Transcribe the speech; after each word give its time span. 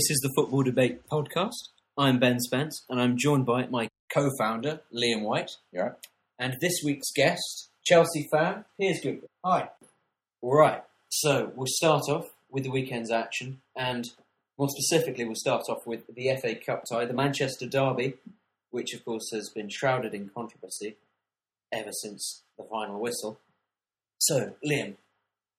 This 0.00 0.12
is 0.12 0.20
the 0.22 0.32
Football 0.34 0.62
Debate 0.62 1.06
podcast. 1.12 1.68
I'm 1.98 2.18
Ben 2.18 2.40
Spence, 2.40 2.86
and 2.88 2.98
I'm 2.98 3.18
joined 3.18 3.44
by 3.44 3.66
my 3.66 3.90
co-founder 4.10 4.80
Liam 4.94 5.20
White, 5.24 5.50
You 5.74 5.80
alright? 5.80 5.96
and 6.38 6.56
this 6.58 6.80
week's 6.82 7.10
guest, 7.14 7.68
Chelsea 7.84 8.26
fan 8.32 8.64
Piers 8.80 9.00
Goodwin. 9.02 9.28
Hi. 9.44 9.68
All 10.40 10.54
right, 10.56 10.82
so 11.10 11.52
we'll 11.54 11.66
start 11.68 12.04
off 12.08 12.30
with 12.50 12.64
the 12.64 12.70
weekend's 12.70 13.10
action, 13.10 13.60
and 13.76 14.06
more 14.56 14.70
specifically, 14.70 15.26
we'll 15.26 15.34
start 15.34 15.64
off 15.68 15.86
with 15.86 16.06
the 16.06 16.34
FA 16.40 16.54
Cup 16.54 16.84
tie, 16.90 17.04
the 17.04 17.12
Manchester 17.12 17.66
Derby, 17.66 18.14
which 18.70 18.94
of 18.94 19.04
course 19.04 19.28
has 19.34 19.50
been 19.54 19.68
shrouded 19.68 20.14
in 20.14 20.30
controversy 20.34 20.96
ever 21.70 21.92
since 21.92 22.42
the 22.56 22.64
final 22.64 22.98
whistle. 22.98 23.38
So, 24.16 24.54
Liam, 24.66 24.94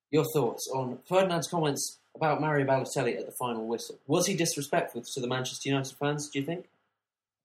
your 0.10 0.26
thoughts 0.34 0.68
on 0.74 0.98
Ferdinand's 1.08 1.48
comments 1.48 2.00
about 2.16 2.42
Mario 2.42 2.66
Balotelli 2.66 3.18
at 3.18 3.26
the 3.26 3.34
final 3.40 3.68
whistle? 3.68 4.00
Was 4.08 4.28
he 4.28 4.36
disrespectful 4.36 5.04
to 5.14 5.22
the 5.22 5.28
Manchester 5.28 5.70
United 5.70 5.96
fans? 5.98 6.30
Do 6.30 6.40
you 6.40 6.46
think? 6.46 6.66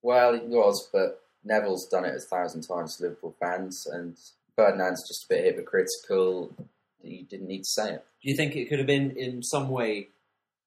Well, 0.02 0.34
it 0.34 0.45
was, 0.45 0.88
but 0.93 1.23
Neville's 1.45 1.88
done 1.88 2.05
it 2.05 2.15
a 2.15 2.20
thousand 2.20 2.62
times 2.62 2.96
to 2.96 3.04
Liverpool 3.04 3.35
fans, 3.41 3.87
and 3.91 4.16
Ferdinand's 4.57 5.07
just 5.09 5.24
a 5.24 5.35
bit 5.35 5.45
hypocritical. 5.45 6.54
He 7.02 7.26
didn't 7.29 7.49
need 7.49 7.60
to 7.60 7.71
say 7.71 7.93
it. 7.95 8.04
Do 8.23 8.30
you 8.30 8.37
think 8.37 8.57
it 8.57 8.68
could 8.68 8.79
have 8.79 8.87
been 8.87 9.13
in 9.16 9.43
some 9.43 9.68
way 9.68 10.09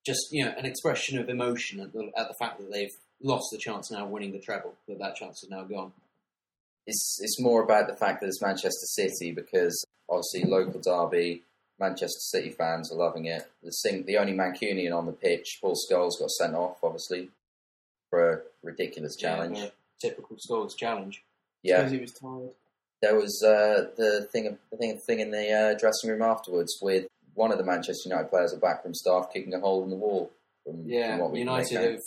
just 0.05 0.29
you 0.31 0.45
know 0.45 0.53
an 0.57 0.65
expression 0.65 1.19
of 1.19 1.29
emotion 1.29 1.79
at 1.81 1.91
the, 1.91 2.09
at 2.17 2.27
the 2.27 2.35
fact 2.39 2.59
that 2.59 2.71
they've 2.71 2.95
lost 3.21 3.47
the 3.51 3.57
chance 3.57 3.91
now 3.91 4.05
of 4.05 4.09
winning 4.09 4.31
the 4.31 4.39
treble, 4.39 4.73
that 4.87 4.99
that 4.99 5.15
chance 5.15 5.43
is 5.43 5.49
now 5.49 5.63
gone? 5.63 5.91
It's 6.87 7.19
it's 7.21 7.41
more 7.41 7.63
about 7.63 7.87
the 7.87 7.95
fact 7.95 8.21
that 8.21 8.27
it's 8.27 8.41
Manchester 8.41 8.87
City 8.87 9.31
because 9.31 9.85
obviously 10.09 10.45
local 10.45 10.81
derby, 10.81 11.43
Manchester 11.79 12.19
City 12.19 12.49
fans 12.49 12.91
are 12.91 12.95
loving 12.95 13.25
it. 13.25 13.49
The 13.63 13.71
sing, 13.71 14.05
the 14.05 14.17
only 14.17 14.33
Mancunian 14.33 14.95
on 14.95 15.05
the 15.05 15.11
pitch, 15.13 15.59
Paul 15.61 15.75
Scholes, 15.75 16.19
got 16.19 16.29
sent 16.31 16.55
off 16.55 16.77
obviously 16.83 17.29
for 18.09 18.31
a 18.31 18.41
ridiculous 18.63 19.15
challenge. 19.15 19.57
Yeah, 19.57 19.69
typical 20.01 20.37
Scholes 20.37 20.75
challenge. 20.75 21.23
Yeah, 21.63 21.77
Because 21.77 21.91
he 21.91 21.99
was 21.99 22.13
tired. 22.13 22.49
there 23.01 23.15
was 23.15 23.43
uh, 23.43 23.89
the 23.97 24.27
thing, 24.31 24.57
the 24.71 24.77
thing, 24.77 24.97
thing 24.97 25.19
in 25.19 25.31
the 25.31 25.51
uh, 25.51 25.77
dressing 25.77 26.09
room 26.09 26.21
afterwards 26.21 26.77
with 26.81 27.07
one 27.33 27.51
of 27.51 27.57
the 27.57 27.63
Manchester 27.65 28.09
United 28.09 28.29
players, 28.29 28.53
a 28.53 28.57
backroom 28.57 28.93
staff, 28.93 29.31
kicking 29.33 29.53
a 29.53 29.59
hole 29.59 29.83
in 29.83 29.89
the 29.89 29.95
wall. 29.95 30.31
From, 30.65 30.83
Yeah, 30.85 31.17
from 31.17 31.31
what 31.31 31.37
United 31.37 31.81
have 31.81 32.01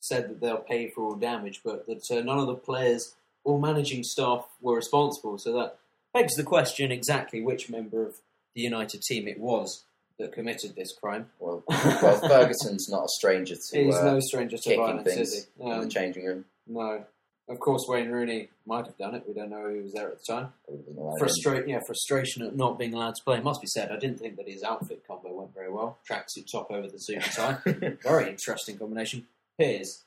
said 0.00 0.28
that 0.30 0.40
they'll 0.40 0.56
pay 0.58 0.88
for 0.88 1.02
all 1.04 1.14
damage, 1.14 1.60
but 1.64 1.86
that 1.86 2.10
uh, 2.10 2.20
none 2.22 2.38
of 2.38 2.46
the 2.46 2.54
players 2.54 3.14
or 3.44 3.58
managing 3.60 4.02
staff 4.02 4.46
were 4.60 4.76
responsible. 4.76 5.36
So 5.38 5.52
that 5.54 5.76
begs 6.14 6.34
the 6.36 6.42
question 6.42 6.90
exactly 6.90 7.40
which 7.42 7.68
member 7.70 8.06
of 8.06 8.14
the 8.54 8.60
United 8.62 9.02
team 9.02 9.28
it 9.28 9.38
was 9.38 9.84
that 10.18 10.32
committed 10.32 10.76
this 10.76 10.92
crime. 10.92 11.30
Well, 11.38 11.62
well, 11.68 12.20
Ferguson's 12.20 12.88
not 12.90 13.04
a 13.04 13.08
stranger 13.08 13.54
to 13.54 13.84
He's 13.84 13.94
uh, 13.96 14.12
no 14.12 14.20
stranger 14.20 14.56
to 14.58 14.76
violence, 14.76 15.04
things 15.04 15.28
is 15.32 15.48
he? 15.58 15.64
in 15.64 15.72
Um, 15.72 15.80
the 15.82 15.88
changing 15.88 16.24
room. 16.26 16.44
no. 16.66 17.04
Of 17.48 17.58
course, 17.58 17.84
Wayne 17.88 18.10
Rooney 18.10 18.48
might 18.64 18.86
have 18.86 18.96
done 18.96 19.16
it. 19.16 19.24
We 19.26 19.34
don't 19.34 19.50
know 19.50 19.68
who 19.68 19.82
was 19.82 19.92
there 19.92 20.08
at 20.08 20.18
the 20.18 20.32
time. 20.32 20.52
Probably 20.66 20.84
doesn't 20.84 21.02
like 21.02 21.12
him. 21.14 21.18
Frustra- 21.18 21.68
yeah, 21.68 21.80
frustration 21.84 22.42
at 22.46 22.54
not 22.54 22.78
being 22.78 22.94
allowed 22.94 23.16
to 23.16 23.24
play. 23.24 23.38
It 23.38 23.42
must 23.42 23.60
be 23.60 23.66
said, 23.66 23.90
I 23.90 23.98
didn't 23.98 24.20
think 24.20 24.36
that 24.36 24.48
his 24.48 24.62
outfit 24.62 25.02
combo 25.04 25.32
went 25.32 25.52
very 25.52 25.68
well. 25.68 25.98
Tracksuit 26.08 26.46
top 26.52 26.70
over 26.70 26.86
the 26.86 26.98
suit 26.98 27.16
and 27.16 27.24
tie. 27.24 27.96
very 28.04 28.30
interesting 28.30 28.78
combination. 28.78 29.26
Piers, 29.58 30.04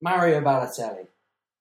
Mario 0.00 0.40
Balotelli. 0.42 1.08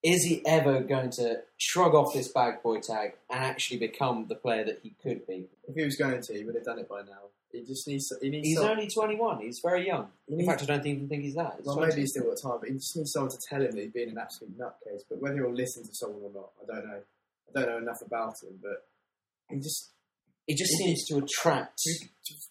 Is 0.03 0.23
he 0.25 0.45
ever 0.45 0.81
going 0.81 1.11
to 1.11 1.41
shrug 1.57 1.93
off 1.95 2.13
this 2.13 2.27
bag 2.27 2.61
boy 2.61 2.79
tag 2.81 3.13
and 3.29 3.39
actually 3.43 3.77
become 3.79 4.25
the 4.27 4.35
player 4.35 4.65
that 4.65 4.79
he 4.83 4.93
could 5.01 5.25
be? 5.25 5.45
If 5.67 5.75
he 5.75 5.83
was 5.85 5.95
going 5.95 6.21
to, 6.21 6.33
he 6.33 6.43
would 6.43 6.55
have 6.55 6.65
done 6.65 6.79
it 6.79 6.89
by 6.89 7.01
now. 7.03 7.29
He 7.53 7.61
just 7.63 7.87
needs. 7.87 8.11
He 8.21 8.29
needs. 8.29 8.47
He's 8.47 8.57
some- 8.57 8.67
only 8.71 8.87
21. 8.87 9.41
He's 9.41 9.59
very 9.63 9.85
young. 9.87 10.09
he 10.27 10.39
In 10.39 10.45
fact, 10.45 10.63
I 10.63 10.65
don't 10.65 10.85
even 10.85 11.07
think 11.07 11.23
he's 11.23 11.35
that. 11.35 11.53
He's 11.57 11.65
well, 11.67 11.75
20. 11.77 11.89
maybe 11.91 12.01
he's 12.01 12.09
still 12.11 12.23
got 12.25 12.41
time, 12.41 12.57
but 12.59 12.67
he 12.69 12.75
just 12.75 12.97
needs 12.97 13.11
someone 13.13 13.31
to 13.31 13.37
tell 13.47 13.61
him 13.61 13.71
that 13.71 13.81
he's 13.81 13.91
being 13.91 14.09
an 14.09 14.17
absolute 14.17 14.57
nutcase. 14.57 15.03
But 15.07 15.19
whether 15.21 15.35
he'll 15.35 15.53
listen 15.53 15.83
to 15.83 15.93
someone 15.93 16.21
or 16.23 16.31
not, 16.33 16.49
I 16.63 16.65
don't 16.75 16.87
know. 16.87 16.99
I 17.55 17.59
don't 17.61 17.69
know 17.69 17.77
enough 17.77 18.01
about 18.01 18.33
him, 18.43 18.59
but 18.61 18.85
he 19.49 19.57
just. 19.57 19.91
He 20.47 20.55
just 20.55 20.71
he- 20.79 20.83
seems 20.95 21.05
to 21.07 21.17
attract. 21.19 21.79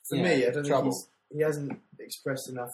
For 0.09 0.17
Yeah, 0.17 0.23
me, 0.23 0.47
I 0.47 0.51
don't 0.51 0.65
trouble. 0.65 0.93
think 0.93 1.09
he 1.37 1.41
hasn't 1.41 1.79
expressed 1.99 2.49
enough 2.49 2.71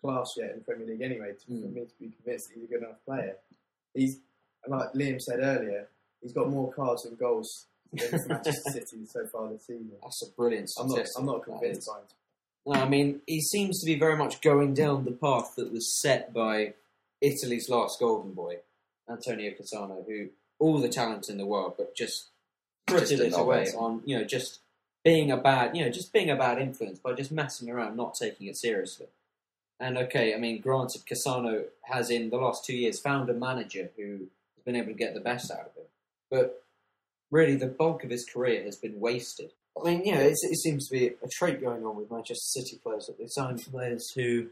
class 0.00 0.28
yet 0.38 0.50
in 0.52 0.58
the 0.60 0.64
Premier 0.64 0.86
League 0.86 1.02
anyway 1.02 1.32
to, 1.32 1.44
for 1.46 1.52
Mm. 1.52 1.72
me 1.74 1.80
to 1.84 1.94
be 2.00 2.08
convinced 2.10 2.48
that 2.48 2.54
he's 2.54 2.64
a 2.64 2.66
good 2.68 2.82
enough 2.82 3.04
player. 3.04 3.36
He's 3.94 4.18
like 4.66 4.92
Liam 4.92 5.20
said 5.20 5.40
earlier. 5.40 5.88
He's 6.20 6.32
got 6.32 6.50
more 6.50 6.72
cards 6.72 7.04
and 7.04 7.18
goals 7.18 7.66
than 7.92 8.20
Manchester 8.28 8.70
City 8.72 9.06
so 9.06 9.26
far 9.32 9.48
this 9.50 9.66
season. 9.66 9.92
That's 10.02 10.22
a 10.22 10.30
brilliant 10.36 10.70
I'm 10.78 10.88
not. 10.88 10.92
statistic. 10.94 11.20
I'm 11.20 11.26
not 11.26 11.44
convinced 11.44 11.80
is. 11.80 11.88
by 11.88 11.98
him. 12.00 12.06
No, 12.66 12.72
I 12.84 12.88
mean, 12.88 13.20
he 13.26 13.40
seems 13.40 13.80
to 13.80 13.86
be 13.86 13.98
very 13.98 14.16
much 14.16 14.40
going 14.42 14.74
down 14.74 15.04
the 15.04 15.12
path 15.12 15.54
that 15.56 15.72
was 15.72 16.00
set 16.02 16.34
by 16.34 16.74
Italy's 17.22 17.68
last 17.70 17.98
golden 17.98 18.32
boy, 18.32 18.56
Antonio 19.08 19.52
Cassano, 19.52 20.04
who 20.06 20.28
all 20.58 20.78
the 20.78 20.88
talent 20.88 21.28
in 21.30 21.38
the 21.38 21.46
world, 21.46 21.74
but 21.78 21.94
just 21.96 22.28
Just 22.88 23.08
frittered 23.08 23.20
a 23.20 23.26
it 23.28 23.32
away 23.40 23.56
novice. 23.58 23.74
on, 23.74 24.02
you 24.04 24.18
know, 24.18 24.24
just 24.24 24.60
being 25.04 25.30
a 25.30 25.36
bad, 25.38 25.74
you 25.76 25.84
know, 25.84 25.90
just 25.90 26.12
being 26.12 26.28
a 26.30 26.36
bad 26.36 26.58
influence 26.60 26.98
by 26.98 27.14
just 27.14 27.32
messing 27.32 27.70
around, 27.70 27.96
not 27.96 28.14
taking 28.20 28.48
it 28.48 28.56
seriously. 28.58 29.06
And 29.80 29.96
okay, 29.96 30.34
I 30.34 30.38
mean, 30.38 30.60
granted, 30.60 31.02
Cassano 31.06 31.64
has 31.82 32.10
in 32.10 32.30
the 32.30 32.36
last 32.36 32.64
two 32.64 32.76
years 32.76 33.00
found 33.00 33.30
a 33.30 33.34
manager 33.34 33.90
who 33.96 34.26
has 34.56 34.64
been 34.64 34.74
able 34.76 34.88
to 34.88 34.98
get 34.98 35.14
the 35.14 35.20
best 35.20 35.50
out 35.50 35.60
of 35.60 35.76
him, 35.76 35.86
but 36.30 36.64
really 37.30 37.54
the 37.54 37.66
bulk 37.66 38.02
of 38.04 38.10
his 38.10 38.24
career 38.24 38.62
has 38.64 38.76
been 38.76 38.98
wasted. 38.98 39.52
I 39.80 39.88
mean, 39.88 40.04
you 40.04 40.12
know, 40.14 40.20
it's, 40.20 40.42
it 40.42 40.56
seems 40.56 40.88
to 40.88 40.92
be 40.98 41.06
a 41.06 41.28
trait 41.30 41.60
going 41.60 41.84
on 41.86 41.96
with 41.96 42.10
Manchester 42.10 42.60
City 42.60 42.80
players 42.82 43.06
that 43.06 43.18
they 43.18 43.26
sign 43.28 43.58
players 43.58 44.10
who 44.14 44.48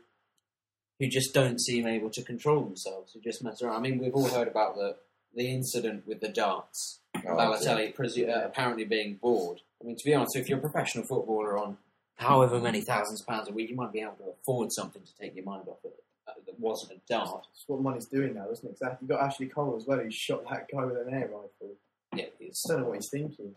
who 0.99 1.09
just 1.09 1.35
don't 1.35 1.61
seem 1.61 1.87
able 1.87 2.09
to 2.09 2.23
control 2.23 2.63
themselves, 2.63 3.13
who 3.13 3.21
just 3.21 3.45
mess 3.45 3.61
around. 3.61 3.77
I 3.77 3.81
mean, 3.81 3.99
we've 3.99 4.15
all 4.15 4.29
heard 4.29 4.49
about 4.49 4.77
the 4.77 4.97
the 5.35 5.51
incident 5.53 6.07
with 6.07 6.21
the 6.21 6.29
darts, 6.29 7.01
Oh, 7.17 7.21
Balotelli 7.35 7.95
presu- 7.95 8.29
uh, 8.29 8.47
apparently 8.47 8.85
being 8.85 9.15
bored. 9.15 9.61
I 9.83 9.87
mean, 9.87 9.97
to 9.97 10.05
be 10.05 10.15
honest, 10.15 10.37
if 10.37 10.49
you're 10.49 10.59
a 10.59 10.61
professional 10.61 11.05
footballer 11.05 11.59
on 11.59 11.77
however 12.17 12.61
many 12.61 12.81
thousands 12.81 13.23
of 13.23 13.27
pounds 13.27 13.49
a 13.49 13.53
week, 13.53 13.71
you 13.71 13.77
might 13.77 13.93
be 13.93 14.01
able 14.01 14.17
to 14.17 14.33
afford 14.41 14.73
something 14.73 15.03
to 15.03 15.13
take 15.21 15.35
your 15.35 15.45
mind 15.45 15.69
off 15.69 15.79
it 15.85 15.95
uh, 16.29 16.33
that 16.47 16.59
wasn't 16.59 16.93
a 16.93 17.01
dart. 17.09 17.47
That's 17.53 17.65
what 17.67 17.81
money's 17.81 18.07
doing 18.07 18.35
now, 18.35 18.51
isn't 18.51 18.67
it? 18.67 18.73
Exactly. 18.73 18.99
You've 19.03 19.11
got 19.11 19.25
Ashley 19.25 19.47
Cole 19.47 19.77
as 19.77 19.87
well, 19.87 19.99
who 19.99 20.11
shot 20.11 20.45
that 20.51 20.67
guy 20.73 20.85
with 20.85 20.97
an 20.97 21.13
air 21.13 21.29
rifle. 21.29 21.77
Yeah, 22.15 22.25
it's, 22.41 22.63
just 22.63 22.69
don't 22.69 22.81
know 22.81 22.89
what 22.89 22.97
he's 22.97 23.09
thinking. 23.13 23.55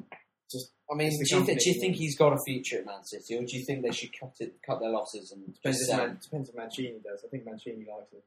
Just 0.51 0.71
I 0.91 0.95
mean, 0.95 1.11
do 1.11 1.35
you, 1.35 1.45
think, 1.45 1.59
do 1.59 1.69
you 1.69 1.79
think 1.79 1.95
he's 1.95 2.17
got 2.17 2.33
a 2.33 2.37
future 2.45 2.79
at 2.79 2.85
Man 2.85 3.03
City, 3.03 3.37
or 3.37 3.45
do 3.45 3.55
you 3.55 3.63
think 3.65 3.83
they 3.83 3.91
should 3.91 4.09
cut 4.19 4.33
it, 4.39 4.55
cut 4.65 4.79
their 4.79 4.89
losses 4.89 5.31
and 5.31 5.53
depends, 5.53 5.79
just 5.79 5.81
if 5.81 5.95
sell? 5.95 6.07
Man, 6.07 6.19
depends 6.21 6.49
if 6.49 6.55
Mancini 6.55 6.99
does. 7.03 7.23
I 7.23 7.27
think 7.29 7.45
Mancini 7.45 7.85
likes 7.85 8.11
it. 8.13 8.23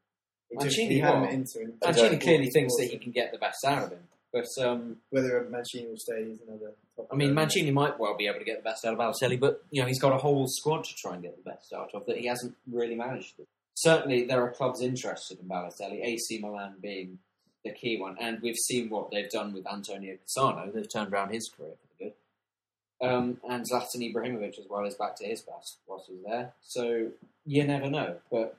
He 0.49 0.57
Mancini 0.57 0.95
he 0.95 1.01
had 1.01 1.15
him 1.15 1.21
what? 1.23 1.33
at 1.33 1.97
Mancini 1.97 2.19
clearly 2.19 2.51
thinks 2.51 2.75
that 2.79 2.87
he 2.87 2.99
can 2.99 3.11
get 3.11 3.33
the 3.33 3.39
best 3.39 3.65
out 3.65 3.85
of 3.85 3.91
him, 3.91 4.05
but 4.33 4.47
um, 4.65 4.97
Whether 5.11 5.47
Mancini 5.51 5.89
will 5.89 5.97
stay 5.97 6.23
is 6.23 6.41
another. 6.47 6.73
I 7.11 7.15
mean, 7.17 7.35
Mancini 7.35 7.71
might 7.71 7.99
well 7.99 8.17
be 8.17 8.27
able 8.27 8.39
to 8.39 8.45
get 8.45 8.59
the 8.59 8.63
best 8.63 8.85
out 8.85 8.95
of 8.95 8.99
Balotelli, 8.99 9.39
but 9.39 9.63
you 9.71 9.83
know 9.83 9.89
he's 9.89 10.01
got 10.01 10.13
a 10.13 10.19
whole 10.19 10.47
squad 10.49 10.85
to 10.85 10.95
try 10.95 11.15
and 11.15 11.23
get 11.23 11.37
the 11.37 11.51
best 11.51 11.73
out 11.73 11.91
of 11.95 12.07
that 12.07 12.17
he 12.17 12.27
hasn't 12.27 12.55
really 12.71 12.95
managed. 12.95 13.37
To. 13.37 13.47
Certainly, 13.75 14.25
there 14.27 14.43
are 14.43 14.51
clubs 14.51 14.83
interested 14.83 15.39
in 15.39 15.49
Balotelli, 15.49 16.05
AC 16.05 16.39
Milan 16.41 16.75
being 16.81 17.19
the 17.65 17.73
key 17.73 18.01
one, 18.01 18.17
and 18.21 18.41
we've 18.43 18.57
seen 18.57 18.89
what 18.91 19.11
they've 19.11 19.31
done 19.31 19.53
with 19.53 19.67
Antonio 19.67 20.17
Cassano. 20.17 20.73
They've 20.73 20.91
turned 20.91 21.13
around 21.13 21.33
his 21.33 21.51
career 21.57 21.73
for 21.81 21.87
the 21.99 22.05
good. 22.05 23.09
Um, 23.09 23.39
and 23.49 23.65
Zlatan 23.69 24.13
Ibrahimovic 24.13 24.59
as 24.59 24.67
well 24.69 24.85
is 24.85 24.95
back 24.95 25.17
to 25.17 25.27
his 25.27 25.43
best 25.43 25.79
whilst 25.87 26.09
he's 26.09 26.23
there. 26.25 26.53
So 26.63 27.09
you 27.45 27.65
never 27.65 27.91
know. 27.91 28.17
But 28.31 28.57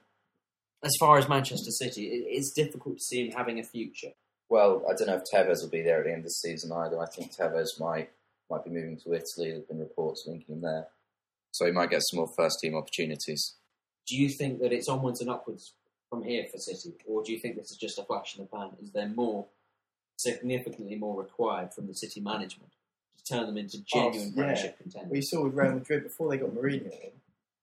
as 0.84 0.92
far 1.00 1.18
as 1.18 1.30
Manchester 1.30 1.72
City, 1.72 2.08
it's 2.08 2.52
difficult 2.52 2.98
to 2.98 3.04
see 3.04 3.26
him 3.26 3.32
having 3.32 3.60
a 3.60 3.64
future. 3.64 4.12
Well, 4.50 4.84
I 4.90 4.94
don't 4.94 5.08
know 5.08 5.16
if 5.16 5.24
Tevez 5.32 5.62
will 5.62 5.70
be 5.70 5.82
there 5.82 6.00
at 6.00 6.06
the 6.06 6.12
end 6.12 6.20
of 6.20 6.26
the 6.26 6.30
season 6.32 6.72
either. 6.72 7.00
I 7.00 7.06
think 7.08 7.34
Tevez 7.34 7.80
might 7.80 8.10
might 8.50 8.64
be 8.64 8.70
moving 8.70 8.98
to 8.98 9.14
Italy. 9.14 9.52
There's 9.52 9.64
been 9.64 9.80
reports 9.80 10.26
linking 10.28 10.56
him 10.56 10.62
there, 10.62 10.88
so 11.52 11.66
he 11.66 11.72
might 11.72 11.90
get 11.90 12.02
some 12.04 12.18
more 12.18 12.32
first 12.36 12.60
team 12.60 12.76
opportunities. 12.76 13.56
do 14.08 14.16
you 14.16 14.30
think 14.30 14.60
that 14.60 14.74
it's 14.74 14.90
onwards 14.90 15.22
and 15.22 15.30
upwards 15.30 15.74
from 16.10 16.24
here 16.24 16.46
for 16.52 16.60
City, 16.60 16.94
or 17.08 17.24
do 17.24 17.32
you 17.32 17.40
think 17.40 17.56
this 17.56 17.72
is 17.72 17.78
just 17.78 17.98
a 17.98 18.04
flash 18.04 18.38
in 18.38 18.44
the 18.44 18.50
pan? 18.50 18.70
Is 18.82 18.92
there 18.92 19.08
more, 19.08 19.48
significantly 20.18 20.96
more 20.96 21.20
required 21.20 21.74
from 21.74 21.88
the 21.88 21.96
City 21.96 22.22
management 22.22 22.72
to 23.18 23.34
turn 23.34 23.48
them 23.48 23.58
into 23.58 23.78
oh, 23.80 23.84
genuine 23.88 24.20
Oh, 24.20 24.26
yeah. 24.26 24.36
Premiership 24.36 24.78
contenders? 24.78 25.12
we 25.12 25.22
saw 25.22 25.44
with 25.46 25.56
Real 25.56 25.74
Madrid 25.74 26.04
before 26.04 26.30
they 26.30 26.38
got 26.38 26.52
Mourinho 26.52 26.92
in. 26.92 27.12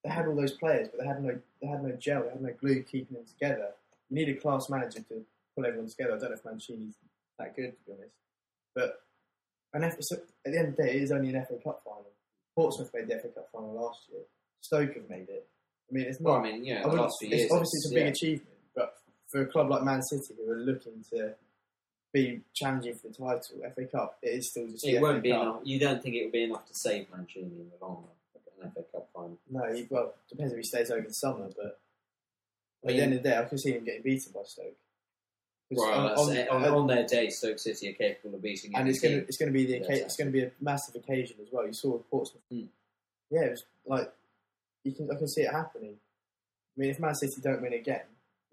They 0.03 0.11
had 0.11 0.27
all 0.27 0.35
those 0.35 0.53
players, 0.53 0.89
but 0.89 1.01
they 1.01 1.07
had 1.07 1.23
no. 1.23 1.39
They 1.61 1.69
had 1.69 1.85
no 1.85 1.93
gel. 1.93 2.23
They 2.23 2.31
had 2.31 2.41
no 2.41 2.53
glue 2.59 2.83
keeping 2.83 3.19
them 3.19 3.27
together. 3.27 3.69
You 4.09 4.17
need 4.17 4.35
a 4.35 4.41
class 4.41 4.69
manager 4.69 5.01
to 5.01 5.25
pull 5.61 5.69
everyone 5.69 5.89
together. 5.91 6.15
I 6.17 6.19
don't 6.19 6.31
know 6.31 6.37
if 6.37 6.45
Mancini's 6.45 6.95
that 7.39 7.55
good, 7.57 7.73
to 7.77 7.85
be 7.87 7.93
honest. 7.93 8.15
But 8.75 9.01
an 9.75 9.85
F, 9.85 9.97
so 10.01 10.17
at 10.47 10.53
the 10.53 10.59
end 10.59 10.69
of 10.69 10.77
the 10.77 10.83
day, 10.85 10.91
it 10.97 11.03
is 11.03 11.13
only 11.13 11.35
an 11.35 11.45
FA 11.45 11.57
Cup 11.63 11.83
final. 11.85 12.07
Portsmouth 12.55 12.91
made 12.95 13.09
the 13.09 13.19
FA 13.19 13.29
Cup 13.29 13.49
final 13.53 13.75
last 13.75 14.01
year. 14.11 14.23
Stoke 14.61 14.95
have 14.95 15.09
made 15.09 15.29
it. 15.29 15.47
I 15.91 15.95
mean, 15.95 16.07
it's 16.07 16.21
Well, 16.21 16.35
not. 16.39 16.47
I 16.47 16.53
mean, 16.53 16.65
yeah, 16.65 16.83
I 16.85 16.89
the 16.89 16.97
last 16.97 17.17
few 17.19 17.29
it's 17.31 17.39
years, 17.41 17.53
obviously 17.53 17.77
it's 17.79 17.91
a 17.91 17.95
big 17.95 18.05
yeah. 18.05 18.11
achievement, 18.11 18.57
but 18.75 18.95
for 19.29 19.43
a 19.43 19.47
club 19.47 19.71
like 19.71 19.83
Man 19.83 20.03
City 20.03 20.35
who 20.37 20.51
are 20.53 20.57
looking 20.57 21.05
to 21.13 21.35
be 22.13 22.41
challenging 22.55 22.95
for 22.95 23.09
the 23.09 23.15
title, 23.15 23.73
FA 23.75 23.85
Cup, 23.87 24.19
it 24.23 24.29
is 24.29 24.51
still 24.51 24.67
just 24.69 24.87
It 24.87 24.97
FA 24.97 25.01
won't 25.03 25.23
be 25.23 25.31
Cup. 25.31 25.43
enough. 25.43 25.61
You 25.65 25.79
don't 25.79 26.03
think 26.03 26.15
it 26.17 26.25
will 26.25 26.33
be 26.33 26.45
enough 26.45 26.67
to 26.67 26.75
save 26.75 27.07
Mancini 27.11 27.47
in 27.47 27.71
the 27.71 27.85
long 27.85 28.05
run, 28.05 28.65
an 28.65 28.71
FA 28.73 28.83
Cup 28.93 29.09
final? 29.15 29.39
No, 29.51 29.73
he, 29.73 29.87
well, 29.91 30.15
depends 30.29 30.53
if 30.53 30.59
he 30.59 30.65
stays 30.65 30.91
over 30.91 31.07
the 31.07 31.15
summer, 31.15 31.49
but 31.57 31.81
At 32.85 32.89
the 32.89 33.01
end 33.03 33.13
of 33.15 33.23
the 33.23 33.29
day, 33.29 33.37
I 33.39 33.45
can 33.45 33.59
see 33.59 33.73
him 33.73 33.85
getting 33.85 34.03
beaten 34.03 34.33
by 34.35 34.41
Stoke. 34.45 34.77
Well, 35.71 35.89
on- 35.91 36.11
on- 36.31 36.39
on, 36.49 36.65
on- 36.65 36.75
on 36.75 36.87
their 36.89 37.07
day, 37.07 37.31
Stoke 37.31 37.59
City 37.59 37.91
are 37.91 37.93
capable 37.93 38.35
of 38.37 38.43
beating 38.43 38.75
and 38.75 38.89
it's 38.89 39.01
going 39.01 39.21
to 39.21 39.27
it's 39.29 39.37
going 39.37 39.53
to 39.53 39.57
be 39.57 39.67
the 39.67 39.77
it's 39.89 40.17
going 40.17 40.27
to 40.29 40.33
be 40.33 40.43
a 40.45 40.51
massive 40.61 40.97
occasion 40.97 41.37
as 41.41 41.49
well. 41.53 41.67
You 41.67 41.73
saw 41.73 41.99
Portsmouth. 42.11 42.43
Mm. 42.53 42.69
Yeah, 43.31 43.43
it 43.43 43.51
was 43.53 43.65
like 43.87 44.13
you 44.85 44.93
can 44.93 45.11
I 45.11 45.15
can 45.17 45.29
see 45.29 45.43
it 45.43 45.53
happening. 45.53 45.95
I 46.77 46.81
mean, 46.81 46.91
if 46.91 46.99
Man 47.01 47.15
City 47.15 47.41
don't 47.43 47.63
win 47.63 47.73
again, 47.73 48.03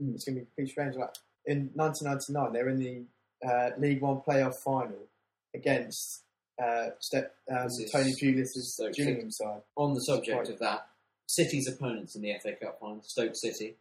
Mm. 0.01 0.13
it's 0.13 0.25
going 0.25 0.35
to 0.35 0.41
be 0.41 0.47
pretty 0.55 0.69
strange. 0.71 0.95
Like 0.95 1.15
in 1.45 1.71
1999, 1.73 2.53
they're 2.53 2.69
in 2.69 2.77
the 2.79 3.47
uh, 3.47 3.71
League 3.79 4.01
One 4.01 4.17
playoff 4.21 4.55
final 4.55 5.07
against 5.55 6.21
uh, 6.61 6.89
Ste- 6.99 7.31
um, 7.49 7.69
Tony 7.91 8.13
Pulis' 8.13 8.49
Stoke 8.49 8.93
Gillingham 8.93 9.31
side. 9.31 9.61
On 9.75 9.93
the 9.93 10.01
subject 10.01 10.49
of 10.49 10.59
that, 10.59 10.87
City's 11.27 11.67
opponents 11.67 12.15
in 12.15 12.21
the 12.21 12.33
FA 12.41 12.53
Cup 12.53 12.79
final, 12.79 13.01
Stoke 13.03 13.35
City, 13.35 13.75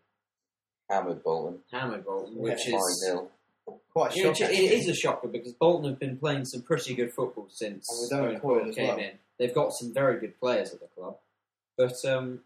Hammered 0.88 1.22
Bolton. 1.22 1.60
hammered 1.72 2.04
Bolton, 2.04 2.34
Yeah. 2.36 2.42
which 2.42 2.60
5 2.64 2.74
is 2.74 3.04
0. 3.06 3.30
Quite 3.92 4.12
a 4.12 4.16
Yeah, 4.18 4.22
shock. 4.32 4.40
it 4.40 4.44
actually. 4.44 4.66
is 4.76 4.88
a 4.88 4.94
shocker 4.94 5.28
because 5.28 5.52
Bolton 5.54 5.90
have 5.90 5.98
been 5.98 6.16
playing 6.18 6.44
some 6.44 6.62
pretty 6.62 6.94
good 6.94 7.12
football 7.12 7.48
since 7.50 7.86
And 8.12 8.20
Owen 8.20 8.30
Owen 8.32 8.40
Coyle 8.40 8.60
Coyle 8.64 8.72
came 8.72 8.88
well. 8.88 8.98
in. 8.98 9.18
They've 9.38 9.54
got 9.54 9.72
some 9.72 9.92
very 9.92 10.18
good 10.20 10.38
players 10.38 10.72
at 10.72 10.80
the 10.80 10.86
club, 10.86 11.18
but 11.76 11.92
um, 12.06 12.40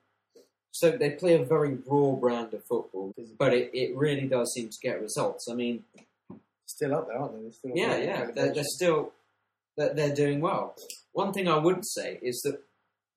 so 0.72 0.90
they 0.92 1.10
play 1.10 1.34
a 1.34 1.44
very 1.44 1.74
raw 1.86 2.12
brand 2.12 2.54
of 2.54 2.64
football. 2.64 3.12
But 3.38 3.52
it, 3.54 3.70
it 3.74 3.94
really 3.96 4.26
does 4.26 4.52
seem 4.54 4.68
to 4.70 4.78
get 4.82 5.00
results. 5.00 5.48
I 5.50 5.54
mean, 5.54 5.84
Still 6.66 6.94
up 6.94 7.08
there, 7.08 7.18
aren't 7.18 7.34
they? 7.34 7.42
They're 7.42 7.52
still 7.52 7.72
yeah, 7.74 7.96
yeah, 7.98 8.30
they're, 8.30 8.54
they're 8.54 8.64
still 8.64 9.12
they're, 9.76 9.92
they're 9.92 10.14
doing 10.14 10.40
well. 10.40 10.74
One 11.12 11.32
thing 11.32 11.48
I 11.48 11.58
would 11.58 11.84
say 11.84 12.18
is 12.22 12.40
that 12.42 12.60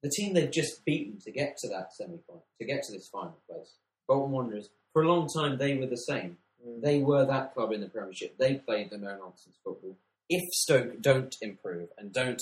the 0.02 0.10
team 0.10 0.34
they've 0.34 0.50
just 0.52 0.84
beaten 0.84 1.20
to 1.22 1.32
get 1.32 1.56
to 1.60 1.70
that 1.70 1.94
semi 1.94 2.18
final, 2.28 2.44
to 2.60 2.66
get 2.66 2.82
to 2.84 2.92
this 2.92 3.08
final 3.12 3.38
place, 3.50 3.76
Bolton 4.08 4.32
Wanderers, 4.32 4.70
for 4.94 5.04
a 5.04 5.08
long 5.08 5.28
time 5.28 5.58
they 5.58 5.76
were 5.76 5.88
the 5.88 5.98
same. 5.98 6.38
Mm. 6.66 6.82
They 6.82 7.00
were 7.00 7.26
that 7.26 7.54
club 7.54 7.72
in 7.72 7.82
the 7.82 7.90
Premiership. 7.90 8.38
They 8.38 8.56
played 8.56 8.90
the 8.92 8.98
no 8.98 9.18
nonsense 9.18 9.58
football. 9.64 9.96
If 10.30 10.42
Stoke 10.54 11.02
don't 11.02 11.36
improve 11.42 11.90
and 11.98 12.14
don't 12.14 12.42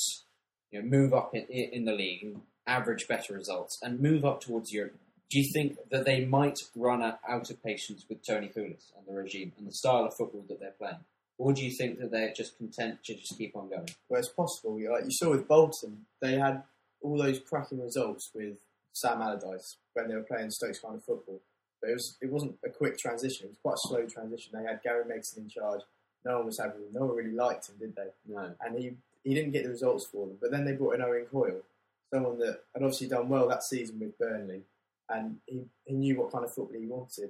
you 0.72 0.82
know, 0.82 0.88
move 0.88 1.14
up 1.14 1.34
in, 1.34 1.44
in 1.50 1.86
the 1.86 1.94
league 1.94 2.24
and 2.24 2.42
average 2.68 3.08
better 3.08 3.34
results 3.34 3.80
and 3.82 4.00
move 4.00 4.24
up 4.24 4.42
towards 4.42 4.72
Europe, 4.72 4.96
do 5.30 5.40
you 5.40 5.50
think 5.54 5.78
that 5.90 6.06
they 6.06 6.26
might 6.26 6.60
run 6.76 7.02
out 7.02 7.50
of 7.50 7.64
patience 7.64 8.06
with 8.08 8.26
Tony 8.26 8.48
Pulis 8.48 8.92
and 8.98 9.08
the 9.08 9.14
regime 9.14 9.54
and 9.58 9.68
the 9.68 9.72
style 9.74 10.06
of 10.06 10.14
football 10.16 10.44
that 10.50 10.60
they're 10.60 10.72
playing? 10.78 10.98
Or 11.38 11.54
do 11.54 11.66
you 11.66 11.72
think 11.76 12.00
that 12.00 12.12
they're 12.12 12.34
just 12.34 12.58
content 12.58 13.04
to 13.06 13.16
just 13.16 13.38
keep 13.38 13.56
on 13.56 13.70
going? 13.70 13.90
Well, 14.10 14.20
it's 14.20 14.30
possible. 14.30 14.78
You- 14.80 14.92
Like 14.92 15.06
you 15.06 15.12
saw 15.12 15.32
with 15.32 15.48
Bolton, 15.48 16.06
they 16.22 16.34
had 16.38 16.64
all 17.02 17.18
those 17.18 17.40
cracking 17.40 17.82
results 17.82 18.30
with 18.36 18.58
Sam 18.94 19.22
Allardyce 19.22 19.78
when 19.94 20.08
they 20.10 20.16
were 20.16 20.22
playing 20.22 20.52
Stokes 20.52 20.80
kind 20.80 20.96
of 20.96 21.04
football. 21.04 21.40
But 21.82 21.92
it 21.92 21.94
was 21.94 22.18
it 22.22 22.32
wasn't 22.32 22.56
a 22.66 22.70
quick 22.70 22.98
transition. 22.98 23.48
It 23.48 23.50
was 23.50 23.58
quite 23.62 23.76
a 23.76 23.88
slow 23.88 24.06
transition. 24.06 24.52
They 24.54 24.64
had 24.64 24.82
Gary 24.84 25.04
Megson 25.06 25.38
in 25.38 25.50
charge. 25.50 25.82
No 26.24 26.38
one 26.38 26.46
was 26.48 26.60
having 26.60 26.82
him. 26.82 26.94
No 26.94 27.06
one 27.06 27.16
really 27.16 27.32
liked 27.32 27.70
him, 27.70 27.76
did 27.80 27.96
they? 27.96 28.08
No. 28.28 28.54
And 28.62 28.78
he 28.78 28.94
he 29.24 29.34
didn't 29.34 29.52
get 29.52 29.64
the 29.64 29.70
results 29.70 30.06
for 30.06 30.28
them. 30.28 30.38
But 30.40 30.52
then 30.52 30.66
they 30.66 30.74
brought 30.74 30.96
in 30.96 31.02
Owen 31.02 31.26
Coyle, 31.32 31.62
someone 32.14 32.40
that 32.40 32.62
had 32.74 32.84
obviously 32.84 33.08
done 33.08 33.30
well 33.30 33.48
that 33.48 33.64
season 33.64 34.00
with 34.00 34.18
Burnley, 34.18 34.62
and 35.10 35.38
he, 35.46 35.64
he 35.86 35.94
knew 35.94 36.20
what 36.20 36.32
kind 36.32 36.44
of 36.44 36.54
football 36.54 36.80
he 36.80 36.86
wanted. 36.86 37.30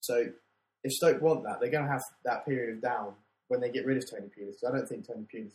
So 0.00 0.26
if 0.84 0.92
Stoke 0.92 1.20
want 1.20 1.44
that, 1.44 1.60
they're 1.60 1.70
going 1.70 1.84
to 1.84 1.90
have 1.90 2.04
that 2.24 2.44
period 2.46 2.76
of 2.76 2.82
down 2.82 3.14
when 3.48 3.60
they 3.60 3.70
get 3.70 3.86
rid 3.86 3.96
of 3.96 4.10
Tony 4.10 4.26
Pulis. 4.26 4.66
I 4.66 4.70
don't 4.70 4.88
think 4.88 5.06
Tony 5.06 5.26
Pulis 5.32 5.46
is 5.46 5.52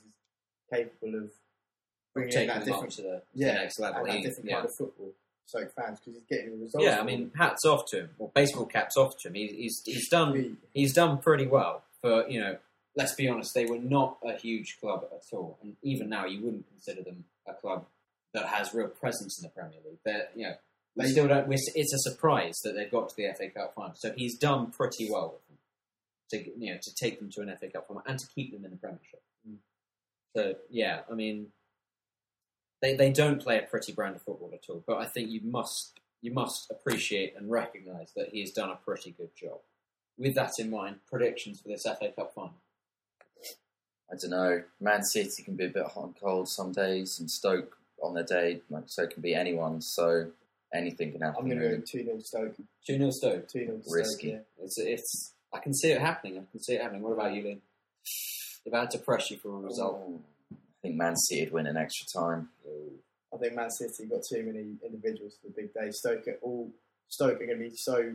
capable 0.71 1.24
of 1.24 1.31
bringing 2.13 2.41
in 2.41 2.47
that 2.47 2.65
different, 2.65 2.91
to 2.94 3.01
the, 3.01 3.21
yeah, 3.33 3.47
the 3.47 3.53
next 3.59 3.79
level. 3.79 4.01
and 4.01 4.09
that 4.09 4.24
different 4.24 4.50
yeah. 4.50 4.56
kind 4.56 4.65
of 4.65 4.75
football. 4.75 5.12
Stoke 5.45 5.73
fans 5.75 5.99
because 5.99 6.15
he's 6.15 6.25
getting 6.29 6.57
the 6.57 6.63
results. 6.65 6.85
Yeah, 6.85 6.99
I 6.99 7.03
mean, 7.03 7.31
hats 7.37 7.65
off 7.65 7.85
to 7.91 8.01
him. 8.01 8.09
Well, 8.17 8.31
baseball 8.33 8.65
caps 8.65 8.95
off 8.97 9.13
to 9.21 9.27
him. 9.27 9.35
He's, 9.35 9.51
he's, 9.51 9.81
he's 9.85 10.09
done 10.09 10.57
he's 10.73 10.93
done 10.93 11.17
pretty 11.19 11.45
well. 11.47 11.83
For 12.01 12.27
you 12.29 12.39
know, 12.39 12.57
let's 12.95 13.13
be 13.15 13.27
honest, 13.27 13.51
they 13.53 13.65
were 13.65 13.77
not 13.77 14.17
a 14.25 14.33
huge 14.33 14.77
club 14.79 15.05
at 15.11 15.21
all, 15.31 15.57
and 15.61 15.75
even 15.83 16.09
now, 16.09 16.25
you 16.25 16.41
wouldn't 16.43 16.67
consider 16.69 17.01
them 17.03 17.25
a 17.47 17.53
club 17.53 17.85
that 18.33 18.45
has 18.47 18.73
real 18.73 18.87
presence 18.87 19.37
in 19.39 19.43
the 19.43 19.49
Premier 19.49 19.79
League. 19.85 19.99
They're 20.05 20.27
you 20.35 20.43
know, 20.47 20.55
we 20.95 21.03
They- 21.05 21.11
still 21.11 21.27
don't. 21.27 21.47
we 21.47 21.55
it's 21.75 21.93
a 21.93 22.09
surprise 22.09 22.55
that 22.63 22.73
they've 22.73 22.89
got 22.89 23.09
to 23.09 23.15
the 23.15 23.27
FA 23.37 23.49
Cup 23.49 23.73
final. 23.75 23.93
So 23.95 24.11
he's 24.15 24.37
done 24.37 24.71
pretty 24.71 25.09
well 25.11 25.33
with 25.33 25.47
them 25.47 25.57
to 26.31 26.59
you 26.59 26.73
know 26.73 26.79
to 26.81 26.95
take 26.95 27.19
them 27.19 27.29
to 27.31 27.41
an 27.41 27.55
FA 27.59 27.67
Cup 27.69 27.87
final 27.87 28.01
and 28.07 28.17
to 28.17 28.25
keep 28.33 28.53
them 28.53 28.63
in 28.65 28.71
the 28.71 28.77
Premiership. 28.77 29.21
Mm. 29.47 29.57
So 30.35 30.55
yeah, 30.69 31.01
I 31.11 31.13
mean, 31.13 31.47
they 32.83 32.95
they 32.95 33.12
don't 33.12 33.41
play 33.41 33.57
a 33.57 33.62
pretty 33.62 33.94
brand 33.94 34.18
of 34.18 34.21
football 34.21 34.51
at 34.53 34.69
all. 34.69 34.83
But 34.85 34.97
I 34.97 35.06
think 35.06 35.30
you 35.30 35.39
must 35.44 36.00
you 36.21 36.31
must 36.31 36.69
appreciate 36.69 37.33
and 37.38 37.50
recognise 37.50 38.12
that 38.15 38.30
he 38.30 38.41
has 38.41 38.51
done 38.51 38.69
a 38.69 38.75
pretty 38.75 39.12
good 39.12 39.35
job. 39.35 39.59
With 40.18 40.35
that 40.35 40.51
in 40.59 40.69
mind, 40.69 40.97
predictions 41.09 41.62
for 41.62 41.69
this 41.69 41.83
FA 41.83 42.12
Cup 42.15 42.33
final. 42.35 42.53
I 44.12 44.15
don't 44.19 44.30
know. 44.30 44.63
Man 44.80 45.03
City 45.03 45.41
can 45.44 45.56
be 45.56 45.65
a 45.65 45.69
bit 45.69 45.85
hot 45.88 46.03
and 46.03 46.15
cold 46.19 46.47
some 46.50 46.71
days, 46.71 47.19
and 47.19 47.31
Stoke 47.31 47.77
on 48.03 48.13
their 48.13 48.24
day, 48.25 48.62
like 48.69 48.83
so, 48.88 49.07
can 49.07 49.21
be 49.21 49.33
anyone. 49.33 49.81
So 49.81 50.27
anything 50.74 51.13
can 51.13 51.21
happen. 51.21 51.38
I'm 51.39 51.47
going 51.47 51.59
to 51.59 51.65
really. 51.65 51.77
go 51.77 51.83
two 51.88 52.03
0 52.03 52.19
Stoke. 52.19 52.56
Two 52.86 52.97
0 52.97 53.09
Stoke. 53.12 53.47
Two 53.47 53.65
0 53.65 53.79
Stoke. 53.81 53.95
Risky. 53.95 54.27
Yeah. 54.27 54.39
It's 54.62 54.77
it's. 54.77 55.31
I 55.53 55.59
can 55.59 55.74
see 55.74 55.91
it 55.91 56.01
happening. 56.01 56.38
I 56.38 56.44
can 56.51 56.62
see 56.62 56.74
it 56.74 56.81
happening. 56.81 57.01
What 57.01 57.13
about 57.13 57.33
you, 57.33 57.44
Lynn? 57.44 57.62
If 58.65 58.74
I 58.74 58.81
had 58.81 58.91
to 58.91 58.97
press 59.00 59.31
you 59.31 59.38
for 59.38 59.50
a 59.50 59.59
result, 59.59 60.01
Oh, 60.06 60.15
I 60.15 60.32
think 60.83 60.95
Man 60.95 61.15
City 61.15 61.45
would 61.45 61.53
win 61.53 61.68
in 61.68 61.77
extra 61.77 62.06
time. 62.07 62.50
I 63.33 63.38
think 63.38 63.56
Man 63.56 63.71
City 63.71 64.06
got 64.06 64.21
too 64.30 64.44
many 64.44 64.75
individuals 64.85 65.38
for 65.41 65.47
the 65.47 65.53
big 65.53 65.74
day. 65.74 65.89
Stoke 65.91 66.27
are 66.27 66.38
all 66.44 66.69
Stoke 67.07 67.41
are 67.41 67.45
going 67.45 67.59
to 67.59 67.69
be 67.69 67.75
so 67.75 68.13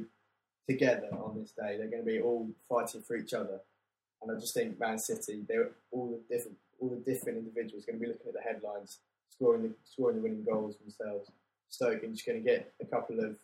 together 0.68 1.08
on 1.12 1.38
this 1.40 1.52
day. 1.52 1.76
They're 1.76 1.88
going 1.88 2.04
to 2.04 2.10
be 2.10 2.20
all 2.20 2.48
fighting 2.68 3.02
for 3.02 3.16
each 3.16 3.32
other, 3.32 3.60
and 4.22 4.30
I 4.30 4.34
just 4.38 4.54
think 4.54 4.78
Man 4.78 4.98
City, 4.98 5.44
they're 5.48 5.70
all 5.90 6.08
the 6.08 6.34
different 6.34 6.58
all 6.78 6.90
the 6.90 7.12
different 7.12 7.38
individuals 7.38 7.84
going 7.84 7.98
to 7.98 8.00
be 8.00 8.06
looking 8.06 8.28
at 8.28 8.34
the 8.34 8.40
headlines, 8.40 8.98
scoring 9.30 9.62
the 9.62 9.74
scoring 9.84 10.16
the 10.16 10.22
winning 10.22 10.44
goals 10.44 10.76
themselves. 10.76 11.30
Stoke 11.70 12.02
are 12.04 12.06
just 12.06 12.26
going 12.26 12.42
to 12.42 12.48
get 12.48 12.72
a 12.80 12.86
couple 12.86 13.18
of 13.20 13.36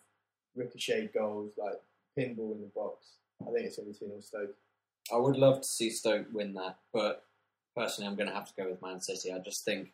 ricochet 0.54 1.10
goals 1.12 1.52
like 1.58 1.80
pinball 2.16 2.52
in 2.52 2.60
the 2.60 2.70
box. 2.74 3.16
I 3.42 3.50
think 3.50 3.66
it's 3.66 3.76
going 3.76 3.92
to 3.92 3.98
be 4.00 4.06
2 4.06 4.06
0 4.06 4.20
Stoke. 4.20 4.54
I 5.12 5.16
would 5.16 5.36
love 5.36 5.60
to 5.60 5.66
see 5.66 5.90
Stoke 5.90 6.26
win 6.32 6.54
that, 6.54 6.76
but 6.92 7.24
personally, 7.76 8.08
I'm 8.08 8.16
going 8.16 8.28
to 8.28 8.34
have 8.34 8.46
to 8.46 8.62
go 8.62 8.70
with 8.70 8.82
Man 8.82 9.00
City. 9.00 9.32
I 9.32 9.38
just 9.38 9.64
think, 9.64 9.92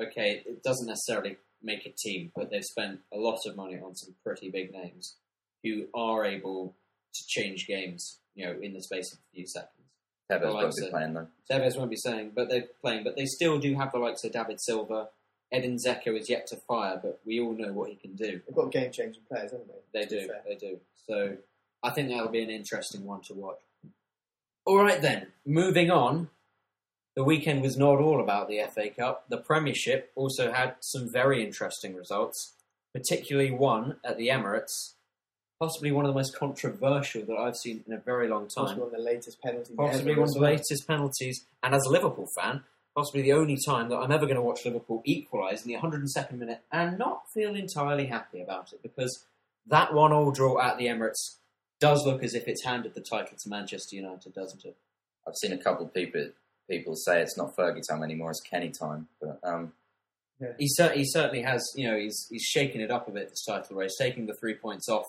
okay, 0.00 0.42
it 0.46 0.62
doesn't 0.62 0.86
necessarily 0.86 1.36
make 1.62 1.86
a 1.86 1.92
team, 1.96 2.32
but 2.34 2.50
they've 2.50 2.64
spent 2.64 3.00
a 3.12 3.18
lot 3.18 3.40
of 3.46 3.56
money 3.56 3.78
on 3.78 3.94
some 3.94 4.14
pretty 4.24 4.50
big 4.50 4.72
names 4.72 5.16
who 5.64 5.86
are 5.94 6.24
able 6.24 6.74
to 7.14 7.22
change 7.26 7.66
games, 7.66 8.18
you 8.34 8.46
know, 8.46 8.54
in 8.60 8.72
the 8.74 8.82
space 8.82 9.12
of 9.12 9.18
a 9.18 9.34
few 9.34 9.46
seconds. 9.46 9.70
Tevez 10.30 10.52
won't 10.52 10.74
be 10.74 10.82
said. 10.82 10.90
playing 10.90 11.14
though. 11.14 11.28
Tevez 11.50 11.78
won't 11.78 11.90
be 11.90 11.96
saying, 11.96 12.32
but 12.34 12.48
they're 12.48 12.64
playing. 12.80 13.04
But 13.04 13.16
they 13.16 13.26
still 13.26 13.58
do 13.58 13.74
have 13.76 13.92
the 13.92 13.98
likes 13.98 14.24
of 14.24 14.32
David 14.32 14.60
Silva. 14.60 15.08
Edin 15.52 15.76
Dzeko 15.76 16.18
is 16.18 16.28
yet 16.28 16.48
to 16.48 16.56
fire, 16.56 16.98
but 17.00 17.20
we 17.24 17.38
all 17.38 17.52
know 17.52 17.72
what 17.72 17.90
he 17.90 17.94
can 17.94 18.16
do. 18.16 18.40
They've 18.46 18.56
got 18.56 18.72
game 18.72 18.90
changing 18.90 19.22
players, 19.30 19.52
haven't 19.52 19.68
they? 19.68 20.00
They 20.00 20.06
do, 20.06 20.26
fair. 20.26 20.42
they 20.48 20.56
do. 20.56 20.80
So 21.08 21.36
I 21.82 21.90
think 21.90 22.08
that'll 22.08 22.28
be 22.28 22.42
an 22.42 22.50
interesting 22.50 23.04
one 23.04 23.20
to 23.22 23.34
watch. 23.34 23.58
All 24.64 24.82
right 24.82 25.00
then, 25.00 25.28
moving 25.44 25.92
on. 25.92 26.28
The 27.16 27.24
weekend 27.24 27.62
was 27.62 27.78
not 27.78 27.98
all 27.98 28.20
about 28.20 28.46
the 28.46 28.60
FA 28.72 28.90
Cup. 28.90 29.24
The 29.30 29.38
Premiership 29.38 30.12
also 30.14 30.52
had 30.52 30.74
some 30.80 31.10
very 31.10 31.42
interesting 31.42 31.94
results, 31.96 32.52
particularly 32.94 33.50
one 33.50 33.96
at 34.04 34.18
the 34.18 34.28
Emirates, 34.28 34.92
possibly 35.58 35.90
one 35.90 36.04
of 36.04 36.10
the 36.10 36.14
most 36.18 36.36
controversial 36.36 37.22
that 37.22 37.36
I've 37.36 37.56
seen 37.56 37.82
in 37.86 37.94
a 37.94 37.98
very 37.98 38.28
long 38.28 38.48
time 38.48 38.66
Possibly 38.66 38.82
one 38.82 38.88
of 38.88 38.92
the 38.92 39.02
latest 39.02 39.40
penalties. 39.40 39.76
possibly 39.76 40.14
one 40.14 40.28
of 40.28 40.34
the 40.34 40.40
latest 40.40 40.86
penalties. 40.86 41.46
And 41.62 41.74
as 41.74 41.86
a 41.86 41.90
Liverpool 41.90 42.28
fan, 42.38 42.64
possibly 42.94 43.22
the 43.22 43.32
only 43.32 43.56
time 43.66 43.88
that 43.88 43.96
I'm 43.96 44.12
ever 44.12 44.26
going 44.26 44.36
to 44.36 44.42
watch 44.42 44.66
Liverpool 44.66 45.00
equalise 45.06 45.64
in 45.64 45.72
the 45.72 45.78
102nd 45.78 46.38
minute 46.38 46.60
and 46.70 46.98
not 46.98 47.22
feel 47.32 47.54
entirely 47.54 48.06
happy 48.06 48.42
about 48.42 48.74
it 48.74 48.82
because 48.82 49.24
that 49.66 49.94
one 49.94 50.12
all 50.12 50.32
draw 50.32 50.60
at 50.60 50.76
the 50.76 50.86
Emirates 50.86 51.36
does 51.80 52.04
look 52.04 52.22
as 52.22 52.34
if 52.34 52.46
it's 52.46 52.64
handed 52.64 52.94
the 52.94 53.00
title 53.00 53.38
to 53.38 53.48
Manchester 53.48 53.96
United, 53.96 54.34
doesn't 54.34 54.66
it? 54.66 54.76
I've 55.26 55.34
seen 55.36 55.52
a 55.52 55.58
couple 55.58 55.86
of 55.86 55.94
people 55.94 56.28
people 56.68 56.94
say 56.96 57.20
it's 57.20 57.36
not 57.36 57.56
Fergie 57.56 57.82
time 57.88 58.02
anymore; 58.02 58.30
it's 58.30 58.40
Kenny 58.40 58.70
time. 58.70 59.08
But 59.20 59.40
um, 59.42 59.72
He, 60.58 60.68
cer- 60.68 60.92
he 60.92 61.04
certainly 61.04 61.42
has, 61.42 61.62
you 61.76 61.88
know, 61.88 61.96
he's, 61.96 62.26
he's 62.30 62.42
shaken 62.42 62.80
it 62.80 62.90
up 62.90 63.08
a 63.08 63.10
bit 63.10 63.30
this 63.30 63.44
title 63.44 63.76
race, 63.76 63.96
taking 63.98 64.26
the 64.26 64.34
three 64.34 64.54
points 64.54 64.88
off 64.88 65.06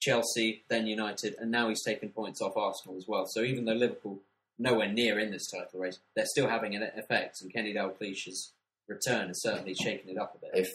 Chelsea, 0.00 0.64
then 0.68 0.86
United, 0.86 1.36
and 1.38 1.50
now 1.50 1.68
he's 1.68 1.84
taken 1.84 2.08
points 2.10 2.40
off 2.40 2.56
Arsenal 2.56 2.96
as 2.96 3.06
well. 3.06 3.24
So 3.26 3.42
even 3.42 3.64
though 3.64 3.72
Liverpool 3.74 4.20
nowhere 4.58 4.90
near 4.90 5.18
in 5.18 5.30
this 5.30 5.50
title 5.50 5.80
race, 5.80 5.98
they're 6.14 6.26
still 6.26 6.48
having 6.48 6.74
an 6.74 6.82
effect, 6.96 7.42
and 7.42 7.52
Kenny 7.52 7.72
Dalglish's 7.74 8.52
return 8.88 9.28
has 9.28 9.42
certainly 9.42 9.74
shaken 9.74 10.10
it 10.10 10.18
up 10.18 10.34
a 10.36 10.38
bit. 10.38 10.50
if 10.54 10.68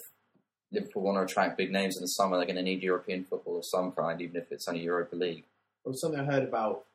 Liverpool 0.71 1.03
want 1.03 1.17
to 1.17 1.23
attract 1.23 1.57
big 1.57 1.71
names 1.71 1.97
in 1.97 2.01
the 2.01 2.07
summer, 2.07 2.37
they're 2.37 2.45
going 2.45 2.55
to 2.55 2.61
need 2.61 2.81
European 2.81 3.25
football 3.25 3.57
of 3.57 3.65
some 3.65 3.91
kind, 3.91 4.21
even 4.21 4.37
if 4.37 4.51
it's 4.51 4.67
only 4.67 4.81
Europa 4.81 5.15
League. 5.15 5.43
Well, 5.83 5.93
something 5.95 6.19
I 6.19 6.23
heard 6.23 6.43
about. 6.43 6.85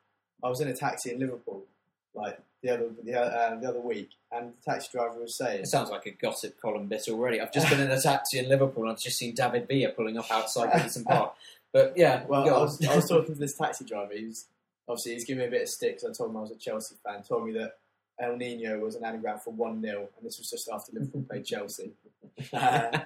I 0.43 0.49
was 0.49 0.61
in 0.61 0.67
a 0.67 0.75
taxi 0.75 1.11
in 1.11 1.19
Liverpool, 1.19 1.63
like 2.13 2.39
the 2.63 2.69
other 2.73 2.89
the, 3.03 3.13
uh, 3.19 3.59
the 3.59 3.67
other 3.69 3.79
week, 3.79 4.09
and 4.31 4.53
the 4.53 4.71
taxi 4.71 4.89
driver 4.91 5.19
was 5.19 5.35
saying, 5.35 5.61
It 5.61 5.67
sounds 5.67 5.89
like 5.89 6.05
a 6.05 6.11
gossip 6.11 6.59
column 6.59 6.87
bit 6.87 7.07
already. 7.09 7.39
I've 7.39 7.53
just 7.53 7.69
been 7.69 7.79
in 7.79 7.91
a 7.91 8.01
taxi 8.01 8.39
in 8.39 8.49
Liverpool 8.49 8.83
and 8.83 8.91
I've 8.93 8.99
just 8.99 9.17
seen 9.17 9.35
David 9.35 9.67
Villa 9.67 9.91
pulling 9.91 10.17
up 10.17 10.29
outside 10.31 10.71
Goodison 10.71 11.05
Park. 11.07 11.35
But 11.73 11.93
yeah, 11.95 12.23
Well, 12.25 12.47
I 12.49 12.59
was, 12.59 12.83
I 12.85 12.95
was 12.95 13.07
talking 13.09 13.33
to 13.35 13.39
this 13.39 13.55
taxi 13.55 13.85
driver. 13.85 14.13
He's 14.13 14.45
obviously 14.87 15.13
he's 15.13 15.25
giving 15.25 15.41
me 15.41 15.47
a 15.47 15.51
bit 15.51 15.61
of 15.63 15.69
stick. 15.69 15.99
'cause 16.01 16.09
I 16.09 16.13
told 16.13 16.31
him 16.31 16.37
I 16.37 16.41
was 16.41 16.51
a 16.51 16.55
Chelsea 16.55 16.95
fan. 17.05 17.21
Told 17.23 17.45
me 17.45 17.51
that 17.53 17.77
El 18.19 18.35
Nino 18.37 18.79
was 18.79 18.95
an 18.95 19.03
anagram 19.05 19.37
for 19.39 19.51
one 19.51 19.79
0 19.81 19.99
and 20.17 20.25
this 20.25 20.39
was 20.39 20.49
just 20.49 20.67
after 20.69 20.91
Liverpool 20.93 21.23
played 21.29 21.45
Chelsea. 21.45 21.91
Uh, 22.53 22.99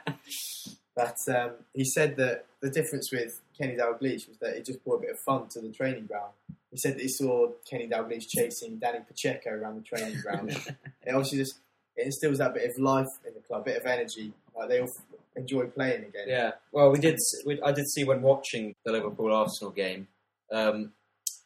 but 0.95 1.17
um, 1.29 1.51
he 1.73 1.85
said 1.85 2.17
that 2.17 2.45
the 2.61 2.69
difference 2.69 3.11
with 3.11 3.41
Kenny 3.57 3.75
Dalglish 3.77 4.27
was 4.27 4.37
that 4.41 4.55
it 4.57 4.65
just 4.65 4.83
brought 4.83 4.97
a 4.97 5.01
bit 5.01 5.09
of 5.11 5.19
fun 5.19 5.47
to 5.49 5.61
the 5.61 5.69
training 5.69 6.05
ground. 6.05 6.31
He 6.71 6.77
said 6.77 6.95
that 6.95 7.01
he 7.01 7.09
saw 7.09 7.49
Kenny 7.69 7.87
Dalglish 7.87 8.27
chasing 8.29 8.79
Dani 8.79 9.05
Pacheco 9.05 9.49
around 9.51 9.75
the 9.75 9.81
training 9.81 10.19
ground. 10.21 10.51
it 11.05 11.13
obviously 11.13 11.39
just 11.39 11.59
it 11.95 12.05
instills 12.05 12.37
that 12.37 12.53
bit 12.53 12.69
of 12.69 12.81
life 12.81 13.07
in 13.27 13.33
the 13.33 13.41
club, 13.41 13.61
a 13.61 13.65
bit 13.65 13.77
of 13.77 13.85
energy. 13.85 14.31
Like 14.55 14.69
they 14.69 14.79
all 14.79 14.89
enjoy 15.35 15.65
playing 15.65 16.05
again. 16.05 16.25
Yeah, 16.27 16.51
well, 16.71 16.91
we 16.91 16.99
did. 16.99 17.17
We, 17.45 17.61
I 17.61 17.71
did 17.71 17.87
see 17.89 18.03
when 18.03 18.21
watching 18.21 18.75
the 18.85 18.91
Liverpool 18.93 19.33
Arsenal 19.33 19.71
game, 19.71 20.07
um, 20.51 20.91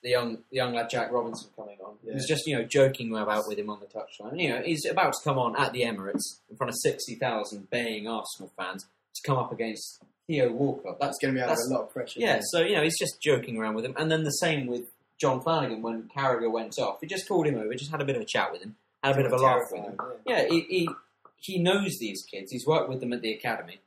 the 0.03 0.11
young 0.11 0.37
the 0.51 0.57
young 0.57 0.73
lad 0.73 0.89
Jack 0.89 1.11
Robinson 1.11 1.49
coming 1.55 1.77
on. 1.83 1.95
He 2.03 2.11
was 2.11 2.27
just 2.27 2.45
you 2.45 2.55
know 2.55 2.63
joking 2.63 3.15
about 3.15 3.47
with 3.47 3.57
him 3.57 3.69
on 3.69 3.79
the 3.79 3.87
touchline. 3.87 4.39
You 4.39 4.49
know, 4.49 4.61
he's 4.61 4.85
about 4.85 5.13
to 5.13 5.19
come 5.23 5.39
on 5.39 5.55
at 5.55 5.73
the 5.73 5.81
Emirates 5.81 6.39
in 6.49 6.55
front 6.55 6.69
of 6.69 6.75
sixty 6.77 7.15
thousand 7.15 7.69
baying 7.71 8.07
Arsenal 8.07 8.51
fans 8.55 8.85
to 9.15 9.21
come 9.25 9.37
up 9.37 9.51
against 9.51 10.03
Theo 10.27 10.51
Walcott. 10.51 10.99
That's 10.99 10.99
That's 10.99 11.17
going 11.19 11.33
to 11.33 11.39
be 11.39 11.43
under 11.43 11.59
a 11.59 11.73
lot 11.73 11.87
of 11.87 11.93
pressure. 11.93 12.19
yeah. 12.19 12.39
So 12.51 12.61
you 12.61 12.75
know, 12.75 12.83
he's 12.83 12.99
just 12.99 13.19
joking 13.21 13.57
around 13.57 13.73
with 13.73 13.85
him, 13.85 13.95
and 13.97 14.11
then 14.11 14.23
the 14.23 14.31
same 14.31 14.67
with 14.67 14.85
Jon 15.19 15.41
Flanagan 15.41 15.81
when 15.81 16.09
Carragher 16.15 16.51
went 16.51 16.77
off. 16.79 16.97
He 17.01 17.07
just 17.07 17.27
called 17.27 17.47
him 17.47 17.55
over, 17.57 17.73
just 17.75 17.91
had 17.91 18.01
a 18.01 18.05
bit 18.05 18.15
of 18.15 18.21
a 18.21 18.25
chat 18.25 18.51
with 18.51 18.61
him, 18.61 18.75
had 19.03 19.13
a 19.13 19.15
bit 19.17 19.25
of 19.25 19.31
a 19.33 19.37
laugh 19.37 19.61
with 19.71 19.81
him. 19.83 19.97
Yeah, 20.25 20.45
he, 20.49 20.61
he 20.61 20.89
he 21.37 21.59
knows 21.59 21.97
these 21.99 22.23
kids. 22.29 22.51
He's 22.51 22.65
worked 22.65 22.89
with 22.89 22.99
them 22.99 23.13
at 23.13 23.21
the 23.21 23.31
academy, 23.33 23.79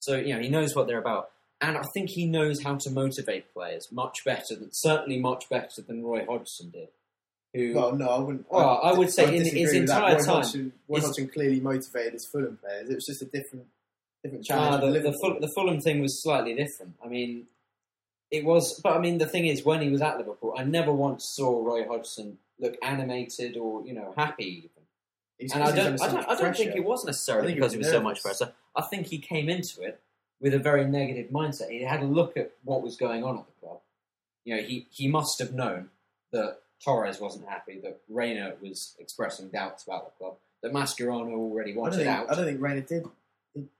so 0.00 0.16
you 0.16 0.34
know 0.34 0.40
he 0.40 0.48
knows 0.48 0.74
what 0.76 0.86
they're 0.86 0.98
about, 1.00 1.30
and 1.60 1.76
I 1.76 1.82
think 1.94 2.10
he 2.10 2.26
knows 2.26 2.62
how 2.62 2.76
to 2.76 2.90
motivate 2.90 3.52
players 3.52 3.88
much 3.90 4.24
better 4.24 4.54
than 4.54 4.68
certainly 4.72 5.18
much 5.18 5.48
better 5.48 5.82
than 5.86 6.04
Roy 6.04 6.24
Hodgson 6.26 6.70
did. 6.70 6.88
Who 7.54 7.72
Well, 7.74 7.96
no, 7.96 8.08
I 8.08 8.18
wouldn't. 8.18 8.46
Well, 8.50 8.80
I 8.84 8.92
would 8.92 9.10
say 9.10 9.34
in 9.34 9.42
his 9.56 9.72
entire 9.72 10.16
Roy 10.16 10.20
time, 10.20 10.26
Hodgson, 10.34 10.72
Roy 10.86 11.00
Hodgson 11.00 11.28
clearly 11.28 11.60
motivated 11.60 12.12
his 12.12 12.28
Fulham 12.30 12.58
players. 12.62 12.90
It 12.90 12.94
was 12.94 13.06
just 13.06 13.22
a 13.22 13.24
different, 13.24 13.64
different 14.22 14.44
Ah, 14.50 14.78
challenge. 14.78 14.92
the, 14.94 15.00
for 15.00 15.10
the, 15.10 15.18
Ful- 15.22 15.40
the 15.40 15.50
Fulham 15.56 15.80
thing 15.80 16.02
was 16.02 16.22
slightly 16.22 16.52
different. 16.54 16.94
I 17.02 17.08
mean, 17.08 17.46
it 18.30 18.44
was, 18.44 18.78
but 18.80 18.92
I 18.94 18.98
mean, 18.98 19.18
the 19.18 19.26
thing 19.26 19.46
is, 19.46 19.64
when 19.64 19.80
he 19.80 19.88
was 19.88 20.02
at 20.02 20.18
Liverpool, 20.18 20.54
I 20.56 20.64
never 20.64 20.92
once 20.92 21.24
saw 21.24 21.64
Roy 21.64 21.86
Hodgson 21.86 22.38
look 22.58 22.76
animated 22.82 23.56
or 23.56 23.84
you 23.86 23.94
know 23.94 24.12
happy. 24.16 24.44
Even. 24.44 24.70
He's- 25.38 25.52
And 25.54 25.62
I 25.62 25.74
don't, 25.74 26.02
I 26.02 26.06
don't, 26.12 26.28
I 26.28 26.34
don't 26.34 26.56
think 26.56 26.74
it 26.74 26.84
was 26.84 27.04
necessarily 27.04 27.54
because 27.54 27.72
he 27.72 27.78
was 27.78 27.86
was 27.86 27.94
so 27.94 28.00
much 28.02 28.22
pressure. 28.22 28.52
I 28.76 28.82
think 28.82 29.06
he 29.06 29.18
came 29.18 29.48
into 29.48 29.82
it 29.82 30.00
with 30.40 30.52
a 30.54 30.58
very 30.58 30.84
negative 30.84 31.30
mindset. 31.30 31.70
He 31.70 31.82
had 31.82 32.02
a 32.02 32.06
look 32.06 32.36
at 32.36 32.52
what 32.64 32.82
was 32.82 32.96
going 32.96 33.22
on 33.24 33.38
at 33.38 33.46
the 33.46 33.52
club. 33.66 33.80
You 34.44 34.56
know, 34.56 34.62
he, 34.62 34.86
he 34.90 35.08
must 35.08 35.38
have 35.40 35.52
known 35.52 35.90
that 36.32 36.58
Torres 36.84 37.20
wasn't 37.20 37.48
happy, 37.48 37.78
that 37.80 38.00
Reina 38.08 38.54
was 38.60 38.94
expressing 38.98 39.48
doubts 39.48 39.84
about 39.84 40.06
the 40.06 40.18
club, 40.18 40.36
that 40.62 40.72
Mascherano 40.72 41.32
already 41.34 41.72
I 41.72 41.76
wanted 41.76 41.96
think. 41.96 42.08
out. 42.08 42.30
I 42.30 42.34
don't 42.34 42.44
think 42.44 42.60
Reina 42.60 42.80
did. 42.82 43.04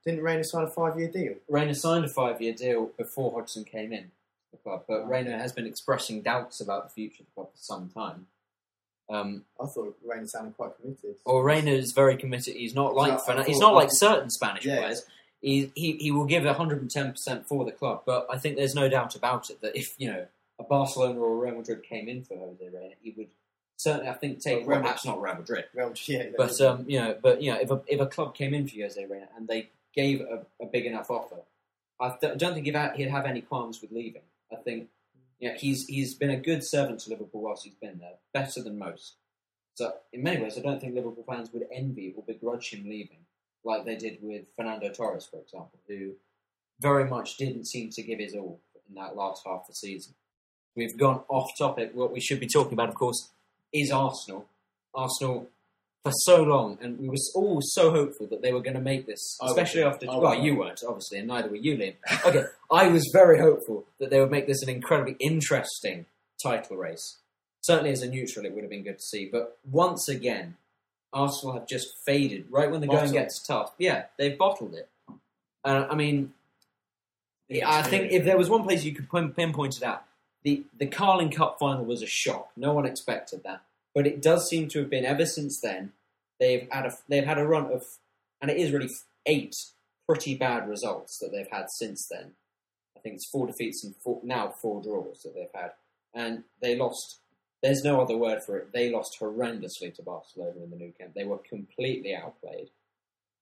Didn't 0.04 0.22
Reina 0.22 0.42
sign 0.44 0.64
a 0.64 0.68
five-year 0.70 1.08
deal? 1.08 1.34
Reina 1.48 1.74
signed 1.74 2.04
a 2.04 2.08
five-year 2.08 2.54
deal 2.54 2.90
before 2.96 3.32
Hodgson 3.32 3.64
came 3.64 3.92
in 3.92 4.10
club, 4.68 4.84
but 4.88 5.08
Reina 5.08 5.38
has 5.38 5.52
been 5.52 5.66
expressing 5.66 6.22
doubts 6.22 6.60
about 6.60 6.84
the 6.84 6.90
future 6.90 7.22
of 7.22 7.26
the 7.26 7.32
club 7.34 7.48
for 7.52 7.58
some 7.58 7.88
time. 7.90 8.26
Um, 9.10 9.44
I 9.60 9.66
thought 9.66 9.96
Reina 10.04 10.26
sounded 10.28 10.56
quite 10.56 10.72
committed. 10.80 11.16
or 11.24 11.42
Reina 11.42 11.70
is 11.70 11.92
very 11.92 12.16
committed. 12.16 12.54
He's 12.56 12.74
not 12.74 12.94
like 12.94 13.18
So 13.18 13.24
I 13.24 13.26
Fernan- 13.26 13.46
he's 13.46 13.58
not 13.58 13.72
like 13.74 13.88
certain 13.90 14.28
Spanish 14.30 14.64
Yeah. 14.66 14.78
players. 14.80 15.04
He, 15.40 15.70
he 15.74 15.92
he 15.92 16.10
will 16.10 16.26
give 16.26 16.44
hundred 16.44 16.82
and 16.82 16.90
ten 16.90 17.12
percent 17.12 17.46
for 17.46 17.64
the 17.64 17.70
club, 17.72 18.02
but 18.04 18.26
I 18.28 18.38
think 18.38 18.56
there's 18.56 18.74
no 18.74 18.88
doubt 18.88 19.14
about 19.14 19.50
it 19.50 19.60
that 19.62 19.76
if 19.76 19.94
you 19.98 20.10
know 20.10 20.26
a 20.58 20.64
Barcelona 20.64 21.20
or 21.20 21.32
a 21.32 21.36
Real 21.36 21.58
Madrid 21.58 21.84
came 21.84 22.08
in 22.08 22.24
for 22.24 22.36
Jose 22.36 22.62
Reina, 22.68 22.94
he 23.00 23.14
would 23.16 23.28
certainly 23.76 24.08
I 24.10 24.14
think 24.14 24.40
take 24.40 24.66
Well, 24.66 24.76
Real 24.76 24.80
perhaps 24.82 25.06
not 25.06 25.22
Real 25.22 25.36
Madrid, 25.36 25.66
Well, 25.72 25.92
yeah, 26.06 26.24
but 26.36 26.60
um, 26.60 26.84
you 26.88 26.98
know, 27.00 27.16
but 27.22 27.40
you 27.40 27.52
know, 27.52 27.60
if 27.60 27.70
a 27.70 27.80
if 27.86 28.00
a 28.00 28.06
club 28.06 28.34
came 28.34 28.52
in 28.52 28.66
for 28.66 28.74
Jose 28.80 29.02
Reina 29.06 29.28
and 29.36 29.46
they 29.48 29.68
gave 29.94 30.20
a, 30.20 30.44
a 30.60 30.66
big 30.66 30.84
enough 30.86 31.08
offer, 31.10 31.36
I 32.00 32.10
th- 32.20 32.36
don't 32.36 32.52
think 32.54 32.66
he'd 32.66 32.74
have, 32.74 32.94
he'd 32.96 33.08
have 33.08 33.24
any 33.24 33.40
qualms 33.40 33.80
with 33.80 33.90
leaving. 33.92 34.22
I 34.52 34.56
think 34.56 34.88
yeah, 35.40 35.54
he's 35.56 35.86
he's 35.86 36.14
been 36.14 36.30
a 36.30 36.36
good 36.36 36.64
servant 36.64 37.00
to 37.00 37.10
Liverpool 37.10 37.42
whilst 37.42 37.64
he's 37.64 37.74
been 37.74 37.98
there, 37.98 38.14
better 38.32 38.62
than 38.62 38.78
most. 38.78 39.16
So 39.74 39.92
in 40.12 40.22
many 40.22 40.42
ways, 40.42 40.58
I 40.58 40.62
don't 40.62 40.80
think 40.80 40.94
Liverpool 40.94 41.24
fans 41.28 41.52
would 41.52 41.66
envy 41.72 42.12
or 42.16 42.24
begrudge 42.24 42.70
him 42.70 42.84
leaving, 42.84 43.20
like 43.64 43.84
they 43.84 43.96
did 43.96 44.18
with 44.20 44.46
Fernando 44.56 44.90
Torres, 44.90 45.26
for 45.26 45.38
example, 45.38 45.78
who 45.86 46.12
very 46.80 47.08
much 47.08 47.36
didn't 47.36 47.66
seem 47.66 47.90
to 47.90 48.02
give 48.02 48.18
his 48.18 48.34
all 48.34 48.60
in 48.88 48.94
that 48.96 49.14
last 49.14 49.44
half 49.46 49.62
of 49.62 49.66
the 49.68 49.74
season. 49.74 50.14
We've 50.74 50.96
gone 50.96 51.22
off 51.28 51.56
topic. 51.56 51.92
What 51.94 52.12
we 52.12 52.20
should 52.20 52.40
be 52.40 52.46
talking 52.46 52.72
about, 52.72 52.88
of 52.88 52.94
course, 52.94 53.30
is 53.72 53.90
Arsenal. 53.90 54.46
Arsenal 54.94 55.48
for 56.04 56.12
so 56.12 56.42
long, 56.42 56.78
and 56.80 56.98
we 56.98 57.08
were 57.08 57.16
all 57.34 57.60
so 57.60 57.90
hopeful 57.90 58.26
that 58.28 58.42
they 58.42 58.52
were 58.52 58.60
going 58.60 58.76
to 58.76 58.80
make 58.80 59.06
this, 59.06 59.38
I 59.42 59.46
especially 59.46 59.82
after. 59.82 60.10
I. 60.10 60.16
Well, 60.16 60.34
you 60.34 60.56
weren't 60.56 60.80
obviously, 60.86 61.18
and 61.18 61.28
neither 61.28 61.48
were 61.48 61.56
you, 61.56 61.76
Liam. 61.76 61.94
Okay, 62.24 62.44
I 62.70 62.88
was 62.88 63.08
very 63.12 63.38
hopeful 63.38 63.84
that 63.98 64.10
they 64.10 64.20
would 64.20 64.30
make 64.30 64.46
this 64.46 64.62
an 64.62 64.68
incredibly 64.68 65.16
interesting 65.20 66.06
title 66.42 66.76
race. 66.76 67.18
Certainly, 67.62 67.90
as 67.90 68.02
a 68.02 68.08
neutral, 68.08 68.46
it 68.46 68.54
would 68.54 68.62
have 68.62 68.70
been 68.70 68.84
good 68.84 68.98
to 68.98 69.04
see. 69.04 69.28
But 69.30 69.58
once 69.70 70.08
again, 70.08 70.56
Arsenal 71.12 71.54
have 71.54 71.66
just 71.66 71.88
faded 72.06 72.46
right 72.50 72.70
when 72.70 72.80
the 72.80 72.86
going 72.86 73.12
gets 73.12 73.44
tough. 73.46 73.72
Yeah, 73.78 74.04
they've 74.16 74.38
bottled 74.38 74.74
it. 74.74 74.88
Uh, 75.64 75.86
I 75.90 75.94
mean, 75.94 76.32
I 77.64 77.82
think 77.82 78.12
if 78.12 78.24
there 78.24 78.38
was 78.38 78.48
one 78.48 78.62
place 78.62 78.84
you 78.84 78.94
could 78.94 79.10
pinpoint 79.10 79.76
it 79.76 79.82
at, 79.82 80.04
the 80.44 80.64
the 80.78 80.86
Carling 80.86 81.30
Cup 81.30 81.58
final 81.58 81.84
was 81.84 82.02
a 82.02 82.06
shock. 82.06 82.50
No 82.56 82.72
one 82.72 82.86
expected 82.86 83.42
that, 83.44 83.62
but 83.98 84.06
it 84.06 84.22
does 84.22 84.48
seem 84.48 84.68
to 84.68 84.78
have 84.78 84.88
been 84.88 85.04
ever 85.04 85.26
since 85.26 85.58
then. 85.60 85.90
They've 86.38 86.68
had 86.70 86.86
a 86.86 86.92
they've 87.08 87.24
had 87.24 87.36
a 87.36 87.44
run 87.44 87.72
of, 87.72 87.82
and 88.40 88.48
it 88.48 88.56
is 88.56 88.70
really 88.70 88.90
eight 89.26 89.56
pretty 90.08 90.36
bad 90.36 90.68
results 90.68 91.18
that 91.18 91.32
they've 91.32 91.50
had 91.50 91.66
since 91.68 92.06
then. 92.08 92.30
I 92.96 93.00
think 93.00 93.16
it's 93.16 93.28
four 93.28 93.48
defeats 93.48 93.82
and 93.82 93.96
four, 93.96 94.20
now 94.22 94.54
four 94.62 94.80
draws 94.84 95.22
that 95.22 95.34
they've 95.34 95.48
had, 95.52 95.72
and 96.14 96.44
they 96.62 96.76
lost. 96.76 97.18
There's 97.60 97.82
no 97.82 98.00
other 98.00 98.16
word 98.16 98.44
for 98.44 98.56
it. 98.56 98.72
They 98.72 98.88
lost 98.88 99.18
horrendously 99.20 99.92
to 99.96 100.02
Barcelona 100.04 100.62
in 100.62 100.70
the 100.70 100.76
Nou 100.76 100.92
Camp. 100.92 101.14
They 101.14 101.24
were 101.24 101.38
completely 101.38 102.14
outplayed, 102.14 102.70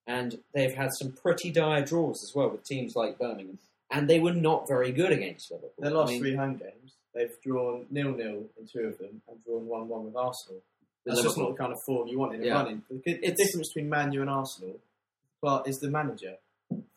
and 0.07 0.39
they've 0.55 0.75
had 0.75 0.95
some 0.95 1.13
pretty 1.13 1.51
dire 1.51 1.85
draws 1.85 2.25
as 2.25 2.35
well 2.35 2.49
with 2.49 2.65
teams 2.65 2.97
like 2.97 3.19
Birmingham 3.19 3.59
and 3.91 4.09
they 4.09 4.21
were 4.21 4.33
not 4.33 4.67
very 4.67 4.93
good 4.93 5.13
against 5.13 5.51
Liverpool. 5.51 5.73
They 5.79 5.91
lost 5.91 6.09
I 6.09 6.13
mean, 6.13 6.21
three 6.21 6.35
home 6.35 6.57
games, 6.57 6.96
they've 7.17 7.33
drawn 7.43 7.87
nil-nil 7.91 8.45
in 8.59 8.67
two 8.73 8.81
of 8.89 8.99
them 8.99 9.21
and 9.29 9.45
drawn 9.45 9.67
one-one 9.67 10.05
with 10.05 10.15
Arsenal. 10.17 10.61
That's 11.05 11.23
just 11.23 11.39
not 11.39 11.51
the 11.51 11.57
kind 11.57 11.73
of 11.73 11.79
form 11.87 12.09
you 12.09 12.19
want 12.19 12.35
in 12.35 12.43
a 12.43 12.47
Yeah. 12.47 12.55
running. 12.55 12.83
The, 12.91 13.01
It's- 13.11 13.37
difference 13.37 13.69
between 13.73 13.89
Man 13.89 14.13
U 14.13 14.21
and 14.21 14.31
Arsenal 14.31 14.79
Clark, 15.41 15.69
is 15.69 15.79
the 15.79 15.89
manager. 15.91 16.37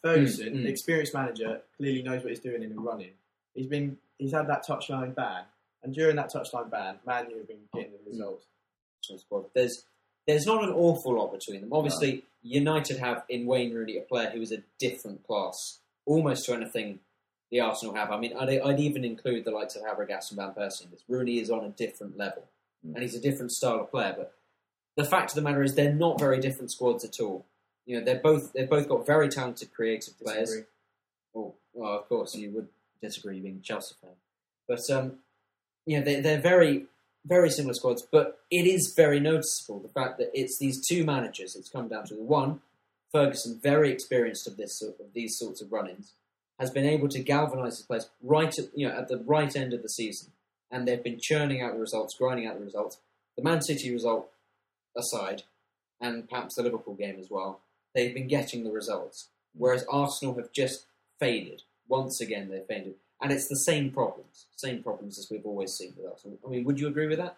Ferguson, 0.02 0.54
Mm, 0.56 0.64
mm. 0.64 0.68
experienced 0.68 1.14
manager, 1.14 1.62
clearly 1.78 2.02
knows 2.02 2.24
what 2.24 2.30
he's 2.32 2.40
doing 2.40 2.64
in 2.64 2.72
a 2.72 2.76
running. 2.80 3.14
He's 3.54 3.68
been 3.68 3.98
he's 4.18 4.32
had 4.34 4.48
that 4.48 4.64
touchline 4.68 5.14
ban, 5.16 5.46
and 5.84 5.94
during 5.94 6.16
that 6.18 6.32
touchline 6.34 6.70
ban, 6.70 7.00
Man 7.06 7.30
U 7.30 7.38
have 7.38 7.48
been 7.48 7.68
getting 7.74 7.92
Mm. 7.92 8.04
the 8.06 8.10
results. 8.12 8.46
There's 9.54 9.86
there's 10.28 10.46
not 10.46 10.64
an 10.64 10.70
awful 10.72 11.16
lot 11.16 11.32
between 11.32 11.62
them. 11.62 11.74
Obviously, 11.74 12.24
United 12.44 12.98
have 12.98 13.24
in 13.30 13.46
Wayne 13.48 13.74
Rooney 13.74 13.98
a 13.98 14.02
player 14.02 14.30
who 14.30 14.42
is 14.42 14.52
a 14.52 14.62
different 14.80 15.24
class, 15.26 15.80
almost 16.06 16.46
to 16.46 16.54
anything 16.54 17.00
the 17.52 17.60
Arsenal 17.62 17.96
have. 17.96 18.12
I 18.12 18.20
mean, 18.20 18.34
I'd, 18.38 18.50
I'd 18.62 18.80
even 18.80 19.04
include 19.04 19.46
the 19.46 19.52
likes 19.52 19.76
of 19.76 19.82
Fabregas 19.84 20.30
and 20.32 20.38
Van 20.38 20.52
Persie. 20.52 20.86
in 20.86 20.92
this. 20.92 21.04
Rooney 21.08 21.40
is 21.40 21.50
on 21.50 21.64
a 21.66 21.70
different 21.70 22.18
level, 22.18 22.44
Mm. 22.86 22.94
and 22.94 23.02
he's 23.04 23.16
a 23.16 23.20
different 23.20 23.52
style 23.52 23.82
of 23.82 23.92
player. 23.92 24.14
But 24.18 24.34
the 24.96 25.04
fact 25.04 25.32
of 25.32 25.36
the 25.36 25.42
matter 25.42 25.62
is, 25.62 25.76
they're 25.76 25.94
not 25.94 26.18
very 26.18 26.40
different 26.40 26.72
squads 26.72 27.04
at 27.04 27.20
all. 27.20 27.46
You 27.86 28.00
know, 28.00 28.06
they're 28.06 28.20
both 28.22 28.54
they've 28.54 28.70
both 28.70 28.88
got 28.88 29.06
very 29.06 29.28
talented, 29.28 29.74
creative 29.74 30.18
players. 30.18 30.50
Disagree. 30.50 30.66
Well, 31.34 31.56
well, 31.74 31.98
of 32.00 32.08
course, 32.08 32.36
you 32.36 32.52
would 32.52 32.70
disagree 33.02 33.40
being 33.42 33.58
a 33.58 33.62
Chelsea 33.62 33.96
fan. 34.02 34.12
But, 34.68 34.90
um, 34.90 35.14
you 35.86 35.98
know, 36.00 36.06
they, 36.06 36.22
they're 36.22 36.40
very, 36.40 36.86
very 37.26 37.50
similar 37.50 37.74
squads. 37.74 38.02
But 38.10 38.40
it 38.50 38.66
is 38.66 38.94
very 38.96 39.20
noticeable 39.20 39.80
the 39.80 39.90
fact 39.90 40.18
that 40.20 40.30
it's 40.34 40.58
these 40.58 40.86
two 40.88 41.04
managers 41.04 41.56
it's 41.58 41.70
come 41.70 41.88
down 41.90 42.06
to. 42.08 42.16
The 42.16 42.24
one, 42.24 42.62
Ferguson, 43.12 43.60
very 43.62 43.92
experienced 43.92 44.48
of 44.48 44.56
this 44.58 44.80
sort 44.80 45.00
of 45.02 45.14
these 45.14 45.38
sorts 45.38 45.62
of 45.62 45.72
run-ins, 45.72 46.14
has 46.60 46.70
been 46.70 46.86
able 46.86 47.08
to 47.08 47.20
galvanise 47.20 47.78
his 47.78 47.86
players 47.86 48.10
right 48.22 48.58
at 48.60 48.66
you 48.76 48.88
know 48.88 48.96
at 48.96 49.08
the 49.08 49.18
right 49.18 49.56
end 49.56 49.74
of 49.74 49.82
the 49.82 49.90
season, 49.90 50.32
and 50.72 50.88
they've 50.88 51.04
been 51.04 51.20
churning 51.20 51.62
out 51.62 51.74
the 51.74 51.80
results, 51.80 52.16
grinding 52.16 52.48
out 52.48 52.58
the 52.58 52.66
results. 52.66 53.00
The 53.38 53.44
Man 53.44 53.62
City 53.62 53.92
result 53.92 54.30
aside, 54.98 55.44
and 56.02 56.30
perhaps 56.30 56.56
the 56.56 56.64
Liverpool 56.64 56.96
game 56.96 57.18
as 57.20 57.30
well, 57.30 57.62
they've 57.96 58.14
been 58.14 58.28
getting 58.28 58.64
the 58.64 58.72
results. 58.72 59.30
Mm. 59.56 59.60
Whereas 59.62 59.86
Arsenal 59.90 60.36
have 60.36 60.52
just 60.52 60.86
faded. 61.20 61.64
Once 61.88 62.22
again, 62.22 62.50
they've 62.50 62.66
faded. 62.66 62.96
And 63.22 63.32
it's 63.32 63.48
the 63.48 63.56
same 63.56 63.92
problems. 63.92 64.46
Same 64.56 64.82
problems 64.82 65.18
as 65.20 65.30
we've 65.30 65.46
always 65.46 65.74
seen 65.74 65.94
with 65.98 66.10
Arsenal. 66.10 66.38
I 66.46 66.50
mean, 66.50 66.64
would 66.64 66.80
you 66.80 66.88
agree 66.88 67.08
with 67.08 67.18
that? 67.18 67.38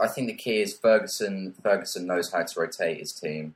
I 0.00 0.08
think 0.08 0.28
the 0.28 0.34
key 0.34 0.60
is 0.62 0.74
Ferguson. 0.74 1.54
Ferguson 1.62 2.06
knows 2.06 2.32
how 2.32 2.42
to 2.42 2.60
rotate 2.60 2.98
his 2.98 3.12
team. 3.12 3.54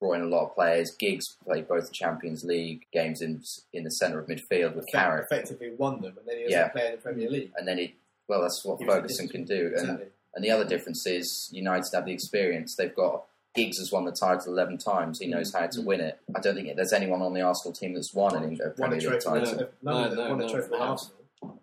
Brought 0.00 0.14
in 0.14 0.22
a 0.22 0.26
lot 0.26 0.46
of 0.46 0.54
players. 0.54 0.94
Giggs 0.98 1.36
played 1.44 1.68
both 1.68 1.86
the 1.86 1.92
Champions 1.92 2.44
League 2.44 2.86
games 2.92 3.22
in 3.22 3.42
in 3.72 3.84
the 3.84 3.90
centre 3.90 4.18
of 4.18 4.26
midfield 4.26 4.74
with 4.74 4.86
Carrick, 4.92 5.26
effectively 5.30 5.72
won 5.76 6.00
them, 6.00 6.16
and 6.18 6.26
then 6.26 6.38
he 6.38 6.44
was 6.44 6.52
Yeah. 6.52 6.66
a 6.66 6.70
player 6.70 6.86
in 6.86 6.92
the 6.92 6.98
Premier 6.98 7.30
League. 7.30 7.52
and 7.56 7.66
then 7.66 7.78
he. 7.78 7.94
Well, 8.28 8.42
that's 8.42 8.64
what 8.64 8.80
He 8.80 8.84
Ferguson 8.86 9.28
can 9.28 9.44
do. 9.44 9.66
And, 9.66 9.72
Exactly. 9.74 10.06
and 10.34 10.44
the 10.44 10.50
other 10.50 10.64
difference 10.64 11.06
is 11.06 11.48
United 11.52 11.88
have 11.94 12.06
the 12.06 12.12
experience. 12.12 12.74
They've 12.74 12.94
got 12.94 13.24
Giggs 13.54 13.78
has 13.78 13.92
won 13.92 14.04
the 14.04 14.12
title 14.12 14.52
eleven 14.52 14.78
times. 14.78 15.20
He 15.20 15.26
knows 15.26 15.52
mm. 15.52 15.60
how 15.60 15.66
to 15.68 15.80
mm. 15.80 15.84
win 15.84 16.00
it. 16.00 16.18
I 16.34 16.40
don't 16.40 16.54
think 16.54 16.74
there's 16.76 16.92
anyone 16.92 17.22
on 17.22 17.34
the 17.34 17.42
Arsenal 17.42 17.72
team 17.72 17.94
that's 17.94 18.12
won 18.12 18.34
an 18.36 18.44
a 18.44 18.48
Won 18.80 18.90
Premier 18.90 19.10
League 19.10 19.20
title. 19.20 19.40
None 19.40 19.60
of 19.62 19.70
No, 19.82 20.08
them 20.08 20.16
no, 20.16 20.30
won 20.30 20.40
a 20.42 20.48
trophy 20.48 20.70
with 20.70 20.70
no. 20.72 20.78
Arsenal. 20.78 21.16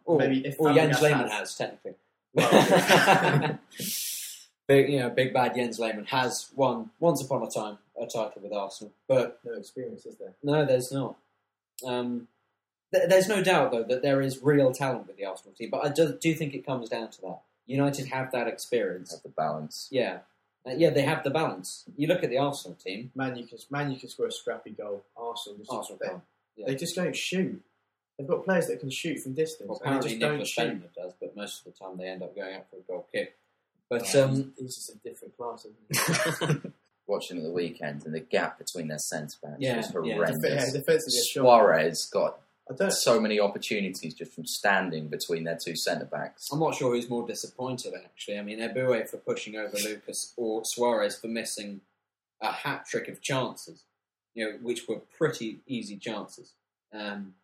Or, 0.05 0.17
Maybe 0.17 0.45
if 0.45 0.55
oh, 0.59 0.69
or 0.69 0.73
Jens 0.73 1.01
Lehmann 1.01 1.27
has. 1.29 1.39
has, 1.39 1.55
technically. 1.55 1.95
Well, 2.35 3.59
big, 4.67 4.89
you 4.89 4.99
know, 4.99 5.09
big 5.11 5.33
bad 5.33 5.53
Jens 5.55 5.77
Lehmann 5.77 6.05
has 6.05 6.49
won 6.55 6.89
once 6.99 7.23
upon 7.23 7.43
a 7.43 7.49
time 7.49 7.77
a 8.01 8.05
title 8.05 8.41
with 8.41 8.53
Arsenal, 8.53 8.93
but 9.07 9.39
no 9.45 9.53
experience, 9.53 10.05
is 10.05 10.15
there? 10.17 10.33
no, 10.43 10.65
there's 10.65 10.91
not. 10.91 11.15
Um, 11.85 12.27
th- 12.93 13.09
there's 13.09 13.27
no 13.27 13.43
doubt 13.43 13.71
though 13.71 13.83
that 13.83 14.01
there 14.01 14.21
is 14.21 14.41
real 14.41 14.71
talent 14.71 15.07
with 15.07 15.17
the 15.17 15.25
Arsenal 15.25 15.53
team, 15.53 15.69
but 15.69 15.85
I 15.85 15.89
do, 15.89 16.17
do 16.19 16.33
think 16.33 16.53
it 16.53 16.65
comes 16.65 16.89
down 16.89 17.09
to 17.11 17.21
that. 17.21 17.41
United 17.65 18.07
have 18.07 18.31
that 18.31 18.47
experience. 18.47 19.11
Have 19.11 19.23
the 19.23 19.29
balance. 19.29 19.87
Yeah, 19.91 20.19
uh, 20.65 20.71
yeah, 20.75 20.89
they 20.89 21.01
have 21.03 21.23
the 21.23 21.29
balance. 21.29 21.83
You 21.97 22.07
look 22.07 22.23
at 22.23 22.29
the 22.29 22.37
Arsenal 22.37 22.77
team. 22.77 23.11
Man, 23.15 23.35
you 23.35 23.45
can 23.45 23.57
man, 23.69 23.91
you 23.91 23.99
can 23.99 24.09
score 24.09 24.27
a 24.27 24.31
scrappy 24.31 24.71
goal. 24.71 25.03
Arsenal 25.15 25.59
just 25.59 25.71
Arsenal 25.71 25.99
they, 26.01 26.07
can't. 26.07 26.21
Yeah. 26.55 26.65
they 26.67 26.75
just 26.75 26.95
don't 26.95 27.15
shoot. 27.15 27.61
They've 28.17 28.27
got 28.27 28.45
players 28.45 28.67
that 28.67 28.79
can 28.79 28.91
shoot 28.91 29.19
from 29.19 29.33
distance, 29.33 29.69
Well, 29.69 29.81
and 29.83 29.93
they 29.93 29.97
apparently 29.97 30.09
just 30.09 30.21
don't 30.21 30.31
Nicholas 30.31 30.49
shoot. 30.49 30.61
Bendtner 30.61 31.03
does, 31.03 31.13
but 31.19 31.35
most 31.35 31.65
of 31.65 31.73
the 31.73 31.79
time 31.79 31.97
they 31.97 32.07
end 32.07 32.21
up 32.21 32.35
going 32.35 32.55
out 32.55 32.65
for 32.69 32.77
a 32.77 32.81
goal 32.81 33.07
kick. 33.11 33.35
But 33.89 34.13
Yeah, 34.13 34.21
um, 34.21 34.53
he's 34.57 34.75
just 34.75 34.89
a 34.91 34.97
different 34.97 35.35
class. 35.35 35.65
Isn't 37.21 37.37
he? 37.37 37.37
Watching 37.37 37.37
at 37.37 37.43
the 37.43 37.51
weekend 37.51 38.05
and 38.05 38.13
the 38.13 38.19
gap 38.19 38.57
between 38.57 38.87
their 38.87 38.97
centre 38.99 39.37
backs 39.41 39.57
Yeah, 39.59 39.77
was 39.77 39.87
horrendous. 39.87 40.39
yeah, 40.43 40.71
defensively, 40.71 41.19
a 41.19 41.23
shot. 41.23 41.41
Suarez 41.43 42.05
got 42.11 42.39
I 42.69 42.73
don't. 42.75 42.91
so 42.91 43.19
many 43.19 43.39
opportunities 43.39 44.13
just 44.13 44.33
from 44.33 44.45
standing 44.45 45.07
between 45.09 45.43
their 45.43 45.57
two 45.63 45.75
centre 45.75 46.05
backs. 46.05 46.49
I'm 46.51 46.59
not 46.59 46.75
sure 46.75 46.93
who's 46.95 47.09
more 47.09 47.27
disappointed 47.27 47.93
actually. 47.95 48.39
I 48.39 48.41
mean, 48.41 48.59
Eboué 48.59 49.07
for 49.09 49.17
pushing 49.17 49.55
over 49.57 49.75
Lucas 49.77 50.33
or 50.37 50.63
Suarez 50.65 51.17
for 51.17 51.27
missing 51.27 51.81
a 52.41 52.51
hat 52.51 52.85
trick 52.85 53.07
of 53.07 53.21
chances, 53.21 53.83
you 54.33 54.45
know, 54.45 54.57
which 54.61 54.87
were 54.87 54.99
pretty 55.17 55.59
easy 55.67 55.97
chances. 55.97 56.51
Um, 56.93 57.35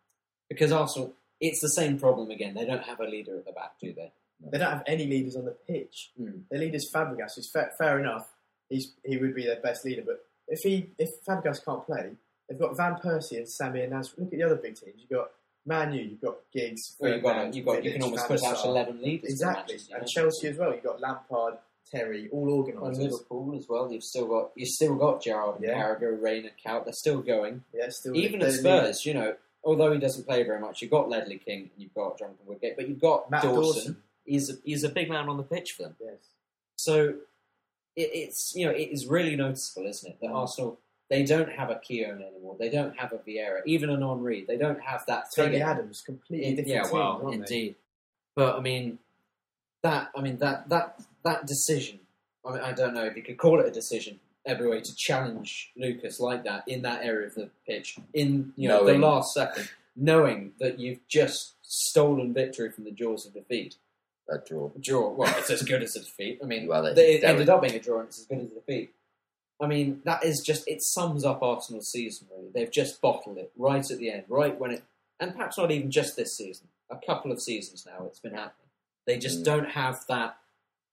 because 0.48 0.72
Arsenal, 0.72 1.12
it's 1.40 1.60
the 1.60 1.68
same 1.70 1.98
problem 1.98 2.30
again. 2.30 2.54
They 2.54 2.64
don't 2.64 2.82
have 2.84 3.00
a 3.00 3.04
leader 3.04 3.36
at 3.36 3.44
the 3.46 3.52
back, 3.52 3.72
do 3.80 3.92
they? 3.92 4.12
They 4.42 4.56
don't 4.58 4.70
have 4.70 4.82
any 4.86 5.06
leaders 5.06 5.36
on 5.36 5.44
the 5.44 5.50
pitch. 5.50 6.12
Mm. 6.18 6.44
Their 6.50 6.60
leader's 6.60 6.90
Fabregas, 6.90 7.34
who's 7.36 7.50
fa- 7.50 7.70
fair 7.76 7.98
enough. 8.00 8.29
He's 8.70 8.92
he 9.04 9.18
would 9.18 9.34
be 9.34 9.44
their 9.44 9.60
best 9.60 9.84
leader, 9.84 10.02
but 10.06 10.24
if 10.48 10.60
he 10.62 10.90
if 10.98 11.10
Fabregas 11.28 11.62
can't 11.64 11.84
play, 11.84 12.12
they've 12.48 12.58
got 12.58 12.76
Van 12.76 12.94
Persie 12.94 13.36
and 13.36 13.48
Sammy 13.48 13.82
and 13.82 13.92
Nas. 13.92 14.14
Look 14.16 14.32
at 14.32 14.38
the 14.38 14.42
other 14.44 14.56
big 14.56 14.76
teams. 14.76 14.94
You've 14.98 15.10
got 15.10 15.30
Man 15.66 15.92
U, 15.92 16.02
you've 16.02 16.20
got 16.22 16.36
Giggs. 16.54 16.96
Well, 16.98 17.12
you've 17.12 17.22
got, 17.22 17.54
you've 17.54 17.66
got, 17.66 17.84
you 17.84 17.92
can 17.92 18.02
almost 18.02 18.26
put 18.26 18.42
out 18.42 18.64
eleven 18.64 19.02
leaders. 19.02 19.30
Exactly, 19.30 19.74
Manchester 19.74 19.94
and 19.94 20.08
United. 20.08 20.12
Chelsea 20.14 20.48
as 20.48 20.56
well. 20.56 20.72
You've 20.74 20.84
got 20.84 21.00
Lampard, 21.00 21.54
Terry, 21.90 22.28
all 22.32 22.44
And 22.44 22.50
organisers. 22.78 23.12
Liverpool 23.12 23.54
as 23.58 23.66
well. 23.68 23.92
You've 23.92 24.02
still 24.02 24.26
got 24.26 24.50
you've 24.54 24.68
still 24.70 24.94
got 24.96 25.22
Gerrard 25.22 25.56
and 25.56 25.64
Yeah. 25.64 25.74
Carragher, 25.82 26.20
Reina, 26.22 26.48
Kuyt. 26.64 26.84
They're 26.84 26.92
still 26.94 27.20
going. 27.20 27.64
Yeah, 27.74 27.86
still 27.90 28.16
Even 28.16 28.40
at. 28.42 28.52
Spurs, 28.52 29.04
you 29.04 29.14
know, 29.14 29.34
although 29.64 29.92
he 29.92 29.98
doesn't 29.98 30.24
play 30.26 30.42
very 30.44 30.60
much, 30.60 30.80
you've 30.80 30.90
got 30.90 31.08
Ledley 31.10 31.38
King 31.38 31.62
and 31.62 31.70
you've 31.76 31.94
got 31.94 32.18
Jonathan 32.18 32.46
Woodgate, 32.46 32.76
but 32.76 32.88
you've 32.88 33.00
got 33.00 33.30
Matt 33.30 33.42
Dawson. 33.42 33.62
Dawson. 33.62 33.96
He's 34.24 34.48
a, 34.48 34.54
he's 34.64 34.84
a 34.84 34.88
big 34.88 35.08
man 35.08 35.28
on 35.28 35.36
the 35.36 35.42
pitch 35.42 35.72
for 35.72 35.82
them. 35.84 35.96
Yes. 36.00 36.18
So 36.76 37.14
it, 38.00 38.10
it's 38.14 38.54
you 38.56 38.66
know 38.66 38.72
it 38.72 38.88
is 38.90 39.06
really 39.06 39.36
noticeable, 39.36 39.86
isn't 39.88 40.10
it? 40.12 40.18
That 40.20 40.30
Mm. 40.30 40.34
Arsenal 40.36 40.78
they 41.08 41.24
don't 41.24 41.50
have 41.50 41.70
a 41.70 41.74
Keown 41.80 42.22
anymore. 42.22 42.54
They 42.58 42.68
don't 42.70 42.96
have 42.96 43.12
a 43.12 43.18
Vieira, 43.18 43.62
even 43.66 43.90
an 43.90 44.00
Henry. 44.00 44.44
They 44.46 44.56
don't 44.56 44.80
have 44.80 45.04
that. 45.06 45.24
Tony 45.34 45.52
figure. 45.54 45.66
Adams, 45.66 46.02
completely 46.02 46.46
In- 46.46 46.54
different 46.56 46.68
yeah, 46.76 46.82
team, 46.84 46.92
well, 46.92 47.12
aren't 47.24 47.30
they? 47.30 47.34
indeed. 47.34 47.74
But 48.36 48.56
I 48.56 48.60
mean, 48.60 48.98
that 49.82 50.10
I 50.16 50.20
mean 50.20 50.38
that 50.38 50.68
that 50.68 51.00
that 51.24 51.46
decision. 51.46 51.98
I 52.46 52.52
mean, 52.52 52.60
I 52.62 52.72
don't 52.72 52.94
know 52.94 53.04
if 53.04 53.16
you 53.16 53.22
could 53.22 53.38
call 53.38 53.60
it 53.60 53.66
a 53.66 53.70
decision. 53.72 54.20
Every 54.46 54.68
way 54.68 54.80
to 54.80 54.94
challenge 54.96 55.70
Lucas 55.76 56.18
like 56.20 56.44
that 56.44 56.66
in 56.66 56.80
that 56.82 57.04
area 57.04 57.26
of 57.26 57.34
the 57.34 57.50
pitch 57.66 57.98
in 58.14 58.52
you 58.56 58.68
know 58.68 58.80
Knowing- 58.84 59.00
the 59.00 59.06
last 59.06 59.34
second, 59.34 59.68
knowing 59.96 60.52
that 60.60 60.78
you've 60.78 61.06
just 61.08 61.54
stolen 61.62 62.32
victory 62.32 62.70
from 62.70 62.84
the 62.84 62.90
jaws 62.90 63.26
of 63.26 63.34
defeat. 63.34 63.76
A 64.30 64.38
draw. 64.38 64.70
Draw. 64.80 65.10
Well, 65.10 65.34
it's 65.38 65.50
as 65.50 65.62
good 65.62 65.82
as 65.82 65.96
a 65.96 66.00
defeat. 66.00 66.38
I 66.42 66.46
mean, 66.46 66.66
Well, 66.68 66.86
it- 66.86 66.94
they, 66.94 67.14
it 67.16 67.24
ended 67.24 67.40
was- 67.40 67.48
up 67.48 67.62
being 67.62 67.74
a 67.74 67.80
draw, 67.80 67.98
and 68.00 68.08
it's 68.08 68.20
as 68.20 68.26
good 68.26 68.38
as 68.38 68.44
a 68.46 68.54
defeat. 68.54 68.94
I 69.60 69.66
mean, 69.66 70.00
that 70.04 70.24
is 70.24 70.40
just 70.40 70.66
it 70.68 70.80
sums 70.82 71.24
up 71.24 71.42
Arsenal's 71.42 71.88
season. 71.92 72.28
Really, 72.34 72.48
they've 72.54 72.70
just 72.70 73.00
bottled 73.02 73.36
it 73.38 73.52
right 73.56 73.88
at 73.90 73.98
the 73.98 74.10
end, 74.10 74.24
right 74.28 74.58
when 74.58 74.70
it, 74.70 74.82
and 75.18 75.34
perhaps 75.34 75.58
not 75.58 75.70
even 75.70 75.90
just 75.90 76.16
this 76.16 76.34
season. 76.34 76.68
A 76.88 76.96
couple 76.96 77.30
of 77.30 77.42
seasons 77.42 77.84
now, 77.86 78.06
it's 78.06 78.20
been 78.20 78.32
happening. 78.32 78.68
They 79.06 79.18
just 79.18 79.40
Mm. 79.40 79.44
don't 79.44 79.68
have 79.70 80.06
that 80.08 80.36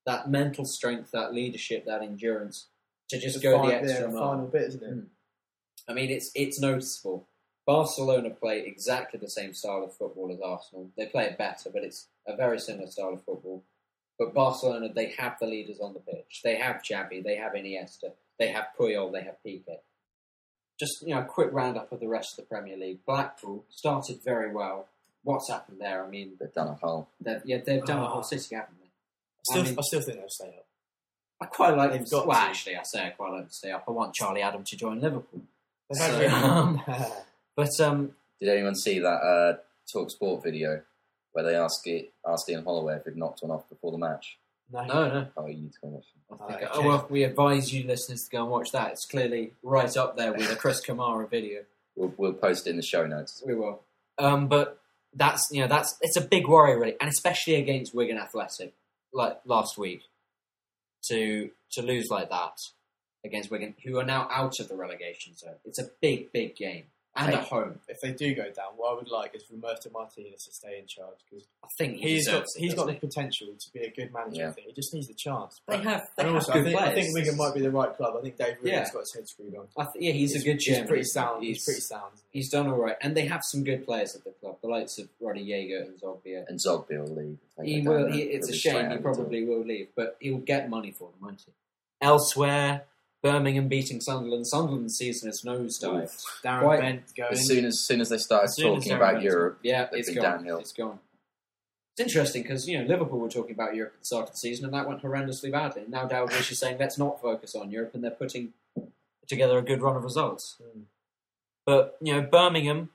that 0.06 0.30
mental 0.30 0.66
strength, 0.66 1.12
that 1.12 1.34
leadership, 1.34 1.86
that 1.86 2.02
endurance 2.02 2.68
to 3.10 3.20
just 3.20 3.38
The 3.38 3.44
go 3.44 3.58
fi- 3.60 3.70
the 3.70 3.76
extra 3.76 4.02
yeah, 4.08 4.14
mile. 4.14 4.28
final 4.30 4.48
bit, 4.48 4.62
isn't 4.64 4.84
it? 4.84 4.96
Mm. 4.98 5.06
I 5.88 5.94
mean, 5.94 6.10
it's 6.10 6.32
it's 6.36 6.60
noticeable. 6.60 7.26
Barcelona 7.66 8.30
play 8.30 8.60
exactly 8.66 9.20
the 9.20 9.30
same 9.30 9.54
style 9.54 9.84
of 9.84 9.94
football 9.96 10.32
as 10.32 10.40
Arsenal. 10.42 10.90
They 10.98 11.06
play 11.08 11.26
it 11.26 11.38
better, 11.38 11.70
but 11.70 11.84
it's 11.84 12.08
a 12.28 12.36
very 12.36 12.60
similar 12.60 12.88
style 12.90 13.14
of 13.14 13.24
football. 13.24 13.64
But 14.20 14.34
Barcelona, 14.34 14.90
they 14.94 15.12
have 15.18 15.38
the 15.40 15.46
leaders 15.48 15.80
on 15.80 15.94
the 15.94 16.00
pitch. 16.00 16.42
They 16.44 16.56
have 16.56 16.78
Xavi, 16.82 17.24
they 17.24 17.36
have 17.36 17.54
Iniesta, 17.54 18.12
they 18.40 18.48
have 18.50 18.66
Puyol, 18.80 19.12
they 19.12 19.22
have 19.24 19.36
Piqué. 19.46 19.78
Just 20.80 21.02
you 21.04 21.14
know, 21.16 21.22
a 21.22 21.26
quick 21.26 21.50
roundup 21.52 21.92
of 21.92 22.00
the 22.00 22.08
rest 22.08 22.38
of 22.38 22.44
the 22.46 22.50
Premier 22.50 22.78
League. 22.78 23.00
Blackpool 23.06 23.66
started 23.70 24.20
very 24.24 24.52
well. 24.54 24.88
What's 25.24 25.50
happened 25.50 25.80
there? 25.82 26.04
I 26.06 26.08
mean, 26.10 26.34
They've 26.40 26.54
done 26.54 26.68
a 26.68 26.74
whole. 26.76 27.10
they've, 27.20 27.42
yeah, 27.46 27.58
they've 27.66 27.84
done 27.84 28.00
a 28.00 28.04
Ah. 28.06 28.10
whole 28.10 28.24
city, 28.24 28.56
haven't 28.56 28.78
they? 28.80 28.86
I 28.86 29.42
still, 29.44 29.62
I 29.62 29.66
mean- 29.66 29.80
I 29.80 29.82
still 29.82 30.02
think 30.02 30.18
they'll 30.20 30.30
stay 30.30 30.48
up. 30.50 30.66
I 31.40 31.46
quite 31.46 31.76
like 31.78 31.92
They've 31.92 32.00
them. 32.02 32.20
got 32.20 32.28
well, 32.28 32.40
to. 32.40 32.44
actually, 32.48 32.76
I 32.78 32.82
say 32.84 33.06
I 33.06 33.10
quite 33.12 33.30
like 33.32 33.42
them 33.42 33.48
to 33.50 33.54
stay 33.54 33.72
up. 33.72 33.84
I 33.88 33.92
want 33.92 34.16
Charlie 34.16 34.42
Adam 34.42 34.64
to 34.64 34.76
join 34.76 35.00
Liverpool. 35.00 35.42
So, 35.94 36.28
um, 36.30 36.82
But 37.56 37.80
um, 37.80 38.16
Did 38.40 38.50
anyone 38.50 38.76
see 38.76 39.00
that 39.00 39.08
uh, 39.08 39.58
Talk 39.92 40.10
Sport 40.12 40.44
video 40.44 40.82
where 41.38 41.44
they 41.46 41.56
ask 41.56 41.86
it, 41.86 42.12
asked 42.28 42.50
Ian 42.50 42.64
Holloway 42.64 42.96
if 42.96 43.06
he'd 43.06 43.16
knocked 43.16 43.44
one 43.44 43.52
off 43.52 43.70
before 43.70 43.92
the 43.92 44.00
match? 44.00 44.40
no, 44.74 44.84
no, 44.86 45.08
no. 45.10 45.28
Oh, 45.38 45.46
you 45.46 45.54
need 45.58 45.72
to 45.74 45.80
go 45.84 45.88
watch 45.90 46.06
it. 46.16 46.34
I 46.34 46.48
think, 46.48 46.62
Okay. 46.64 46.72
oh, 46.74 46.88
well, 46.88 47.08
we 47.12 47.24
advise 47.24 47.72
you 47.72 47.84
listeners 47.88 48.24
to 48.24 48.30
go 48.32 48.42
and 48.42 48.50
watch 48.52 48.72
that. 48.72 48.92
It's 48.94 49.06
clearly 49.06 49.54
right 49.62 49.96
up 49.96 50.18
there 50.18 50.34
with 50.34 50.52
a 50.52 50.56
Chris 50.56 50.84
Kamara 50.84 51.30
video. 51.30 51.62
We'll, 51.96 52.12
we'll 52.18 52.34
post 52.34 52.66
it 52.66 52.72
in 52.72 52.76
the 52.78 52.82
show 52.82 53.06
notes. 53.06 53.44
We 53.46 53.54
will. 53.54 53.84
Um, 54.18 54.48
but 54.48 54.80
that's 55.16 55.48
you 55.52 55.62
know 55.62 55.68
that's 55.68 55.96
it's 56.02 56.18
a 56.18 56.22
big 56.22 56.48
worry 56.48 56.76
really, 56.76 56.96
and 57.00 57.08
especially 57.10 57.54
against 57.56 57.94
Wigan 57.94 58.18
Athletic, 58.18 58.74
like 59.14 59.40
last 59.46 59.78
week, 59.78 60.02
to 61.10 61.52
to 61.74 61.82
lose 61.84 62.08
like 62.10 62.30
that 62.32 62.58
against 63.24 63.52
Wigan, 63.52 63.76
who 63.86 63.98
are 64.00 64.06
now 64.06 64.28
out 64.32 64.60
of 64.60 64.68
the 64.70 64.76
relegation 64.76 65.36
zone. 65.38 65.56
It's 65.66 65.80
a 65.80 65.90
big, 66.02 66.32
big 66.34 66.56
game, 66.56 66.86
and 67.18 67.32
Hey. 67.32 67.38
at 67.40 67.44
home. 67.46 67.80
If 67.88 68.00
they 68.02 68.12
do 68.14 68.34
go 68.36 68.44
down, 68.44 68.74
what 68.78 68.92
I 68.92 68.96
would 68.96 69.10
like 69.10 69.36
is 69.36 69.44
for 69.44 69.56
Roberto 69.56 69.90
Martinez 69.92 70.46
to 70.46 70.54
stay 70.54 70.78
in 70.80 70.86
charge 70.86 71.18
because 71.30 71.46
I 71.64 71.68
think 71.78 71.98
he 71.98 72.14
he's 72.16 72.28
got 72.28 72.44
it, 72.44 72.48
he's 72.58 72.74
got 72.76 72.86
the 72.86 72.94
he? 72.94 73.00
potential 73.00 73.48
to 73.60 73.74
be 73.74 73.80
a 73.82 73.92
good 73.92 74.14
manager. 74.14 74.42
Yeah. 74.42 74.50
I 74.50 74.52
think 74.52 74.68
he 74.68 74.74
just 74.74 74.94
needs 74.94 75.08
the 75.08 75.14
chance. 75.16 75.60
They 75.68 75.78
have 75.80 76.08
they 76.16 76.24
and 76.24 76.36
also, 76.36 76.54
good 76.54 76.60
I 76.62 76.64
think, 76.64 76.78
players. 76.78 76.92
I 76.92 77.02
think 77.02 77.14
Wigan 77.16 77.38
might 77.38 77.54
be 77.56 77.62
the 77.62 77.72
right 77.72 77.96
club. 77.98 78.14
I 78.18 78.22
think 78.22 78.38
Dave 78.38 78.58
Williams 78.62 78.88
Yeah. 78.90 78.94
got 78.94 79.00
his 79.00 79.14
head 79.16 79.28
screwed 79.28 79.56
on. 79.56 79.68
I 79.78 79.84
th- 79.92 79.96
yeah, 80.06 80.14
he's, 80.14 80.36
a 80.36 80.46
good 80.46 80.54
He's 80.56 80.66
chairman. 80.66 80.88
pretty 80.88 81.04
sound. 81.06 81.44
He's, 81.44 81.58
He's, 81.58 81.66
pretty 81.66 81.82
sound. 81.82 82.14
he's 82.32 82.50
done 82.52 82.68
all 82.68 82.78
right, 82.78 82.96
and 83.02 83.18
they 83.18 83.26
have 83.26 83.42
some 83.44 83.64
good 83.64 83.86
players 83.86 84.16
at 84.16 84.24
the 84.24 84.32
club. 84.32 84.58
The 84.62 84.68
likes 84.68 84.98
of 85.00 85.10
Rodallega 85.22 85.82
and 85.88 86.00
Zogbia. 86.00 86.46
And 86.48 86.60
Zogby 86.60 86.98
will 87.00 87.16
leave. 87.16 87.38
He 87.64 87.82
will. 87.88 88.12
He, 88.12 88.22
it's 88.22 88.50
a 88.50 88.54
shame. 88.54 88.74
He 88.76 88.80
out 88.82 88.90
the 88.90 88.96
door. 89.04 89.14
probably 89.16 89.44
will 89.44 89.66
leave, 89.66 89.88
but 89.96 90.18
he'll 90.20 90.38
get 90.38 90.70
money 90.70 90.92
for 90.92 91.10
them, 91.10 91.20
won't 91.22 91.42
he? 91.46 91.52
Elsewhere, 92.02 92.84
Birmingham 93.24 93.68
beating 93.68 94.00
Sunderland. 94.00 94.48
Sunderland's 94.48 94.96
season 94.98 95.28
has 95.28 95.42
nosedived. 95.42 96.24
Darren 96.44 96.62
Quite- 96.62 96.80
Bent 96.80 97.16
going. 97.16 97.34
As 97.34 97.48
soon 97.48 97.66
as, 97.66 97.80
soon 97.80 98.02
as 98.02 98.10
they 98.10 98.18
started 98.18 98.46
As 98.46 98.56
talking 98.56 98.92
about 98.92 99.14
Bent's 99.14 99.26
Europe, 99.26 99.60
yeah, 99.64 99.88
it's 99.92 100.08
been 100.08 100.22
gone. 100.22 100.38
downhill. 100.38 100.60
It's 100.60 100.72
gone. 100.72 101.00
It's 101.94 102.02
interesting 102.02 102.44
because 102.44 102.68
you 102.70 102.78
know 102.78 102.86
Liverpool 102.86 103.18
were 103.18 103.30
talking 103.30 103.56
about 103.56 103.74
Europe 103.74 103.94
at 103.96 104.02
the 104.02 104.06
start 104.06 104.26
of 104.26 104.32
the 104.34 104.38
season, 104.38 104.66
and 104.66 104.74
that 104.76 104.88
went 104.88 105.02
horrendously 105.02 105.52
badly. 105.52 105.82
And 105.82 105.90
now 105.90 106.08
Dalglish 106.08 106.52
is 106.52 106.60
saying 106.60 106.78
let's 106.80 107.00
not 107.00 107.20
focus 107.20 107.56
on 107.56 107.72
Europe, 107.72 107.96
and 107.96 108.04
they're 108.04 108.12
putting 108.12 108.54
together 109.28 109.58
a 109.58 109.64
good 109.64 109.82
run 109.82 109.96
of 109.96 110.04
results. 110.04 110.58
Mm. 110.62 110.84
But 111.66 111.98
you 112.00 112.14
know 112.14 112.22
Birmingham, 112.22 112.92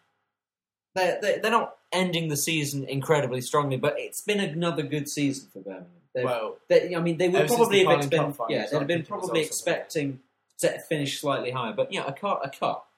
they're 0.94 1.18
they're 1.20 1.50
not 1.50 1.78
ending 1.90 2.28
the 2.28 2.36
season 2.36 2.84
incredibly 2.84 3.40
strongly, 3.40 3.76
but 3.76 3.94
it's 3.98 4.20
been 4.20 4.38
another 4.38 4.84
good 4.84 5.08
season 5.08 5.48
for 5.52 5.58
Birmingham. 5.58 6.01
Well, 6.14 6.56
they, 6.68 6.94
I 6.94 7.00
mean, 7.00 7.16
they 7.18 7.28
would 7.28 7.48
probably 7.48 7.84
the 7.84 7.90
have 7.90 7.98
expected, 8.00 8.36
yeah, 8.50 8.66
they'd 8.70 8.78
have 8.78 8.86
been 8.86 9.02
probably 9.04 9.22
results 9.22 9.30
off 9.30 9.34
the 9.34 9.40
expecting 9.40 10.20
to 10.60 10.78
finish 10.88 11.20
slightly 11.20 11.50
higher. 11.50 11.72
But 11.72 11.92
yeah, 11.92 12.04
a 12.06 12.12
cup, 12.12 12.40
a 12.44 12.50
cup. 12.50 12.88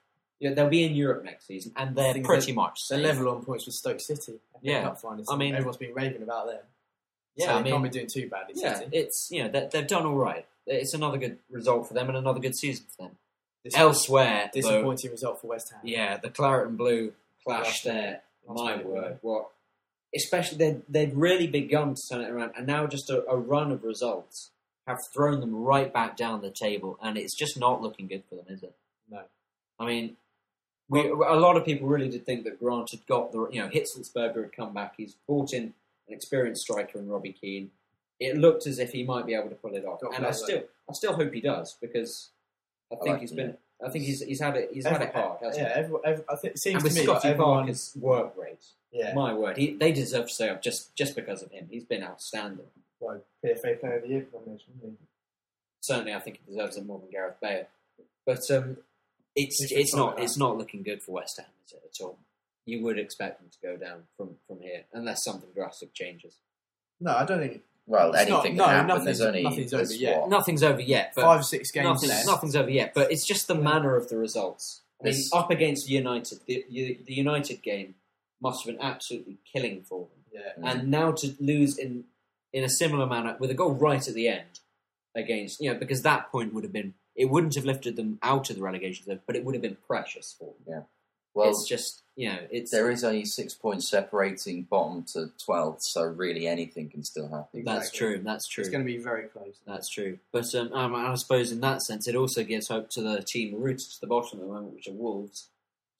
Yeah, 0.40 0.52
they'll 0.52 0.68
be 0.68 0.84
in 0.84 0.94
Europe 0.94 1.24
next 1.24 1.46
season, 1.46 1.72
and 1.76 1.94
they're 1.94 2.22
pretty 2.22 2.52
much 2.52 2.80
they're 2.90 2.98
level 2.98 3.28
on 3.28 3.44
points 3.44 3.66
with 3.66 3.74
Stoke 3.76 4.00
City. 4.00 4.40
Yeah. 4.62 4.92
I 5.28 5.36
mean- 5.36 5.54
everyone's 5.54 5.76
been 5.76 5.94
raving 5.94 6.22
about 6.22 6.46
them. 6.48 6.58
Yeah, 7.36 7.46
so 7.46 7.52
I 7.54 7.62
mean, 7.62 7.72
can't 7.72 7.82
be 7.84 7.88
doing 7.90 8.06
too 8.06 8.28
badly. 8.28 8.54
yeah, 8.56 8.78
City. 8.78 8.96
it's 8.96 9.28
you 9.30 9.42
know 9.42 9.48
they, 9.50 9.68
they've 9.72 9.86
done 9.86 10.06
all 10.06 10.14
right. 10.16 10.46
It's 10.66 10.94
another 10.94 11.18
good 11.18 11.38
result 11.50 11.88
for 11.88 11.94
them 11.94 12.08
and 12.08 12.16
another 12.16 12.40
good 12.40 12.56
season 12.56 12.86
for 12.96 13.08
them. 13.08 13.16
Dis- 13.64 13.74
Elsewhere, 13.76 14.50
though, 14.52 14.60
disappointing 14.60 15.10
result 15.10 15.40
for 15.40 15.48
West 15.48 15.70
Ham. 15.72 15.80
yeah, 15.84 16.16
the 16.18 16.30
claret 16.30 16.68
and 16.68 16.76
blue 16.78 17.12
clash 17.44 17.82
there. 17.82 18.22
My 18.46 18.76
word, 18.82 19.18
what? 19.22 19.48
Especially 20.14 20.58
they 20.58 20.80
they'd 20.88 21.14
really 21.14 21.46
begun 21.46 21.94
to 21.94 22.02
turn 22.10 22.20
it 22.20 22.30
around, 22.30 22.52
and 22.56 22.66
now 22.66 22.86
just 22.86 23.10
a, 23.10 23.24
a 23.26 23.36
run 23.36 23.72
of 23.72 23.82
results 23.82 24.50
have 24.86 24.98
thrown 25.12 25.40
them 25.40 25.54
right 25.54 25.92
back 25.92 26.16
down 26.16 26.42
the 26.42 26.50
table, 26.50 26.98
and 27.02 27.16
it's 27.16 27.34
just 27.34 27.58
not 27.58 27.82
looking 27.82 28.06
good 28.06 28.22
for 28.28 28.36
them, 28.36 28.44
is 28.48 28.62
it? 28.62 28.74
No. 29.10 29.22
I 29.78 29.86
mean, 29.86 30.16
we 30.88 31.08
a 31.08 31.34
lot 31.34 31.56
of 31.56 31.64
people 31.64 31.88
really 31.88 32.08
did 32.08 32.26
think 32.26 32.44
that 32.44 32.60
Grant 32.60 32.90
had 32.90 33.06
got 33.06 33.32
the 33.32 33.48
you 33.50 33.60
know 33.60 33.68
Hitzlsperger 33.68 34.42
had 34.42 34.52
come 34.52 34.74
back. 34.74 34.94
He's 34.96 35.16
brought 35.26 35.52
in 35.52 35.74
an 36.08 36.14
experienced 36.14 36.62
striker 36.62 36.98
in 36.98 37.08
Robbie 37.08 37.32
Keane. 37.32 37.70
It 38.20 38.36
looked 38.36 38.66
as 38.66 38.78
if 38.78 38.92
he 38.92 39.02
might 39.02 39.26
be 39.26 39.34
able 39.34 39.48
to 39.48 39.54
pull 39.54 39.74
it 39.74 39.84
off, 39.84 40.00
Got 40.00 40.16
and 40.16 40.26
I 40.26 40.30
still 40.30 40.62
I 40.88 40.92
still 40.92 41.14
hope 41.14 41.32
he 41.32 41.40
does 41.40 41.76
because 41.80 42.30
I 42.92 42.96
think 42.96 43.08
like 43.08 43.20
he's 43.20 43.32
been 43.32 43.56
I 43.84 43.88
think 43.88 44.04
he's 44.04 44.20
he's 44.22 44.40
had 44.40 44.56
it 44.56 44.70
he's 44.72 44.86
had 44.86 45.02
it 45.02 45.14
hard, 45.14 45.38
hasn't 45.42 45.66
yeah, 45.66 45.74
he? 45.74 45.80
everyone, 45.80 46.02
every, 46.04 46.24
I 46.28 46.36
think 46.36 46.54
it 46.54 46.58
seems 46.60 46.82
And 46.82 46.92
to 46.92 47.00
me 47.00 47.04
Scotty 47.04 47.28
everyone, 47.28 47.64
Parker's 47.64 47.96
work 48.00 48.34
rate, 48.36 48.64
yeah, 48.94 49.12
my 49.14 49.34
word, 49.34 49.56
he, 49.56 49.74
they 49.74 49.92
deserve 49.92 50.28
to 50.28 50.32
stay 50.34 50.48
up 50.48 50.62
just 50.62 50.94
just 50.94 51.14
because 51.16 51.42
of 51.42 51.50
him. 51.50 51.68
He's 51.70 51.84
been 51.84 52.02
outstanding. 52.02 52.66
well, 53.00 53.20
PFA 53.44 53.78
Player 53.80 53.96
of 53.96 54.02
the 54.02 54.08
Year 54.08 54.26
nomination. 54.32 54.72
isn't 54.78 54.98
Certainly, 55.80 56.14
I 56.14 56.20
think 56.20 56.40
he 56.44 56.50
deserves 56.52 56.76
it 56.78 56.86
more 56.86 56.98
than 56.98 57.10
Gareth 57.10 57.36
Bale. 57.42 57.66
But 58.24 58.50
um, 58.50 58.78
it's 59.36 59.60
It's 59.62 59.72
it's 59.72 59.94
not 59.94 60.16
not 60.16 60.22
it's 60.24 60.36
not 60.38 60.56
looking 60.56 60.82
good 60.82 61.02
for 61.02 61.12
West 61.12 61.36
Ham, 61.36 61.46
is 61.66 61.72
it 61.72 61.82
at 61.84 62.04
all? 62.04 62.18
You 62.66 62.82
would 62.84 62.98
expect 62.98 63.40
them 63.40 63.50
to 63.50 63.58
go 63.60 63.76
down 63.76 64.04
from, 64.16 64.36
from 64.48 64.60
here 64.60 64.84
unless 64.94 65.22
something 65.22 65.50
drastic 65.54 65.92
changes. 65.92 66.36
No, 67.00 67.14
I 67.14 67.26
don't 67.26 67.40
think 67.40 67.60
Well, 67.86 68.14
It's 68.14 68.30
not- 68.30 68.40
anything 68.46 68.56
no, 68.56 68.64
happen. 68.64 68.86
nothing's- 68.86 69.04
There's 69.18 69.20
only 69.20 69.42
nothing's 69.42 69.70
there's 69.72 69.90
over 69.90 70.00
yet. 70.00 70.20
what? 70.22 70.30
Nothing's 70.30 70.62
over 70.62 70.80
yet, 70.80 71.12
but 71.14 71.22
five 71.22 71.44
six 71.44 71.70
games 71.70 71.84
nothing's, 71.84 72.08
left. 72.12 72.26
nothing's 72.26 72.56
over 72.56 72.70
yet. 72.70 72.94
But 72.94 73.12
it's 73.12 73.26
just 73.26 73.46
the 73.48 73.54
manner 73.54 73.94
of 73.96 74.08
the 74.08 74.16
results. 74.16 74.80
I 75.02 75.10
mean, 75.10 75.22
up 75.34 75.50
against 75.50 75.90
United, 75.90 76.38
the, 76.46 76.64
the 76.70 76.98
the 77.04 77.12
United 77.12 77.60
game 77.62 77.94
must 78.44 78.64
have 78.64 78.76
been 78.76 78.84
absolutely 78.84 79.38
killing 79.52 79.82
for 79.82 80.06
them. 80.10 80.20
Yeah, 80.32 80.52
Mm. 80.58 80.70
and 80.70 80.90
now 80.90 81.10
to 81.12 81.34
lose 81.40 81.78
in 81.78 82.04
in 82.52 82.62
a 82.64 82.68
similar 82.68 83.06
manner 83.06 83.36
with 83.40 83.50
a 83.50 83.54
goal 83.54 83.72
right 83.72 84.06
at 84.06 84.14
the 84.14 84.28
end 84.28 84.60
against 85.16 85.60
you 85.60 85.72
know 85.72 85.78
because 85.78 86.02
that 86.02 86.30
point 86.30 86.52
would 86.54 86.64
have 86.64 86.72
been 86.72 86.94
it 87.16 87.26
wouldn't 87.30 87.54
have 87.54 87.64
lifted 87.64 87.94
them 87.96 88.18
out 88.22 88.50
of 88.50 88.56
the 88.56 88.62
relegation 88.62 89.04
zone, 89.06 89.20
but 89.26 89.36
it 89.36 89.44
would 89.44 89.54
have 89.54 89.62
been 89.62 89.78
precious 89.86 90.34
for 90.38 90.52
them. 90.52 90.64
Yeah. 90.74 90.82
Well, 91.36 91.50
it's 91.50 91.66
just 91.68 92.02
you 92.16 92.28
know 92.30 92.38
it's 92.50 92.70
there 92.70 92.90
is 92.90 93.02
only 93.04 93.24
six 93.24 93.54
points 93.54 93.88
separating 93.90 94.62
bottom 94.64 95.04
to 95.14 95.30
12th, 95.44 95.82
so 95.82 96.02
really 96.04 96.46
anything 96.46 96.88
can 96.90 97.02
still 97.04 97.28
happen. 97.28 97.64
that's 97.64 97.90
true 97.90 98.18
that's 98.22 98.46
true 98.48 98.62
it's 98.62 98.70
going 98.70 98.84
to 98.86 98.92
be 98.96 98.98
very 98.98 99.26
close. 99.28 99.56
that's 99.66 99.88
true. 99.88 100.18
But 100.32 100.52
um, 100.54 100.72
um, 100.72 100.94
I 100.94 101.14
suppose 101.16 101.50
in 101.52 101.60
that 101.60 101.82
sense, 101.82 102.06
it 102.08 102.14
also 102.16 102.42
gives 102.44 102.68
hope 102.68 102.88
to 102.90 103.02
the 103.02 103.22
team 103.22 103.54
rooted 103.60 103.90
to 103.94 104.00
the 104.00 104.06
bottom 104.06 104.38
at 104.38 104.46
the 104.46 104.52
moment, 104.52 104.74
which 104.74 104.86
are 104.88 104.92
Wolves. 104.92 105.48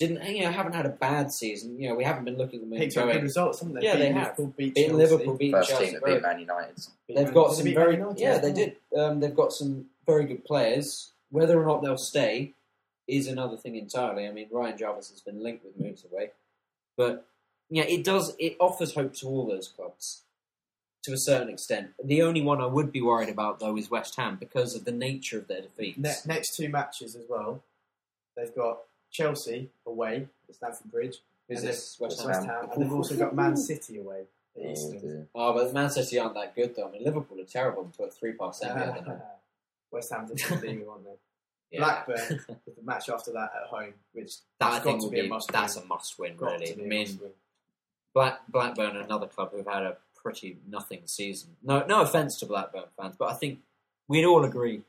Didn't 0.01 0.25
you 0.25 0.43
know 0.45 0.51
haven't 0.51 0.75
had 0.75 0.87
a 0.87 0.91
bad 0.91 1.31
season. 1.33 1.79
You 1.81 1.89
know 1.89 1.95
we 1.95 2.03
haven't 2.05 2.25
been 2.25 2.37
looking 2.37 2.61
at 2.63 2.69
them 2.69 2.79
Picked 2.79 2.97
up 2.97 3.13
good 3.13 3.23
results, 3.23 3.61
haven't 3.61 3.75
they? 3.77 3.83
Yeah, 3.83 3.97
they 3.97 4.09
have. 4.13 4.37
Liverpool, 4.39 4.55
beat 4.57 4.75
Beat 4.75 4.87
Chelsea, 4.89 4.97
Liverpool, 4.97 5.37
beat 5.37 5.53
First 5.53 5.71
Chelsea. 5.71 5.87
team 5.91 6.01
to 6.01 6.07
beat 6.07 6.23
Man 6.23 6.39
United. 6.41 6.75
They've 7.09 7.25
Man- 7.25 7.33
got 7.33 7.55
some 7.55 7.65
very 7.75 7.93
Man 7.97 8.01
United? 8.01 8.21
yeah 8.21 8.39
they 8.39 8.53
did. 8.53 8.77
Um, 8.97 9.21
they've 9.21 9.35
got 9.35 9.53
some 9.53 9.87
very 10.07 10.25
good 10.25 10.45
players. 10.45 11.13
Whether 11.31 11.61
or 11.61 11.65
not 11.65 11.83
they'll 11.83 11.97
stay 11.97 12.55
is 13.07 13.29
another 13.29 13.57
thing 13.57 13.77
entirely. 13.77 14.27
I 14.27 14.33
mean, 14.33 14.49
Ryan 14.51 14.79
Jarvis 14.79 15.11
has 15.11 15.21
been 15.21 15.43
linked 15.43 15.65
with 15.65 15.79
moves 15.79 16.05
away, 16.05 16.31
but 16.97 17.27
yeah, 17.71 17.85
it 17.85 18.05
does. 18.05 18.35
It 18.39 18.57
offers 18.59 18.95
hope 18.95 19.15
to 19.17 19.27
all 19.29 19.47
those 19.47 19.69
clubs 19.69 20.23
to 21.05 21.13
a 21.13 21.19
certain 21.19 21.51
extent. 21.51 21.91
The 22.03 22.23
only 22.23 22.41
one 22.41 22.61
I 22.61 22.67
would 22.67 22.91
be 22.91 23.01
worried 23.03 23.29
about 23.29 23.61
though 23.61 23.77
is 23.77 23.91
West 23.91 24.17
Ham 24.17 24.37
because 24.41 24.75
of 24.75 24.85
the 24.85 24.93
nature 24.93 25.39
of 25.39 25.47
their 25.49 25.61
defeats. 25.63 25.99
Ne- 25.99 26.35
next 26.35 26.57
two 26.57 26.69
matches 26.69 27.15
as 27.15 27.25
well. 27.29 27.63
They've 28.37 28.55
got 28.55 28.79
Chelsea 29.15 29.71
away 29.87 30.27
at 30.49 30.55
Stamford 30.55 30.91
Bridge, 30.91 31.19
Who's 31.49 31.61
and 31.61 31.69
this 31.69 31.95
they've- 31.97 32.03
West 32.09 32.21
Ham? 32.21 32.29
West 32.29 32.47
Ham, 32.47 32.69
and 32.73 32.83
they've 32.83 32.93
also 32.93 33.17
got 33.17 33.35
Man 33.35 33.57
City 33.57 33.99
away 33.99 34.25
at 34.57 34.63
Oh, 34.67 34.71
Eastern. 34.73 35.29
Oh, 35.35 35.53
but 35.55 35.73
Man 35.73 35.89
City 35.89 36.19
aren't 36.19 36.35
that 36.35 36.55
good 36.55 36.75
though. 36.77 36.89
I 36.89 36.91
mean, 36.91 37.05
Liverpool 37.05 37.41
are 37.41 37.45
terrible. 37.45 37.85
They 37.85 38.05
put 38.05 38.13
three 38.13 38.33
past 38.33 38.61
the. 38.61 39.21
West 39.91 40.13
Ham's 40.13 40.31
a 40.33 40.35
good 40.35 40.63
league, 40.63 40.85
aren't 40.91 41.05
they? 41.05 41.11
Yeah. 41.71 41.81
Blackburn, 41.81 42.41
with 42.67 42.77
the 42.77 42.83
match 42.83 43.09
after 43.09 43.33
that 43.33 43.51
at 43.63 43.69
home, 43.69 43.95
which 44.13 44.35
That 44.61 44.73
I 44.73 44.79
think 44.81 45.01
to 45.01 45.05
will 45.07 45.11
be 45.13 45.21
a 45.21 45.29
must 45.29 45.51
that's 45.53 45.77
win. 45.77 45.85
a 45.85 45.87
must 45.89 46.19
win. 46.19 46.37
Got 46.37 46.53
Really, 46.61 46.73
be 46.75 46.83
I 46.83 46.87
mean. 46.87 47.21
Black 48.13 48.41
Blackburn, 48.49 48.97
another 48.97 49.27
club 49.27 49.51
who've 49.53 49.67
had 49.67 49.83
a 49.83 49.97
pretty 50.15 50.57
nothing 50.69 51.03
season. 51.07 51.51
No, 51.63 51.85
no 51.87 52.01
offense 52.03 52.39
to 52.41 52.47
Blackburn 52.47 52.85
fans, 52.97 53.15
but 53.19 53.31
I 53.31 53.35
think 53.35 53.61
we'd 54.09 54.25
all 54.25 54.45
agree 54.45 54.83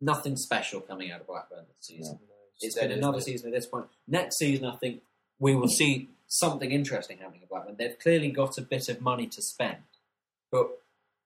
nothing 0.00 0.36
special 0.36 0.80
coming 0.80 1.10
out 1.10 1.20
of 1.22 1.26
Blackburn 1.26 1.64
this 1.68 1.86
season. 1.86 2.18
It's 2.60 2.74
dead, 2.74 2.88
been 2.88 2.98
another 2.98 3.20
season 3.20 3.48
at 3.48 3.54
this 3.54 3.66
point. 3.66 3.86
Next 4.08 4.38
season, 4.38 4.66
I 4.66 4.76
think 4.76 5.02
we 5.38 5.54
will 5.54 5.68
see 5.68 6.10
something 6.26 6.70
interesting 6.70 7.18
happening 7.18 7.42
at 7.42 7.48
Blackburn. 7.48 7.76
They've 7.78 7.98
clearly 7.98 8.30
got 8.30 8.58
a 8.58 8.62
bit 8.62 8.88
of 8.88 9.00
money 9.00 9.26
to 9.26 9.42
spend, 9.42 9.82
but 10.50 10.68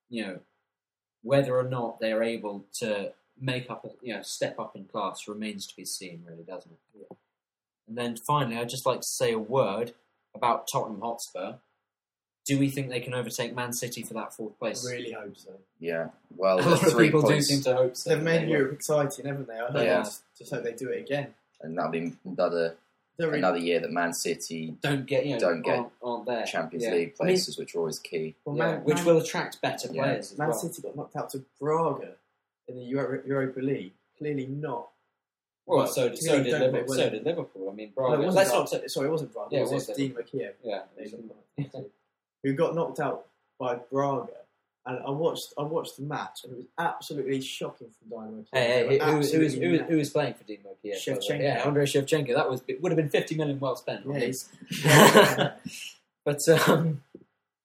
you 0.08 0.26
know 0.26 0.38
whether 1.22 1.56
or 1.56 1.64
not 1.64 2.00
they 2.00 2.12
are 2.12 2.22
able 2.22 2.64
to 2.80 3.12
make 3.38 3.70
up, 3.70 3.84
a, 3.84 3.88
you 4.02 4.14
know, 4.14 4.22
step 4.22 4.58
up 4.58 4.74
in 4.74 4.84
class 4.84 5.28
remains 5.28 5.66
to 5.66 5.76
be 5.76 5.84
seen. 5.84 6.22
Really, 6.26 6.44
doesn't 6.44 6.72
it? 6.72 7.16
And 7.88 7.98
then 7.98 8.16
finally, 8.16 8.56
I'd 8.56 8.68
just 8.68 8.86
like 8.86 9.00
to 9.00 9.06
say 9.06 9.32
a 9.32 9.38
word 9.38 9.92
about 10.34 10.68
Tottenham 10.72 11.00
Hotspur. 11.00 11.54
Do 12.50 12.58
we 12.58 12.68
think 12.68 12.88
they 12.88 12.98
can 12.98 13.14
overtake 13.14 13.54
Man 13.54 13.72
City 13.72 14.02
for 14.02 14.14
that 14.14 14.34
fourth 14.34 14.58
place? 14.58 14.84
I 14.84 14.90
really 14.90 15.12
hope 15.12 15.36
so. 15.36 15.50
Yeah. 15.78 16.08
Well, 16.36 16.58
A 16.58 16.62
lot 16.68 16.82
of 16.82 16.90
three 16.92 17.06
people 17.06 17.22
do 17.22 17.40
seem 17.40 17.60
to 17.62 17.74
hope 17.76 17.96
so. 17.96 18.10
They've 18.10 18.20
made 18.22 18.42
They. 18.48 18.50
Europe 18.50 18.72
exciting, 18.72 19.26
haven't 19.26 19.46
they? 19.46 19.54
I 19.54 19.66
hope 19.70 19.74
Yeah. 19.76 19.98
just, 20.02 20.22
just 20.36 20.52
hope 20.52 20.64
they 20.64 20.72
do 20.72 20.88
it 20.90 20.98
again. 21.02 21.32
and 21.60 21.78
that'll 21.78 21.92
be 21.92 22.12
another 22.24 22.74
They're 23.18 23.28
really- 23.28 23.38
another 23.38 23.58
year 23.58 23.78
that 23.78 23.92
Man 23.92 24.12
City 24.14 24.76
don't 24.80 25.06
get 25.06 25.26
you 25.26 25.34
know 25.34 25.38
Don't 25.40 25.62
get 25.62 25.78
aren't, 25.78 25.92
aren't 26.02 26.26
there. 26.26 26.44
Champions 26.44 26.84
Yeah. 26.86 26.90
League 26.90 27.14
I 27.20 27.24
mean, 27.24 27.34
places, 27.34 27.56
which 27.56 27.74
are 27.76 27.78
always 27.78 27.98
key. 28.00 28.34
well, 28.44 28.56
yeah, 28.56 28.66
Man, 28.72 28.84
which 28.84 28.96
Man, 28.96 29.04
will 29.06 29.18
attract 29.18 29.60
better 29.60 29.88
Yeah. 29.92 30.02
players 30.02 30.32
as 30.32 30.38
Man 30.38 30.48
well. 30.48 30.58
City 30.58 30.82
got 30.82 30.96
knocked 30.96 31.14
out 31.14 31.30
to 31.30 31.44
Braga 31.60 32.14
in 32.66 32.74
the 32.76 32.82
Euro- 32.82 33.22
Europa 33.24 33.60
League. 33.60 33.92
Clearly 34.18 34.46
not. 34.46 34.88
Well, 35.66 35.86
so 35.86 36.08
did, 36.08 36.18
so 36.18 36.42
did 36.42 36.52
Liverpool. 36.52 36.84
play. 36.84 36.96
So 36.96 37.10
did 37.10 37.24
Liverpool. 37.24 37.70
I 37.70 37.74
mean, 37.74 37.92
No, 37.96 38.08
Braga. 38.08 38.22
it 38.22 38.26
wasn't 38.26 38.36
let's 38.52 38.72
not. 38.72 38.90
Sorry, 38.90 39.06
it 39.06 39.10
wasn't 39.12 39.32
Braga. 39.32 39.48
Yeah, 39.54 39.58
it 39.60 39.62
it 39.62 39.72
was, 39.72 39.86
was 39.88 39.98
it 39.98 40.14
Dima 40.16 40.52
yeah, 40.64 40.82
They 42.42 42.52
got 42.52 42.74
knocked 42.74 43.00
out. 43.00 43.02
who 43.02 43.14
got 43.14 43.18
knocked 43.18 43.20
out 43.20 43.26
by 43.58 43.74
Braga. 43.90 44.32
And 44.86 44.98
I 45.06 45.10
watched, 45.10 45.52
I 45.58 45.62
watched 45.62 45.98
the 45.98 46.04
match, 46.04 46.40
and 46.42 46.54
it 46.54 46.56
was 46.56 46.66
absolutely 46.78 47.42
shocking 47.42 47.88
from 47.98 48.08
Dynamo 48.08 48.38
Kiev. 48.38 48.48
Hey, 48.52 48.86
hey, 48.88 48.98
who, 48.98 49.10
who, 49.10 49.16
was, 49.18 49.32
who, 49.32 49.40
was, 49.40 49.54
who 49.54 49.96
was 49.98 50.10
playing 50.10 50.34
for 50.34 50.44
Dynamo 50.44 50.70
Kiev? 50.82 50.94
by 51.04 51.10
the 51.10 51.16
way? 51.16 51.18
Shevchenko. 51.18 51.42
Yeah, 51.42 51.66
Andrei 51.66 51.84
Shevchenko. 51.84 52.34
That 52.34 52.50
was 52.50 52.62
it 52.66 52.82
would 52.82 52.90
have 52.90 52.96
been 52.96 53.10
fifty 53.10 53.36
million 53.36 53.60
well 53.60 53.76
spent. 53.76 54.06
Yeah, 54.06 55.52
but 56.24 56.48
um, 56.48 57.02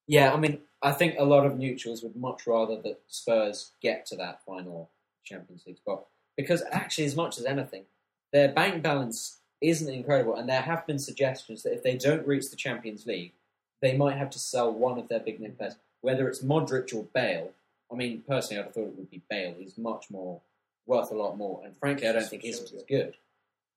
yeah, 0.08 0.34
I 0.34 0.38
mean, 0.38 0.60
I 0.82 0.92
think 0.92 1.16
a 1.18 1.24
lot 1.24 1.46
of 1.46 1.58
neutrals 1.58 2.04
would 2.04 2.18
much 2.18 2.46
rather 2.46 2.82
that 2.82 3.00
Spurs 3.08 3.72
get 3.82 4.06
to 4.08 4.18
that 4.18 4.44
final 4.46 4.90
Champions 5.24 5.64
League 5.66 5.78
spot 5.78 6.06
because 6.38 6.64
actually, 6.72 7.06
as 7.06 7.16
much 7.16 7.38
as 7.38 7.46
anything, 7.46 7.86
their 8.34 8.50
bank 8.50 8.84
balance 8.84 9.40
isn't 9.62 9.92
incredible, 9.92 10.36
and 10.36 10.50
there 10.50 10.62
have 10.62 10.86
been 10.86 11.00
suggestions 11.00 11.64
that 11.64 11.74
if 11.74 11.82
they 11.82 11.96
don't 11.96 12.28
reach 12.28 12.50
the 12.50 12.58
Champions 12.58 13.06
League, 13.06 13.34
they 13.82 13.96
might 13.96 14.18
have 14.18 14.30
to 14.32 14.40
sell 14.40 14.72
one 14.72 14.98
of 14.98 15.08
their 15.08 15.20
big 15.20 15.40
name 15.40 15.54
players, 15.54 15.76
whether 16.02 16.28
it's 16.28 16.44
Modric 16.44 16.94
or 16.94 17.06
Bale. 17.14 17.52
I 17.92 17.96
mean, 17.96 18.24
personally, 18.28 18.60
I'd 18.60 18.66
have 18.66 18.74
thought 18.74 18.88
it 18.88 18.98
would 18.98 19.12
be 19.12 19.22
Bale. 19.30 19.56
He's 19.58 19.78
much 19.78 20.06
more 20.10 20.42
worth 20.88 21.12
a 21.12 21.16
lot 21.16 21.38
more, 21.38 21.62
and 21.64 21.76
frankly, 21.78 22.08
I 22.08 22.14
don't 22.14 22.28
think 22.28 22.44
he's 22.44 22.60
as 22.60 22.84
good 22.88 23.16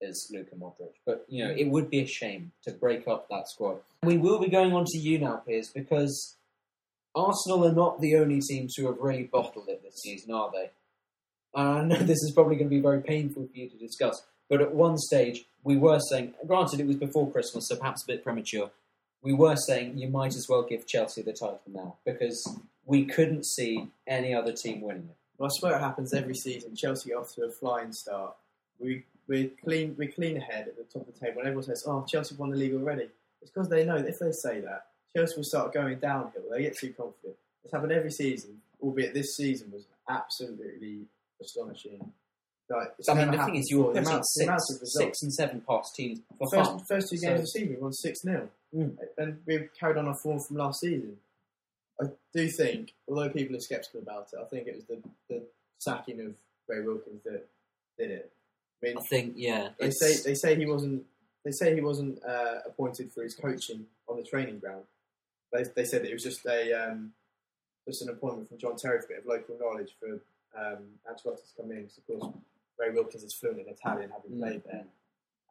as 0.02 0.28
Luka 0.32 0.54
Modric. 0.54 0.92
But 1.04 1.24
you 1.28 1.44
know, 1.44 1.50
it 1.50 1.68
would 1.68 1.90
be 1.90 2.00
a 2.00 2.06
shame 2.06 2.52
to 2.64 2.70
break 2.70 3.08
up 3.08 3.28
that 3.28 3.48
squad. 3.48 3.78
We 4.02 4.18
will 4.18 4.38
be 4.38 4.48
going 4.48 4.72
on 4.72 4.84
to 4.86 4.98
you 4.98 5.18
now, 5.18 5.36
Piers, 5.36 5.70
because 5.74 6.36
Arsenal 7.14 7.66
are 7.66 7.72
not 7.72 8.00
the 8.00 8.16
only 8.16 8.40
teams 8.40 8.74
who 8.76 8.86
have 8.86 8.98
really 8.98 9.24
bottled 9.24 9.68
it 9.68 9.82
this 9.82 10.02
season, 10.02 10.32
are 10.32 10.50
they? 10.52 10.70
And 11.54 11.68
I 11.68 11.84
know 11.84 11.96
this 12.04 12.22
is 12.22 12.32
probably 12.32 12.56
going 12.56 12.68
to 12.68 12.74
be 12.74 12.80
very 12.80 13.02
painful 13.02 13.46
for 13.46 13.58
you 13.58 13.68
to 13.68 13.76
discuss, 13.76 14.22
but 14.48 14.60
at 14.60 14.74
one 14.74 14.98
stage 14.98 15.44
we 15.64 15.76
were 15.76 16.00
saying, 16.10 16.34
granted 16.46 16.80
it 16.80 16.86
was 16.86 16.96
before 16.96 17.30
Christmas, 17.30 17.68
so 17.68 17.76
perhaps 17.76 18.04
a 18.04 18.06
bit 18.06 18.24
premature, 18.24 18.70
we 19.22 19.32
were 19.32 19.56
saying 19.56 19.98
you 19.98 20.08
might 20.08 20.34
as 20.36 20.48
well 20.48 20.62
give 20.62 20.86
Chelsea 20.86 21.22
the 21.22 21.32
title 21.32 21.60
now 21.66 21.96
because 22.04 22.46
we 22.84 23.04
couldn't 23.04 23.44
see 23.44 23.88
any 24.06 24.32
other 24.34 24.52
team 24.52 24.80
winning 24.80 25.08
it. 25.10 25.16
Well, 25.38 25.48
I 25.50 25.58
swear 25.58 25.76
it 25.76 25.80
happens 25.80 26.14
every 26.14 26.34
season. 26.34 26.74
Chelsea 26.74 27.12
off 27.14 27.32
to 27.34 27.44
a 27.44 27.50
flying 27.50 27.92
start. 27.92 28.34
We 28.78 29.04
we 29.28 29.48
clean 29.62 29.94
we 29.98 30.06
clean 30.08 30.36
ahead 30.36 30.68
at 30.68 30.76
the 30.76 30.84
top 30.84 31.06
of 31.08 31.14
the 31.14 31.20
table, 31.20 31.38
and 31.40 31.48
everyone 31.48 31.64
says, 31.64 31.84
"Oh, 31.86 32.04
Chelsea 32.08 32.34
won 32.36 32.50
the 32.50 32.56
league 32.56 32.74
already." 32.74 33.08
It's 33.42 33.50
because 33.52 33.68
they 33.68 33.84
know 33.84 33.98
that 34.00 34.08
if 34.08 34.18
they 34.18 34.32
say 34.32 34.60
that, 34.60 34.86
Chelsea 35.16 35.36
will 35.36 35.44
start 35.44 35.72
going 35.72 35.98
downhill. 35.98 36.42
They 36.50 36.62
get 36.62 36.76
too 36.76 36.92
confident. 36.92 37.36
It's 37.64 37.72
happened 37.72 37.92
every 37.92 38.10
season, 38.10 38.60
albeit 38.82 39.14
this 39.14 39.36
season 39.36 39.70
was 39.70 39.84
absolutely 40.08 41.02
astonishing. 41.40 42.12
Like, 42.70 42.88
it's 42.98 43.08
I 43.08 43.14
mean, 43.14 43.30
the 43.30 43.42
thing 43.44 43.56
is, 43.56 43.70
you 43.70 43.78
were 43.78 43.92
before. 43.94 44.02
The 44.02 44.08
amount- 44.10 44.26
six, 44.26 44.92
six 44.96 45.22
and 45.22 45.32
seven 45.32 45.62
past 45.66 45.94
teams 45.94 46.20
for 46.36 46.48
First, 46.50 46.70
fun. 46.70 46.84
first 46.88 47.08
two 47.10 47.16
games 47.16 47.22
So- 47.22 47.34
of 47.34 47.40
the 47.40 47.46
season, 47.46 47.68
we 47.70 47.76
won 47.76 47.92
6 47.92 48.20
0. 48.22 48.50
Mm. 48.74 48.96
And 49.16 49.38
we've 49.46 49.68
carried 49.78 49.96
on 49.96 50.06
our 50.08 50.14
form 50.14 50.40
from 50.40 50.56
last 50.56 50.80
season. 50.80 51.16
I 52.00 52.06
do 52.34 52.48
think, 52.48 52.92
although 53.08 53.28
people 53.30 53.56
are 53.56 53.60
sceptical 53.60 54.00
about 54.00 54.28
it, 54.32 54.38
I 54.40 54.44
think 54.44 54.68
it 54.68 54.76
was 54.76 54.84
the, 54.84 54.98
the 55.28 55.42
sacking 55.78 56.20
of 56.20 56.34
Ray 56.68 56.80
Wilkins 56.82 57.22
that 57.24 57.46
did 57.98 58.10
it. 58.10 58.32
I 58.82 58.86
mean, 58.86 58.98
I 58.98 59.00
think 59.00 59.32
yeah. 59.36 59.70
they 59.80 59.86
it's- 59.88 59.98
say 59.98 60.22
they 60.30 60.34
say 60.34 60.54
he 60.54 60.66
wasn't. 60.66 61.04
They 61.44 61.50
say 61.52 61.74
he 61.74 61.80
wasn't 61.80 62.22
uh, 62.24 62.58
appointed 62.66 63.10
for 63.12 63.22
his 63.22 63.34
coaching 63.34 63.86
on 64.08 64.16
the 64.18 64.22
training 64.22 64.58
ground. 64.58 64.84
They, 65.52 65.64
they 65.74 65.84
said 65.84 66.02
that 66.02 66.10
it 66.10 66.12
was 66.14 66.22
just 66.22 66.44
a 66.46 66.72
um, 66.90 67.12
just 67.86 68.02
an 68.02 68.10
appointment 68.10 68.48
from 68.50 68.58
John 68.58 68.76
Terry 68.76 69.00
for 69.00 69.06
a 69.06 69.08
bit 69.08 69.18
of 69.20 69.26
local 69.26 69.56
knowledge 69.58 69.96
for 69.98 70.20
um, 70.56 70.84
Ancelotti 71.10 71.36
to 71.48 71.62
come 71.62 71.72
in. 71.72 71.84
'cause 71.84 71.98
of 71.98 72.06
course, 72.20 72.34
Ray 72.78 72.90
Wilkins 72.90 73.24
is 73.24 73.32
fluent 73.34 73.60
in 73.60 73.68
Italian, 73.68 74.10
having 74.10 74.32
Mm. 74.32 74.40
played 74.40 74.62
there, 74.64 74.84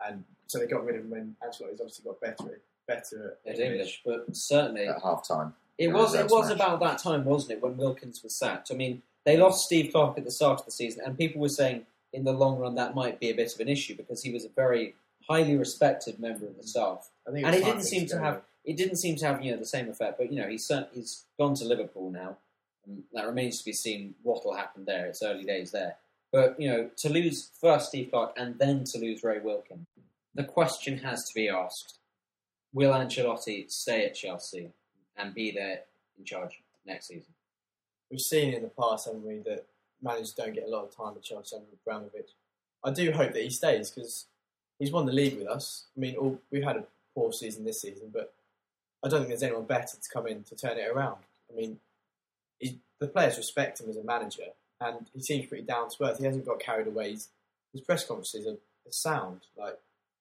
and 0.07 0.23
so 0.45 0.59
they 0.59 0.67
got 0.67 0.85
rid 0.85 0.95
of 0.97 1.01
him 1.05 1.09
when 1.09 1.35
Ancelotti's 1.43 1.81
obviously 1.81 2.05
got 2.05 2.21
better 2.21 2.61
better 2.87 3.37
at 3.45 3.59
English, 3.59 4.01
but 4.05 4.35
certainly 4.35 4.87
at 4.87 5.01
half 5.03 5.27
time. 5.27 5.53
It 5.77 5.89
was 5.89 6.15
it 6.15 6.29
was 6.29 6.47
match. 6.47 6.55
about 6.55 6.79
that 6.79 6.97
time, 6.97 7.23
wasn't 7.25 7.53
it, 7.53 7.61
when 7.61 7.77
Wilkins 7.77 8.23
was 8.23 8.35
sacked? 8.35 8.71
I 8.71 8.75
mean, 8.75 9.03
they 9.25 9.37
lost 9.37 9.65
Steve 9.65 9.91
Clarke 9.91 10.17
at 10.17 10.25
the 10.25 10.31
start 10.31 10.59
of 10.59 10.65
the 10.65 10.71
season, 10.71 11.03
and 11.05 11.17
people 11.17 11.41
were 11.41 11.49
saying 11.49 11.85
in 12.13 12.23
the 12.23 12.31
long 12.31 12.57
run 12.57 12.75
that 12.75 12.95
might 12.95 13.19
be 13.19 13.29
a 13.29 13.35
bit 13.35 13.53
of 13.53 13.59
an 13.59 13.67
issue 13.67 13.95
because 13.95 14.23
he 14.23 14.31
was 14.31 14.45
a 14.45 14.49
very 14.49 14.95
highly 15.29 15.57
respected 15.57 16.19
member 16.19 16.47
of 16.47 16.57
the 16.57 16.63
staff. 16.63 17.09
I 17.27 17.31
And 17.31 17.45
was 17.45 17.55
he 17.55 17.63
didn't 17.63 17.83
seem 17.83 18.07
to 18.07 18.19
have 18.19 18.41
it 18.65 18.75
didn't 18.75 18.97
seem 18.97 19.15
to 19.17 19.25
have 19.25 19.43
you 19.43 19.51
know 19.51 19.57
the 19.57 19.65
same 19.65 19.89
effect, 19.89 20.17
but 20.17 20.31
you 20.31 20.41
know 20.41 20.47
he's 20.47 20.67
cert- 20.67 20.89
he's 20.93 21.25
gone 21.37 21.55
to 21.55 21.65
Liverpool 21.65 22.11
now. 22.11 22.37
And 22.85 23.03
that 23.13 23.25
remains 23.25 23.59
to 23.59 23.65
be 23.65 23.73
seen 23.73 24.15
what 24.23 24.45
will 24.45 24.55
happen 24.55 24.85
there. 24.85 25.05
It's 25.07 25.21
early 25.21 25.43
days 25.43 25.71
there, 25.71 25.95
but 26.31 26.59
you 26.59 26.69
know 26.69 26.89
to 26.97 27.09
lose 27.09 27.49
first 27.59 27.89
Steve 27.89 28.11
Clarke 28.11 28.33
and 28.37 28.57
then 28.59 28.83
to 28.85 28.97
lose 28.97 29.23
Ray 29.23 29.39
Wilkins, 29.39 29.87
the 30.35 30.43
question 30.43 30.97
has 30.99 31.25
to 31.25 31.33
be 31.33 31.49
asked: 31.49 31.96
Will 32.77 32.91
Ancelotti 32.91 33.71
stay 33.71 34.05
at 34.05 34.13
Chelsea 34.13 34.69
and 35.15 35.33
be 35.33 35.49
there 35.49 35.79
in 36.15 36.25
charge 36.25 36.61
next 36.85 37.07
season? 37.07 37.33
We've 38.11 38.21
seen 38.21 38.53
in 38.53 38.61
the 38.61 38.69
past, 38.69 39.07
haven't 39.07 39.25
we, 39.25 39.39
that 39.47 39.65
managers 39.99 40.33
don't 40.33 40.53
get 40.53 40.67
a 40.67 40.69
lot 40.69 40.83
of 40.83 40.95
time 40.95 41.13
at 41.15 41.23
Chelsea 41.23 41.55
under 41.55 41.65
Abramovich. 41.73 42.29
I 42.83 42.91
do 42.91 43.11
hope 43.11 43.33
that 43.33 43.41
he 43.41 43.49
stays 43.49 43.89
because 43.89 44.27
he's 44.77 44.91
won 44.91 45.07
the 45.07 45.11
league 45.11 45.39
with 45.39 45.47
us. 45.47 45.85
I 45.97 45.99
mean, 45.99 46.17
all, 46.17 46.39
we've 46.51 46.63
had 46.63 46.75
a 46.75 46.83
poor 47.15 47.33
season 47.33 47.65
this 47.65 47.81
season, 47.81 48.11
but 48.13 48.35
I 49.03 49.09
don't 49.09 49.21
think 49.21 49.29
there's 49.29 49.41
anyone 49.41 49.65
better 49.65 49.97
to 49.97 50.09
come 50.13 50.27
in 50.27 50.43
to 50.43 50.55
turn 50.55 50.77
it 50.77 50.87
around. 50.87 51.17
I 51.51 51.55
mean, 51.55 51.79
he, 52.59 52.77
the 52.99 53.07
players 53.07 53.37
respect 53.37 53.81
him 53.81 53.89
as 53.89 53.97
a 53.97 54.03
manager, 54.03 54.49
and 54.79 55.07
he 55.15 55.23
seems 55.23 55.47
pretty 55.47 55.63
down 55.63 55.89
to 55.89 56.03
earth. 56.03 56.19
He 56.19 56.25
hasn't 56.25 56.45
got 56.45 56.59
carried 56.59 56.85
away. 56.85 57.09
He's, 57.09 57.29
his 57.73 57.81
press 57.81 58.05
conferences 58.05 58.45
are, 58.45 58.51
are 58.51 58.91
sound. 58.91 59.41
Like 59.57 59.79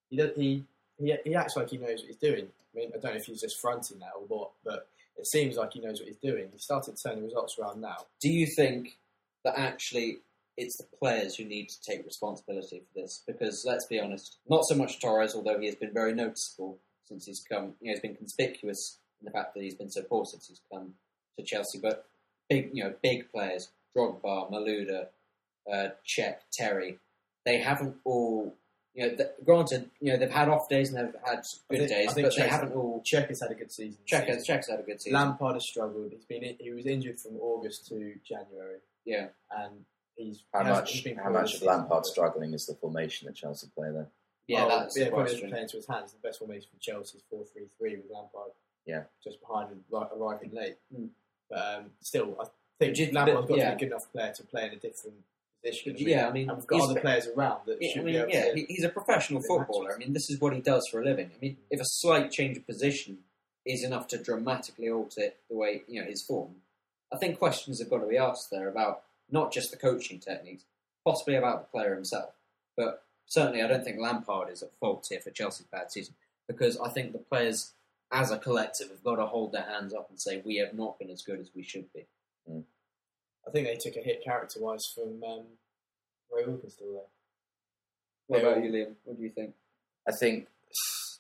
he, 0.09 0.17
he 0.37 0.65
he 0.99 1.15
he 1.25 1.35
acts 1.35 1.57
like 1.57 1.71
he 1.71 1.79
knows 1.79 2.01
what 2.01 2.09
he's 2.09 2.17
doing. 2.17 2.47
I 2.47 2.79
mean, 2.79 2.91
I 2.95 2.99
don't 2.99 3.13
know 3.13 3.19
if 3.19 3.27
he's 3.27 3.41
just 3.41 3.61
fronting 3.61 3.99
that 4.01 4.13
or 4.17 4.27
what, 4.27 4.51
but 4.65 4.89
it 5.17 5.27
seems 5.27 5.57
like 5.57 5.73
he 5.73 5.81
knows 5.81 6.01
what 6.01 6.09
he's 6.09 6.17
doing. 6.17 6.49
He 6.53 6.59
started 6.59 6.97
turning 7.03 7.25
results 7.25 7.59
around 7.59 7.81
now. 7.81 7.97
Do 8.21 8.29
you 8.29 8.47
think 8.47 8.99
that 9.45 9.59
actually 9.59 10.19
it's 10.57 10.77
the 10.77 10.85
players 10.99 11.37
who 11.37 11.45
need 11.45 11.69
to 11.69 11.81
take 11.83 12.05
responsibility 12.05 12.81
for 12.81 13.01
this? 13.01 13.23
Because 13.27 13.65
let's 13.67 13.87
be 13.87 14.01
honest, 14.01 14.37
not 14.49 14.65
so 14.65 14.75
much 14.75 15.01
Torres, 15.01 15.35
although 15.35 15.59
he 15.59 15.67
has 15.67 15.75
been 15.75 15.93
very 15.93 16.15
noticeable 16.15 16.79
since 17.05 17.27
he's 17.27 17.41
come. 17.41 17.75
You 17.81 17.89
know, 17.89 17.93
he's 17.93 18.01
been 18.01 18.17
conspicuous 18.17 18.99
in 19.21 19.27
the 19.27 19.31
fact 19.31 19.55
that 19.55 19.63
he's 19.63 19.75
been 19.75 19.91
so 19.91 20.03
poor 20.03 20.25
since 20.25 20.49
he's 20.49 20.61
come 20.73 20.95
to 21.39 21.45
Chelsea. 21.45 21.79
But 21.79 22.07
big, 22.49 22.71
you 22.73 22.85
know, 22.85 22.95
big 23.03 23.31
players, 23.31 23.71
Drogba, 23.97 24.51
Malouda, 24.51 25.07
uh, 25.73 25.89
Cech, 26.07 26.37
Terry, 26.53 26.99
they 27.45 27.59
haven't 27.59 27.97
all. 28.05 28.55
You 28.97 29.09
know, 29.11 29.17
th- 29.17 29.29
granted, 29.45 29.91
you 30.01 30.11
know 30.13 30.19
they've 30.19 30.31
had 30.31 30.49
off 30.49 30.69
days 30.71 30.91
and 30.93 30.99
they've 30.99 31.15
had 31.25 31.43
good 31.71 31.79
think- 31.81 31.91
days, 31.91 32.09
I 32.09 32.13
think 32.15 32.27
but 32.29 32.37
they 32.37 32.49
haven't 32.49 32.73
all. 32.73 33.03
Cech 33.05 33.29
has 33.29 33.41
had 33.43 33.51
a 33.51 33.55
good 33.55 33.71
season. 33.71 33.99
this 34.11 34.19
Cech, 34.21 34.27
season. 34.27 34.57
Cech's 34.57 34.69
had 34.71 34.81
a 34.81 34.83
good 34.83 35.01
season. 35.03 35.19
Lampard 35.19 35.55
has 35.55 35.67
struggled. 35.69 36.13
He's 36.13 36.25
been 36.25 36.57
he 36.59 36.71
was 36.73 36.87
injured 36.87 37.21
from 37.21 37.37
August 37.37 37.87
to 37.89 38.15
January, 38.27 38.79
yeah, 39.05 39.27
and 39.51 39.85
he's 40.17 40.43
How 40.53 40.65
he 40.65 40.71
much? 40.71 40.93
he's 40.93 41.03
been 41.03 41.17
How 41.19 41.31
much 41.31 41.45
of 41.55 41.61
season, 41.61 41.69
Lampard 41.69 41.89
but- 41.91 42.07
struggling 42.07 42.55
is 42.55 42.65
the 42.67 42.75
formation 42.75 43.27
that 43.27 43.37
Chelsea 43.37 43.67
play 43.77 43.91
there? 43.93 44.09
yeah, 44.49 44.65
Well, 44.65 44.79
that's 44.81 44.97
yeah, 44.99 45.05
the 45.05 45.11
probably 45.11 45.41
playing 45.51 45.69
to 45.69 45.77
his 45.77 45.87
hands. 45.87 46.13
The 46.13 46.19
best 46.27 46.39
formation 46.39 46.69
for 46.73 46.81
Chelsea 46.81 47.19
is 47.19 47.25
four 47.29 47.45
three 47.53 47.67
three 47.79 47.97
with 47.97 48.11
Lampard. 48.11 48.53
Yeah. 48.87 49.03
just 49.23 49.41
behind 49.41 49.71
him, 49.71 49.85
right, 49.91 50.07
arriving 50.17 50.53
late. 50.55 50.77
Mm. 50.97 51.09
But 51.51 51.59
um, 51.59 51.85
still, 52.01 52.37
I 52.41 52.47
think 52.79 52.97
Lampard's 53.13 53.49
got 53.49 53.59
yeah. 53.59 53.71
to 53.71 53.71
be 53.71 53.75
a 53.77 53.79
good 53.81 53.87
enough 53.95 54.11
player 54.13 54.33
to 54.33 54.43
play 54.45 54.67
in 54.69 54.73
a 54.73 54.77
different 54.77 55.17
position. 55.67 55.93
But 55.93 56.01
yeah, 56.03 56.29
I 56.29 56.33
mean, 56.33 56.49
and 56.49 56.59
we've 56.59 56.67
got 56.67 56.81
other 56.91 57.01
players 57.01 57.27
around 57.29 57.61
that 57.67 57.79
Yeah, 57.81 57.93
should 57.93 58.03
I 58.03 58.05
be 58.05 58.13
mean, 58.13 58.21
able 58.23 58.31
yeah, 58.31 58.53
to. 58.53 58.65
he's 58.69 58.85
a 58.85 58.89
professional 58.89 59.43
footballer. 59.43 59.85
matches. 59.85 59.97
I 59.97 59.99
mean, 59.99 60.13
this 60.13 60.31
is 60.31 60.41
what 60.41 60.53
he 60.55 60.61
does 60.61 60.87
for 60.91 61.01
a 61.01 61.05
living. 61.05 61.31
I 61.35 61.39
mean, 61.41 61.57
if 61.71 61.81
a 61.81 61.85
slight 61.85 62.31
change 62.31 62.57
of 62.57 62.67
position 62.67 63.19
is 63.65 63.83
enough 63.85 64.07
to 64.09 64.19
dramatically 64.23 64.89
alter 64.91 65.31
the 65.51 65.57
way 65.57 65.83
you 65.89 66.01
know 66.01 66.09
his 66.09 66.23
form, 66.23 66.57
I 67.13 67.19
think 67.19 67.39
questions 67.39 67.81
have 67.81 67.91
got 67.91 67.99
to 67.99 68.07
be 68.07 68.17
asked 68.19 68.51
there 68.51 68.69
about 68.69 69.03
not 69.31 69.53
just 69.53 69.71
the 69.71 69.77
coaching 69.77 70.19
techniques, 70.21 70.65
possibly 71.05 71.35
about 71.37 71.63
the 71.63 71.77
player 71.79 71.95
himself. 71.95 72.31
But 72.77 73.03
certainly, 73.27 73.63
I 73.63 73.67
don't 73.67 73.83
think 73.85 73.99
Lampard 74.01 74.51
is 74.51 74.63
at 74.63 74.71
fault 74.79 75.07
here 75.09 75.21
for 75.21 75.31
Chelsea's 75.31 75.67
bad 75.73 75.91
season 75.91 76.15
because 76.47 76.79
I 76.79 76.91
think 76.91 77.13
the 77.13 77.19
players, 77.19 77.73
as 78.13 78.31
a 78.31 78.39
collective, 78.39 78.89
have 78.91 79.03
got 79.03 79.17
to 79.17 79.27
hold 79.27 79.51
their 79.53 79.63
hands 79.65 79.93
up 79.95 80.09
and 80.11 80.21
say 80.21 80.43
we 80.45 80.57
have 80.59 80.75
not 80.75 80.99
been 80.99 81.11
as 81.11 81.23
good 81.23 81.41
as 81.41 81.51
we 81.57 81.63
should 81.65 81.93
be. 81.93 82.07
Hmm. 82.49 82.61
I 83.47 83.51
think 83.51 83.67
they 83.67 83.77
took 83.77 83.97
a 83.97 84.05
hit 84.05 84.25
character 84.25 84.61
wise 84.61 84.87
from 84.87 85.23
um, 85.25 85.43
Ray 86.35 86.45
Wilkins 86.47 86.75
still 86.75 86.93
there. 86.93 87.03
What 88.27 88.41
about 88.41 88.65
you, 88.65 88.71
Liam? 88.73 88.95
What 89.05 89.17
do 89.17 89.23
you 89.23 89.31
think? 89.31 89.55
I 90.09 90.13
think 90.13 90.49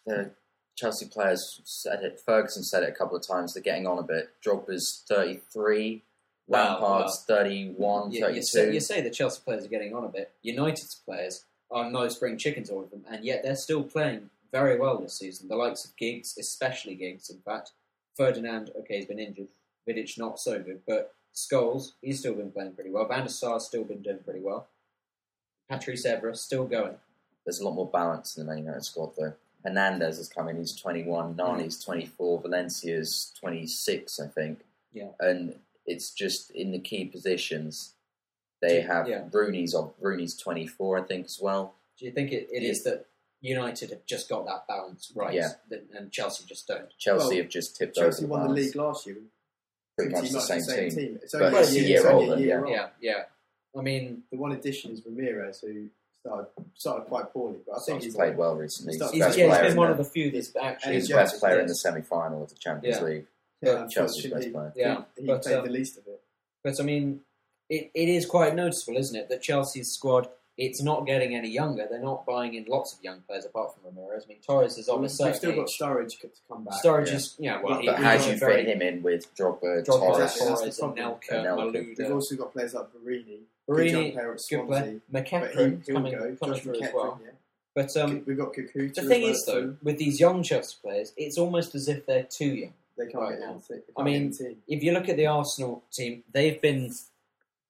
the 0.06 0.32
Chelsea 0.76 1.06
players 1.06 1.60
said 1.64 2.02
it. 2.02 2.20
Ferguson 2.24 2.62
said 2.64 2.82
it 2.82 2.88
a 2.88 2.92
couple 2.92 3.16
of 3.16 3.26
times. 3.26 3.54
They're 3.54 3.62
getting 3.62 3.86
on 3.86 3.98
a 3.98 4.02
bit. 4.02 4.30
Drogba's 4.44 5.04
33, 5.08 6.02
Wow, 6.48 6.74
Lampard's 6.80 7.24
31, 7.26 8.12
You, 8.12 8.20
32. 8.20 8.36
you, 8.36 8.42
say, 8.42 8.72
you 8.74 8.80
say 8.80 9.00
the 9.00 9.10
Chelsea 9.10 9.40
players 9.44 9.64
are 9.64 9.68
getting 9.68 9.94
on 9.94 10.04
a 10.04 10.08
bit. 10.08 10.32
United's 10.42 10.94
players 10.94 11.44
are 11.70 11.90
no 11.90 12.08
spring 12.08 12.38
chickens, 12.38 12.70
all 12.70 12.82
of 12.84 12.90
them, 12.90 13.04
and 13.10 13.24
yet 13.24 13.42
they're 13.42 13.56
still 13.56 13.82
playing 13.82 14.30
very 14.52 14.78
well 14.78 14.98
this 14.98 15.18
season. 15.18 15.48
The 15.48 15.56
likes 15.56 15.84
of 15.84 15.96
Giggs, 15.96 16.36
especially 16.38 16.94
Giggs, 16.94 17.30
in 17.30 17.38
fact. 17.40 17.72
Ferdinand, 18.16 18.70
okay, 18.78 18.96
he's 18.96 19.06
been 19.06 19.18
injured. 19.18 19.48
Vidic, 19.88 20.16
not 20.18 20.38
so 20.38 20.60
good, 20.60 20.80
but 20.86 21.14
Scholes, 21.36 21.92
he's 22.00 22.18
still 22.20 22.34
been 22.34 22.50
playing 22.50 22.72
pretty 22.72 22.90
well. 22.90 23.06
Van 23.06 23.22
der 23.24 23.28
Sar's 23.28 23.66
still 23.66 23.84
been 23.84 24.00
doing 24.02 24.20
pretty 24.24 24.40
well. 24.40 24.68
Patrice 25.68 26.06
Evra, 26.06 26.36
still 26.36 26.64
going. 26.66 26.94
There's 27.44 27.60
a 27.60 27.64
lot 27.64 27.74
more 27.74 27.88
balance 27.90 28.36
in 28.36 28.44
the 28.46 28.50
Man 28.50 28.62
United 28.64 28.84
squad, 28.84 29.12
though. 29.16 29.34
Hernandez 29.64 30.16
has 30.18 30.28
come 30.28 30.48
in. 30.48 30.56
He's 30.56 30.74
21. 30.74 31.36
Nani's 31.36 31.82
24. 31.84 32.40
Valencia's 32.42 33.32
26, 33.40 34.20
I 34.20 34.28
think. 34.28 34.60
Yeah. 34.92 35.08
And 35.20 35.56
it's 35.84 36.10
just 36.10 36.50
in 36.52 36.72
the 36.72 36.78
key 36.78 37.04
positions. 37.04 37.94
They 38.62 38.80
have 38.80 39.08
Yeah. 39.08 39.28
Rooney's 39.30 39.74
on 39.74 39.92
Rooney's 40.00 40.36
24, 40.36 40.98
I 40.98 41.02
think, 41.02 41.26
as 41.26 41.38
well. 41.40 41.74
Do 41.98 42.04
you 42.06 42.12
think 42.12 42.32
it, 42.32 42.48
it 42.50 42.62
Yeah. 42.62 42.70
is 42.70 42.84
that 42.84 43.06
United 43.40 43.90
have 43.90 44.06
just 44.06 44.28
got 44.28 44.46
that 44.46 44.66
balance 44.66 45.12
right, 45.14 45.34
Yeah. 45.34 45.52
and 45.94 46.10
Chelsea 46.10 46.44
just 46.46 46.66
don't? 46.66 46.88
Chelsea 46.98 47.26
Well, 47.28 47.36
have 47.36 47.48
just 47.50 47.76
tipped 47.76 47.96
Chelsea 47.96 48.06
over 48.06 48.10
Chelsea 48.12 48.26
won 48.26 48.40
the 48.42 48.46
balance. 48.48 48.66
league 48.66 48.76
last 48.76 49.06
year. 49.06 49.18
Pretty 49.96 50.10
much 50.12 50.20
Pretty 50.20 50.34
the 50.34 50.40
same, 50.60 50.90
team. 50.90 51.18
It's 51.22 51.32
But 51.32 51.42
only 51.42 51.58
it's 51.60 51.70
a 51.70 51.74
year, 51.74 51.82
year 51.88 51.96
it's 51.98 52.06
only 52.06 52.28
older, 52.30 52.40
year 52.40 52.48
yeah. 52.48 52.60
old. 52.60 52.70
Yeah, 52.70 52.88
yeah. 53.00 53.22
I 53.78 53.82
mean, 53.82 54.22
The 54.30 54.36
one 54.38 54.52
addition 54.52 54.90
is 54.92 55.00
Ramires, 55.02 55.60
who 55.62 55.88
started 56.20 56.46
started 56.74 57.06
quite 57.06 57.32
poorly, 57.32 57.58
but 57.66 57.76
I 57.76 57.80
think 57.80 57.96
He's 57.98 58.04
he's 58.06 58.14
played 58.14 58.36
well 58.36 58.56
recently. 58.56 58.92
He's 58.94 59.00
He's, 59.02 59.10
done- 59.10 59.10
the 59.10 59.14
he's, 59.16 59.24
best 59.24 59.38
yeah, 59.38 59.44
he's 59.46 59.54
player 59.56 59.68
been 59.68 59.76
one 59.76 59.86
the, 59.88 59.92
of 59.92 59.98
the 59.98 60.04
few 60.04 60.30
that's 60.30 60.52
actually. 60.60 60.94
he's 60.94 61.08
the 61.08 61.14
best 61.14 61.40
player 61.40 61.60
in 61.60 61.66
the 61.66 61.74
semi-final 61.74 62.42
of 62.42 62.48
the 62.50 62.54
Champions 62.56 62.96
Yeah. 62.98 63.04
League. 63.04 63.26
Yeah, 63.62 63.86
Chelsea's 63.88 64.30
best 64.32 64.52
player. 64.52 64.72
Yeah, 64.76 65.02
he 65.18 65.26
but, 65.26 65.42
played 65.42 65.56
um, 65.56 65.64
the 65.64 65.70
least 65.72 65.96
of 65.98 66.06
it. 66.06 66.20
But 66.62 66.78
I 66.78 66.82
mean, 66.82 67.20
it, 67.70 67.90
it 67.94 68.08
is 68.08 68.26
quite 68.26 68.54
noticeable, 68.54 68.98
isn't 68.98 69.16
it, 69.16 69.28
that 69.30 69.40
Chelsea's 69.42 69.90
squad 69.92 70.28
it's 70.58 70.82
not 70.82 71.06
getting 71.06 71.34
any 71.34 71.50
younger. 71.50 71.86
They're 71.90 72.00
not 72.02 72.24
buying 72.24 72.54
in 72.54 72.64
lots 72.66 72.94
of 72.94 73.02
young 73.04 73.20
players 73.26 73.44
apart 73.44 73.72
from 73.74 73.92
Ramires. 73.92 74.24
I 74.24 74.28
mean, 74.28 74.38
Torres 74.46 74.78
is 74.78 74.88
of 74.88 74.98
a 74.98 75.00
We've 75.02 75.10
still 75.10 75.52
got 75.54 75.62
age. 75.68 75.78
Sturridge 75.80 76.20
to 76.20 76.28
come 76.48 76.64
back. 76.64 76.74
Sturridge 76.82 77.08
Yeah. 77.08 77.14
is, 77.14 77.36
yeah, 77.38 77.60
well, 77.62 77.74
But 77.76 77.86
But 77.86 77.96
how 78.02 78.16
do 78.16 78.24
you 78.24 78.32
a 78.32 78.38
fit 78.38 78.66
him 78.68 78.80
in 78.82 79.02
with 79.02 79.34
Drogba, 79.36 79.84
Drogba, 79.84 79.84
Torres? 79.86 80.18
Exactly, 80.20 80.48
that's 80.48 80.60
Torres, 80.60 80.76
the 80.78 80.84
and 80.86 80.96
problem. 80.96 81.20
Nelka, 81.20 81.72
Anelka. 81.74 81.98
We've 81.98 82.12
also 82.12 82.36
got 82.36 82.52
players 82.52 82.74
like 82.74 82.86
Borini, 82.92 83.24
good 83.26 83.46
Borini, 83.68 83.90
young 83.90 84.12
player 84.12 84.30
at 84.32 84.36
good 84.36 84.40
Swansea. 84.40 84.66
player. 84.66 85.00
But 85.10 85.24
McCaffrey 85.26 85.84
he'll 85.86 85.94
coming, 85.94 86.12
go. 86.12 86.36
coming 86.42 86.60
through 86.60 86.82
as 86.82 86.90
well. 86.94 87.20
yeah. 87.22 87.30
But 87.74 87.96
um, 87.98 88.22
We've 88.26 88.38
got 88.38 88.54
Kakuta. 88.54 88.94
the 88.94 89.02
thing 89.02 89.22
well, 89.24 89.30
is, 89.32 89.44
so 89.44 89.52
though, 89.60 89.76
with 89.82 89.98
these 89.98 90.18
young 90.18 90.42
Chelsea 90.42 90.76
players, 90.82 91.12
it's 91.18 91.36
almost 91.36 91.74
as 91.74 91.88
if 91.88 92.06
they're 92.06 92.22
too 92.22 92.46
young. 92.54 92.72
they 92.96 93.04
can't 93.04 93.16
right 93.16 93.38
get 93.38 93.40
now. 93.40 93.60
they 93.68 93.74
can't 93.74 93.84
I 93.98 94.02
mean, 94.02 94.14
get 94.14 94.22
in 94.22 94.30
the 94.30 94.36
team. 94.54 94.56
if 94.68 94.82
you 94.82 94.92
look 94.92 95.08
at 95.10 95.16
the 95.18 95.26
Arsenal 95.26 95.84
team, 95.92 96.22
they've 96.32 96.58
been 96.62 96.94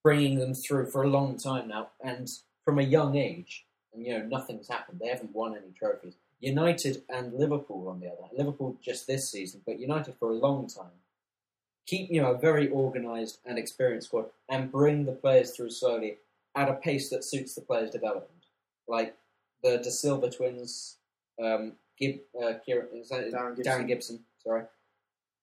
bringing 0.04 0.38
them 0.38 0.54
through 0.54 0.86
for 0.86 1.02
a 1.02 1.08
long 1.08 1.36
time 1.36 1.66
now, 1.68 1.88
and 2.00 2.28
from 2.66 2.78
a 2.80 2.82
young 2.82 3.16
age, 3.16 3.64
and 3.94 4.04
you 4.04 4.18
know 4.18 4.26
nothing's 4.26 4.68
happened. 4.68 4.98
They 5.00 5.06
haven't 5.08 5.34
won 5.34 5.52
any 5.56 5.72
trophies. 5.78 6.16
United 6.40 7.02
and 7.08 7.32
Liverpool, 7.32 7.88
on 7.88 8.00
the 8.00 8.08
other 8.08 8.22
hand, 8.22 8.36
Liverpool 8.36 8.76
just 8.82 9.06
this 9.06 9.30
season, 9.30 9.62
but 9.64 9.78
United 9.78 10.14
for 10.18 10.28
a 10.30 10.34
long 10.34 10.66
time, 10.66 10.98
keep 11.86 12.10
you 12.10 12.20
know 12.20 12.32
a 12.32 12.38
very 12.38 12.68
organised 12.70 13.38
and 13.46 13.56
experienced 13.56 14.08
squad, 14.08 14.26
and 14.50 14.70
bring 14.70 15.06
the 15.06 15.12
players 15.12 15.52
through 15.52 15.70
slowly 15.70 16.18
at 16.56 16.68
a 16.68 16.74
pace 16.74 17.08
that 17.08 17.24
suits 17.24 17.54
the 17.54 17.60
players' 17.62 17.90
development. 17.90 18.32
Like 18.88 19.16
the 19.62 19.78
Da 19.78 19.90
Silva 19.90 20.28
twins, 20.28 20.96
um, 21.42 21.72
Gib, 21.98 22.18
uh, 22.42 22.54
Kieran, 22.64 22.88
is 22.94 23.08
that- 23.10 23.30
Darren 23.32 23.56
Gibson. 23.56 23.72
Darren 23.72 23.86
Gibson, 23.86 24.24
sorry 24.42 24.64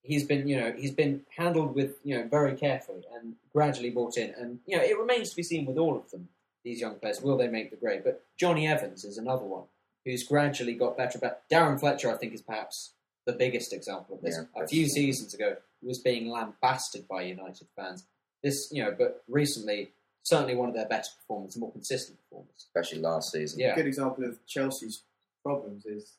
he's 0.06 0.26
been 0.26 0.46
you 0.46 0.60
know 0.60 0.74
he's 0.78 0.92
been 0.92 1.22
handled 1.38 1.74
with 1.74 1.96
you 2.04 2.18
know 2.18 2.28
very 2.28 2.56
carefully 2.58 3.02
and 3.16 3.36
gradually 3.54 3.90
brought 3.90 4.18
in 4.18 4.32
and 4.38 4.60
you 4.66 4.76
know 4.78 4.84
it 4.84 5.00
remains 5.00 5.30
to 5.30 5.36
be 5.38 5.44
seen 5.44 5.66
with 5.66 5.78
all 5.78 5.96
of 5.96 6.12
them 6.12 6.28
these 6.64 6.80
young 6.80 6.96
players. 6.96 7.22
Will 7.22 7.38
they 7.38 7.48
make 7.48 7.72
the 7.72 7.78
grade? 7.78 8.04
But 8.04 8.24
Jonny 8.38 8.68
Evans 8.68 9.04
is 9.04 9.18
another 9.18 9.46
one 9.46 9.64
who's 10.06 10.24
gradually 10.24 10.74
got 10.74 10.98
better. 10.98 11.20
But 11.20 11.44
Darren 11.52 11.80
Fletcher, 11.80 12.14
I 12.14 12.18
think, 12.18 12.34
is 12.34 12.42
perhaps 12.42 12.94
the 13.26 13.34
biggest 13.34 13.74
example 13.74 14.16
of 14.16 14.22
this. 14.22 14.38
Yeah, 14.38 14.64
a 14.64 14.68
few 14.68 14.88
seasons 14.88 15.34
ago, 15.34 15.56
he 15.82 15.88
was 15.88 16.00
being 16.00 16.30
lambasted 16.30 17.08
by 17.08 17.24
United 17.24 17.68
fans. 17.76 18.06
This, 18.42 18.70
you 18.72 18.84
know, 18.84 18.94
but 18.98 19.24
recently, 19.30 19.92
certainly 20.24 20.56
one 20.56 20.70
of 20.70 20.76
their 20.76 20.88
better 20.88 21.10
performers, 21.20 21.58
more 21.58 21.72
consistent 21.72 22.20
performers. 22.24 22.54
especially 22.58 23.00
last 23.00 23.32
season. 23.32 23.60
Yeah. 23.60 23.74
A 23.74 23.76
good 23.76 23.88
example 23.88 24.26
of 24.26 24.46
Chelsea's 24.46 25.04
problems 25.44 25.86
is 25.86 26.14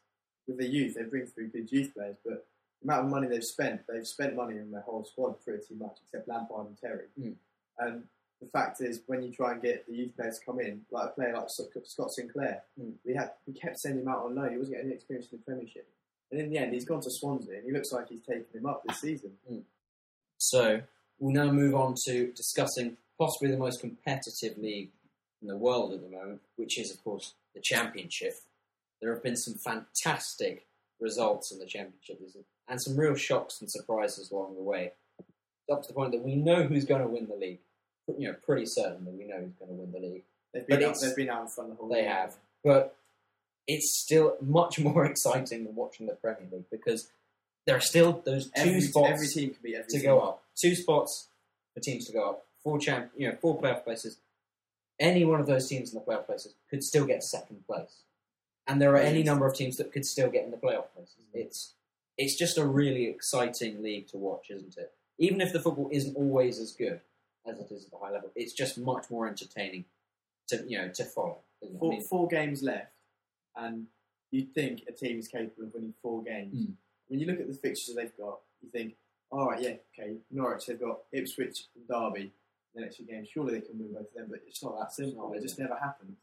with 0.47 0.59
their 0.59 0.69
youth. 0.69 0.95
They 0.95 1.03
bring 1.03 1.27
through 1.27 1.49
good 1.49 1.71
youth 1.71 1.95
players, 1.95 2.17
but 2.25 2.47
the 2.81 2.91
amount 2.91 3.07
of 3.07 3.11
money 3.11 3.29
they've 3.29 3.45
spent, 3.45 3.83
they've 3.89 4.07
spent 4.07 4.37
money 4.37 4.59
on 4.59 4.71
their 4.71 4.83
whole 4.83 5.05
squad 5.05 5.43
pretty 5.45 5.75
much, 5.75 5.99
except 6.05 6.29
Lampard 6.29 6.69
and 6.69 6.79
Terry. 6.79 7.07
Mm. 7.21 7.35
And 7.79 8.05
the 8.45 8.51
fact 8.51 8.81
is, 8.81 9.01
when 9.07 9.23
you 9.23 9.33
try 9.33 9.53
and 9.53 9.63
get 9.63 9.87
the 9.87 9.95
youth 9.95 10.17
players 10.17 10.39
to 10.39 10.45
come 10.47 10.61
in, 10.61 10.83
like 10.91 11.11
a 11.11 11.13
player 11.13 11.35
like 11.35 11.49
Scott 11.49 12.13
Sinclair, 12.13 12.63
Mm. 12.81 12.95
we 13.05 13.15
had 13.15 13.33
we 13.47 13.53
kept 13.53 13.79
sending 13.79 14.03
him 14.03 14.09
out 14.09 14.25
on 14.25 14.35
loan. 14.35 14.53
He 14.53 14.59
wasn't 14.59 14.77
getting 14.77 14.91
any 14.91 14.97
experience 14.97 15.29
in 15.33 15.39
the 15.39 15.45
Premiership. 15.45 15.89
And 16.31 16.41
in 16.41 16.51
the 16.51 16.59
end, 16.59 16.73
he's 16.75 16.85
gone 16.85 17.01
to 17.03 17.11
Swansea, 17.11 17.57
and 17.57 17.65
he 17.65 17.73
looks 17.73 17.93
like 17.93 18.09
he's 18.09 18.23
taken 18.23 18.47
him 18.53 18.67
up 18.67 18.83
this 18.87 19.01
season. 19.01 19.33
So 20.39 20.83
we'll 21.19 21.33
now 21.33 21.53
move 21.53 21.75
on 21.75 21.95
to 22.07 22.33
discussing 22.33 22.97
possibly 23.19 23.51
the 23.51 23.57
most 23.59 23.81
competitive 23.81 24.59
league 24.59 24.91
in 25.43 25.49
the 25.49 25.57
world 25.57 25.93
at 25.93 26.01
the 26.03 26.09
moment, 26.09 26.41
which 26.57 26.79
is, 26.79 26.91
of 26.91 27.03
course, 27.05 27.35
the 27.55 27.61
Championship. 27.61 28.35
There 29.01 29.13
have 29.15 29.23
been 29.23 29.37
some 29.37 29.55
fantastic 29.55 30.67
results 31.01 31.53
in 31.53 31.59
the 31.59 31.67
Championship 31.67 32.21
and 32.69 32.81
some 32.83 32.97
real 32.97 33.15
shocks 33.15 33.61
and 33.61 33.71
surprises 33.71 34.31
along 34.31 34.57
the 34.57 34.63
way. 34.63 34.93
Up 35.71 35.83
to 35.83 35.89
the 35.89 35.95
point 35.95 36.13
that 36.13 36.23
we 36.23 36.37
know 36.37 36.65
who's 36.65 36.85
going 36.85 37.01
to 37.03 37.09
win 37.09 37.27
the 37.27 37.37
league. 37.37 37.61
You 38.07 38.29
know, 38.29 38.35
pretty 38.45 38.67
certain 38.67 39.05
that 39.05 39.15
we 39.15 39.25
know 39.25 39.39
who's 39.39 39.55
going 39.59 39.71
to 39.71 39.75
win 39.75 39.93
the 39.93 39.99
league. 39.99 40.23
They've 40.53 40.67
been 40.67 40.83
out, 40.85 40.97
they've 41.01 41.17
been 41.17 41.31
out 41.31 41.43
in 41.43 41.49
front 41.49 41.71
the 41.71 41.77
whole. 41.77 41.89
They 41.89 42.03
year. 42.03 42.11
have. 42.13 42.35
But 42.63 42.97
it's 43.67 43.99
still 43.99 44.37
much 44.41 44.79
more 44.79 45.05
exciting 45.11 45.65
than 45.65 45.75
watching 45.75 46.07
the 46.07 46.15
Premier 46.15 46.47
League 46.53 46.71
because 46.71 47.09
there 47.67 47.77
are 47.77 47.81
still 47.81 48.23
those 48.25 48.47
two 48.47 48.53
Every, 48.57 48.81
spots 48.83 49.11
every 49.11 49.29
team 49.29 49.51
can 49.51 49.59
beat 49.63 49.75
every 49.77 49.89
to 49.89 49.97
team. 49.99 50.03
go 50.05 50.21
up. 50.21 50.43
Two 50.61 50.75
spots 50.75 51.29
for 51.73 51.81
teams 51.81 52.07
to 52.07 52.13
go 52.13 52.31
up. 52.31 52.47
Four 52.63 52.79
champ, 52.79 53.11
you 53.17 53.29
know, 53.29 53.37
four 53.41 53.61
playoff 53.61 53.85
places. 53.85 54.19
Any 55.01 55.25
one 55.25 55.41
of 55.41 55.47
those 55.47 55.69
teams 55.69 55.93
in 55.93 55.99
the 55.99 56.05
playoff 56.05 56.27
places 56.27 56.55
could 56.71 56.85
still 56.85 57.05
get 57.05 57.23
second 57.23 57.67
place, 57.67 58.03
and 58.67 58.81
there 58.81 58.93
are 58.93 58.99
any 58.99 59.23
number 59.23 59.47
of 59.47 59.55
teams 59.57 59.77
that 59.77 59.93
could 59.93 60.05
still 60.07 60.31
get 60.31 60.45
in 60.45 60.51
the 60.51 60.57
playoff 60.57 60.87
places. 60.95 61.17
Mm-hmm. 61.31 61.41
It's 61.41 61.73
it's 62.17 62.39
just 62.39 62.59
a 62.59 62.65
really 62.65 63.07
exciting 63.07 63.83
league 63.83 64.07
to 64.09 64.17
watch, 64.17 64.51
isn't 64.51 64.77
it? 64.79 64.93
Even 65.19 65.41
if 65.41 65.53
the 65.53 65.61
football 65.61 65.89
isn't 65.91 66.17
always 66.17 66.61
as 66.61 66.73
good 66.73 67.01
as 67.47 67.59
it 67.59 67.71
is 67.71 67.85
at 67.85 67.91
the 67.91 67.99
high 67.99 68.11
level, 68.11 68.31
it's 68.35 68.53
just 68.53 68.79
much 68.79 69.11
more 69.11 69.27
entertaining 69.29 69.85
to 70.49 70.65
you 70.67 70.79
know 70.79 70.89
to 70.89 71.05
follow. 71.05 71.39
isn't? 71.63 71.77
I 71.77 71.79
Four, 71.79 71.91
mean, 71.91 72.03
four 72.03 72.29
games 72.29 72.63
left, 72.63 72.93
and 73.57 73.87
you'd 74.31 74.55
think 74.55 74.83
a 74.89 74.93
team 74.93 75.19
is 75.19 75.29
capable 75.29 75.65
of 75.65 75.75
winning 75.75 75.95
four 76.03 76.23
games. 76.23 76.55
Mm. 76.55 76.73
When 77.09 77.21
you 77.21 77.27
look 77.27 77.41
at 77.41 77.49
the 77.49 77.55
fixtures 77.55 77.95
they've 77.95 78.17
got, 78.19 78.41
you 78.63 78.69
think, 78.71 78.95
all 79.31 79.51
right, 79.51 79.61
yeah, 79.61 79.75
okay, 79.99 80.17
Norwich, 80.31 80.67
they've 80.67 80.81
got 80.81 81.01
Ipswich 81.13 81.65
and 81.77 81.87
Derby 81.87 82.33
the 82.75 82.81
next 82.81 82.97
few 82.97 83.07
games. 83.07 83.29
Surely 83.33 83.55
they 83.55 83.61
can 83.67 83.79
win 83.79 83.93
both 83.93 84.09
of 84.09 84.15
them, 84.15 84.27
but 84.31 84.41
it's 84.47 84.63
not 84.63 84.79
that 84.79 84.93
simple. 84.93 85.29
not, 85.29 85.37
It 85.37 85.43
just 85.43 85.59
never 85.59 85.77
happened. 85.77 86.17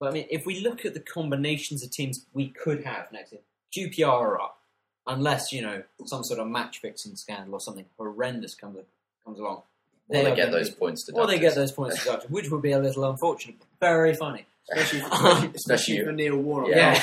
But 0.00 0.08
I 0.08 0.12
mean, 0.12 0.26
if 0.30 0.44
we 0.44 0.60
look 0.60 0.84
at 0.84 0.94
the 0.94 1.00
combinations 1.00 1.84
of 1.84 1.90
teams 1.90 2.26
we 2.32 2.48
could 2.48 2.84
have 2.84 3.12
next 3.12 3.32
year, 3.32 3.42
QPR 3.76 4.08
are 4.08 4.40
up, 4.40 4.58
unless 5.06 5.52
you 5.52 5.62
know 5.62 5.82
some 6.06 6.24
sort 6.24 6.40
of 6.40 6.48
match 6.48 6.80
fixing 6.80 7.14
scandal 7.16 7.54
or 7.54 7.60
something 7.60 7.84
horrendous 7.96 8.54
comes 8.54 8.78
comes 9.24 9.38
along. 9.38 9.62
Or 10.08 10.22
they 10.22 10.34
get 10.34 10.50
those 10.50 10.70
points 10.70 11.08
or 11.12 11.26
they 11.26 11.38
get 11.38 11.54
those 11.54 11.72
points 11.72 11.98
deducted, 12.04 12.30
which 12.30 12.50
would 12.50 12.62
be 12.62 12.72
a 12.72 12.78
little 12.78 13.04
unfortunate. 13.04 13.56
Very 13.80 14.14
funny. 14.14 14.46
Especially, 14.70 15.50
especially, 15.54 16.04
for 16.04 16.12
Neil 16.12 16.36
Warnock. 16.36 16.70
Yeah. 16.70 17.00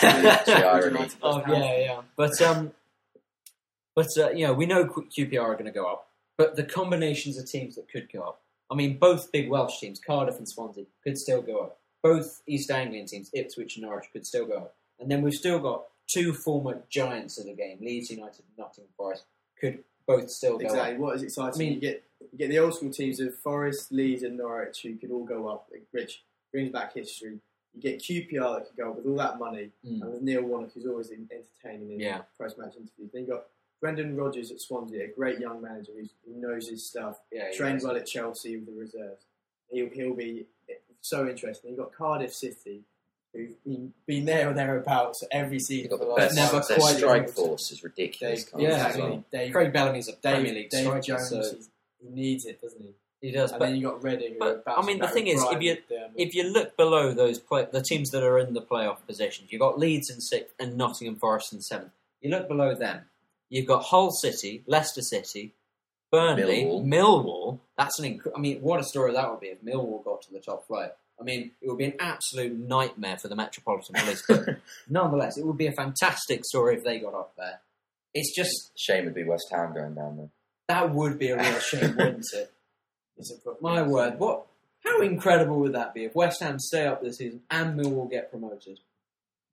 Yeah. 0.48 0.54
Irony. 0.74 1.08
Oh 1.22 1.44
yeah, 1.48 1.78
yeah. 1.80 2.02
But 2.16 2.42
um, 2.42 2.72
but 3.96 4.08
uh, 4.18 4.30
you 4.32 4.48
know, 4.48 4.54
we 4.54 4.66
know 4.66 4.86
QPR 4.86 5.42
are 5.42 5.54
going 5.54 5.66
to 5.66 5.72
go 5.72 5.86
up, 5.86 6.08
but 6.38 6.56
the 6.56 6.64
combinations 6.64 7.38
of 7.38 7.50
teams 7.50 7.76
that 7.76 7.90
could 7.90 8.12
go 8.12 8.22
up. 8.22 8.42
I 8.72 8.76
mean, 8.76 8.98
both 8.98 9.32
big 9.32 9.50
Welsh 9.50 9.80
teams, 9.80 10.00
Cardiff 10.00 10.38
and 10.38 10.48
Swansea, 10.48 10.86
could 11.04 11.18
still 11.18 11.42
go 11.42 11.60
up. 11.60 11.80
Both 12.02 12.42
East 12.48 12.72
Anglian 12.72 13.06
teams, 13.06 13.30
Ipswich 13.34 13.76
and 13.76 13.86
Norwich, 13.86 14.06
could 14.14 14.26
still 14.26 14.46
go 14.46 14.58
up. 14.58 14.76
And 15.00 15.12
then 15.12 15.22
we've 15.22 15.34
still 15.34 15.60
got 15.60 15.84
two 16.08 16.34
former 16.34 16.82
giants 16.90 17.38
of 17.38 17.46
the 17.46 17.54
game, 17.54 17.80
Leeds 17.82 18.10
United 18.10 18.40
and 18.40 18.58
Nottingham 18.58 18.92
Forest, 18.96 19.26
could 19.60 19.84
both 20.08 20.30
still 20.30 20.58
go 20.58 20.66
Exactly. 20.66 20.96
up. 20.96 21.00
What 21.00 21.16
is 21.18 21.24
exciting? 21.24 21.54
I 21.54 21.58
mean- 21.58 21.74
you 21.74 21.80
get 21.82 22.04
you 22.32 22.38
get 22.38 22.50
the 22.50 22.60
old 22.60 22.76
school 22.76 22.92
teams 22.92 23.20
of 23.20 23.36
Forest, 23.40 23.92
Leeds, 23.92 24.24
and 24.24 24.38
Norwich 24.38 24.82
who 24.84 24.96
could 24.96 25.12
all 25.12 25.24
go 25.26 25.48
up, 25.48 25.70
which 25.92 26.24
brings 26.52 26.70
back 26.72 26.94
history. 26.94 27.40
You 27.74 27.82
get 27.82 28.00
QPR 28.00 28.56
that 28.60 28.68
could 28.68 28.78
go 28.78 28.90
up 28.92 28.98
with 28.98 29.06
all 29.06 29.16
that 29.18 29.40
money, 29.40 29.72
Mm. 29.86 30.02
and 30.02 30.14
with 30.14 30.22
Neil 30.22 30.44
Warnock, 30.44 30.74
who's 30.74 30.86
always 30.86 31.10
entertaining 31.12 31.94
in 31.94 32.00
Yeah. 32.00 32.22
post-match 32.38 32.76
interviews. 32.76 33.10
Then 33.14 33.22
you 33.24 33.28
got 33.30 33.46
Brendan 33.80 34.16
Rodgers 34.16 34.52
at 34.52 34.60
Swansea, 34.60 35.06
a 35.06 35.08
great 35.08 35.40
young 35.40 35.62
manager 35.62 35.94
who's, 35.94 36.12
who 36.26 36.34
knows 36.36 36.68
his 36.70 36.86
stuff. 36.86 37.20
Yeah, 37.32 37.46
yeah. 37.50 37.58
trained 37.58 37.82
well 37.84 37.96
at 37.96 38.06
Chelsea 38.06 38.58
with 38.58 38.66
the 38.68 38.74
reserves. 38.74 39.26
He'll, 39.70 39.90
he'll 39.90 40.14
be 40.14 40.46
so 41.00 41.28
interesting. 41.28 41.70
You've 41.72 41.80
got 41.80 41.94
Cardiff 41.94 42.34
City, 42.34 42.84
who've 43.34 43.64
been, 43.64 43.94
been 44.06 44.26
there 44.26 44.50
or 44.50 44.54
thereabouts 44.54 45.24
every 45.32 45.60
season. 45.60 45.90
They've 45.90 45.98
got 45.98 46.00
for 46.00 46.06
the 46.06 46.12
the 46.12 46.16
best. 46.18 46.36
never 46.36 46.60
their 46.68 46.78
quite 46.78 46.98
strike 46.98 47.30
force 47.30 47.72
is 47.72 47.84
ridiculous. 47.84 48.44
Dave, 48.44 48.62
Yeah, 48.62 48.68
exactly. 48.76 49.02
well? 49.02 49.24
Dave, 49.32 49.52
Craig 49.54 49.72
Bellamy's 49.74 50.10
a 50.10 50.14
Premier 50.14 50.44
Dave, 50.44 50.54
League 50.56 50.70
Dave 50.70 50.82
striker, 50.84 51.02
Jones, 51.02 51.30
so 51.30 51.36
he's- 51.42 51.70
he 52.02 52.10
needs 52.10 52.46
it, 52.46 52.62
doesn't 52.62 52.82
he? 52.82 52.94
he 53.22 53.32
does. 53.32 53.52
And 53.52 53.60
But 53.60 53.66
then 53.68 53.76
you 53.76 53.84
got 53.88 54.04
Reading. 54.04 54.34
who 54.34 54.40
but, 54.40 54.64
are 54.66 54.80
I 54.80 54.86
mean, 54.86 55.00
the 55.00 55.08
thing 55.08 55.28
is, 55.28 55.44
if 55.44 55.62
you- 55.62 55.78
Derby. 55.90 56.14
if 56.18 56.34
you 56.34 56.44
look 56.44 56.76
below 56.78 57.14
those 57.14 57.38
play, 57.40 57.68
the 57.72 57.82
teams 57.82 58.10
that 58.12 58.24
are 58.24 58.40
in 58.40 58.54
the 58.54 58.62
playoff 58.62 59.06
positions, 59.06 59.52
you've 59.52 59.62
got 59.62 59.78
Leeds 59.78 60.10
in 60.10 60.20
sixth 60.22 60.56
and 60.60 60.76
Nottingham 60.78 61.16
Forest 61.18 61.54
in 61.54 61.62
seventh. 61.62 61.92
You 62.22 62.32
look 62.32 62.48
below 62.48 62.74
them, 62.76 63.02
you've 63.50 63.68
got 63.68 63.84
Hull 63.84 64.12
City, 64.12 64.64
Leicester 64.68 65.02
City, 65.02 65.54
Burnley, 66.12 66.64
Millwall. 66.66 66.86
Millwall. 66.86 67.60
That's 67.78 67.98
an 68.00 68.06
inc- 68.06 68.32
I 68.36 68.40
mean, 68.40 68.62
what 68.62 68.80
a 68.80 68.84
story 68.84 69.14
that 69.14 69.30
would 69.30 69.40
be 69.40 69.48
if 69.48 69.62
Millwall 69.64 70.04
got 70.04 70.22
to 70.24 70.32
the 70.34 70.40
top 70.40 70.66
flight. 70.68 70.92
I 71.20 71.24
mean, 71.24 71.52
it 71.62 71.70
would 71.70 71.78
be 71.78 71.86
an 71.86 71.94
absolute 72.00 72.58
nightmare 72.58 73.18
for 73.18 73.28
the 73.28 73.36
Metropolitan 73.36 73.94
Police, 73.96 74.24
but 74.28 74.58
nonetheless, 74.90 75.38
it 75.38 75.46
would 75.46 75.58
be 75.58 75.68
a 75.68 75.72
fantastic 75.72 76.44
story 76.44 76.76
if 76.78 76.84
they 76.84 76.98
got 77.00 77.14
up 77.14 77.34
there. 77.38 77.62
It's 78.14 78.36
just 78.36 78.72
Shame 78.76 79.06
would 79.06 79.14
be 79.14 79.24
West 79.24 79.46
Ham 79.52 79.74
going 79.74 79.94
down 79.94 80.18
there. 80.18 80.30
That 80.72 80.94
would 80.94 81.20
be 81.20 81.30
a 81.30 81.38
real 81.38 81.60
shame, 81.60 81.98
wouldn't 81.98 82.34
it? 82.34 82.54
My 83.60 83.82
word, 83.82 84.18
what? 84.18 84.48
How 84.86 85.02
incredible 85.02 85.60
would 85.60 85.74
that 85.74 85.94
be 85.94 86.06
if 86.06 86.16
West 86.16 86.42
Ham 86.42 86.58
stay 86.60 86.88
up 86.88 87.04
this 87.04 87.18
season 87.18 87.42
and 87.52 87.78
Millwall 87.78 88.10
get 88.10 88.32
promoted? 88.32 88.80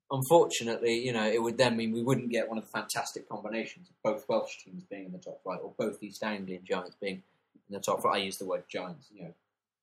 Unfortunately, 0.09 1.05
you 1.05 1.13
know, 1.13 1.27
it 1.27 1.43
would 1.43 1.57
then 1.57 1.77
mean 1.77 1.91
we 1.91 2.01
wouldn't 2.01 2.31
get 2.31 2.49
one 2.49 2.57
of 2.57 2.63
the 2.63 2.71
fantastic 2.71 3.29
combinations 3.29 3.89
of 3.89 3.95
both 4.01 4.27
Welsh 4.27 4.63
teams 4.63 4.83
being 4.89 5.05
in 5.05 5.11
the 5.11 5.19
top 5.19 5.43
flight 5.43 5.59
or 5.61 5.73
both 5.77 6.01
East 6.01 6.23
Anglian 6.23 6.63
Giants 6.63 6.95
being 6.99 7.21
in 7.69 7.73
the 7.73 7.79
top 7.79 8.01
flight. 8.01 8.21
I 8.21 8.23
use 8.23 8.37
the 8.37 8.47
word 8.47 8.63
Giants, 8.67 9.07
you 9.13 9.23
know, 9.23 9.33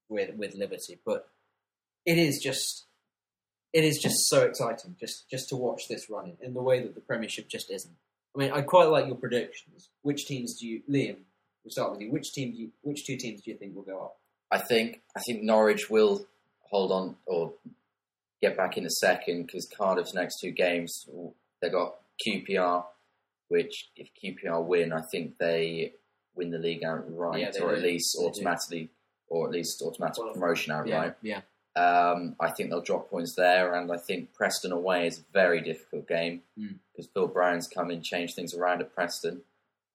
with 0.08 0.34
with 0.36 0.56
Liberty, 0.56 0.98
but 1.04 1.28
it 2.06 2.18
is 2.18 2.40
just 2.42 2.86
it 3.72 3.84
is 3.84 3.98
just 3.98 4.28
so 4.28 4.42
exciting 4.44 4.96
just 4.98 5.28
just 5.30 5.50
to 5.50 5.56
watch 5.56 5.82
this 5.88 6.10
running 6.10 6.38
in 6.40 6.54
the 6.54 6.62
way 6.62 6.80
that 6.80 6.94
the 6.94 7.00
Premiership 7.02 7.46
just 7.48 7.70
isn't. 7.70 7.94
I 8.34 8.38
mean, 8.38 8.52
I 8.52 8.60
quite 8.62 8.88
like 8.88 9.06
your 9.06 9.16
predictions. 9.16 9.88
Which 10.02 10.26
teams 10.26 10.58
do 10.58 10.66
you, 10.66 10.82
Liam? 10.90 11.16
We'll 11.66 11.72
start 11.72 11.90
with 11.90 12.00
you. 12.00 12.12
Which 12.12 12.32
team 12.32 12.52
do 12.52 12.58
you, 12.58 12.70
which 12.82 13.04
two 13.04 13.16
teams 13.16 13.42
do 13.42 13.50
you 13.50 13.56
think 13.56 13.74
will 13.74 13.82
go 13.82 13.98
up? 14.04 14.16
I 14.52 14.58
think 14.58 15.00
I 15.16 15.20
think 15.26 15.42
Norwich 15.42 15.90
will 15.90 16.24
hold 16.60 16.92
on 16.92 17.16
or 17.26 17.54
get 18.40 18.56
back 18.56 18.78
in 18.78 18.86
a 18.86 18.90
second 18.90 19.46
because 19.46 19.66
Cardiff's 19.76 20.14
next 20.14 20.38
two 20.40 20.52
games 20.52 21.08
they 21.60 21.68
got 21.68 21.96
QPR, 22.24 22.84
which 23.48 23.88
if 23.96 24.10
QPR 24.22 24.64
win, 24.64 24.92
I 24.92 25.00
think 25.10 25.38
they 25.38 25.94
win 26.36 26.52
the 26.52 26.58
league 26.58 26.84
outright, 26.84 27.40
Yeah, 27.40 27.48
or 27.64 27.70
do. 27.70 27.76
at 27.76 27.82
least 27.82 28.14
They 28.16 28.22
do. 28.22 28.28
automatically, 28.28 28.88
or 29.26 29.46
at 29.48 29.52
least 29.52 29.82
automatic 29.82 30.22
Well, 30.22 30.34
promotion 30.34 30.72
outright. 30.72 31.14
Yeah, 31.20 31.40
Um, 31.74 32.36
I 32.38 32.52
think 32.52 32.70
they'll 32.70 32.80
drop 32.80 33.10
points 33.10 33.34
there, 33.36 33.74
and 33.74 33.90
I 33.90 33.96
think 33.96 34.32
Preston 34.34 34.70
away 34.70 35.08
is 35.08 35.18
a 35.18 35.22
very 35.32 35.60
difficult 35.62 36.06
game 36.06 36.42
Mm. 36.56 36.78
because 36.92 37.10
Phil 37.12 37.26
Brown's 37.26 37.66
come 37.66 37.90
in, 37.90 38.02
changed 38.02 38.36
things 38.36 38.54
around 38.54 38.82
at 38.82 38.94
Preston, 38.94 39.42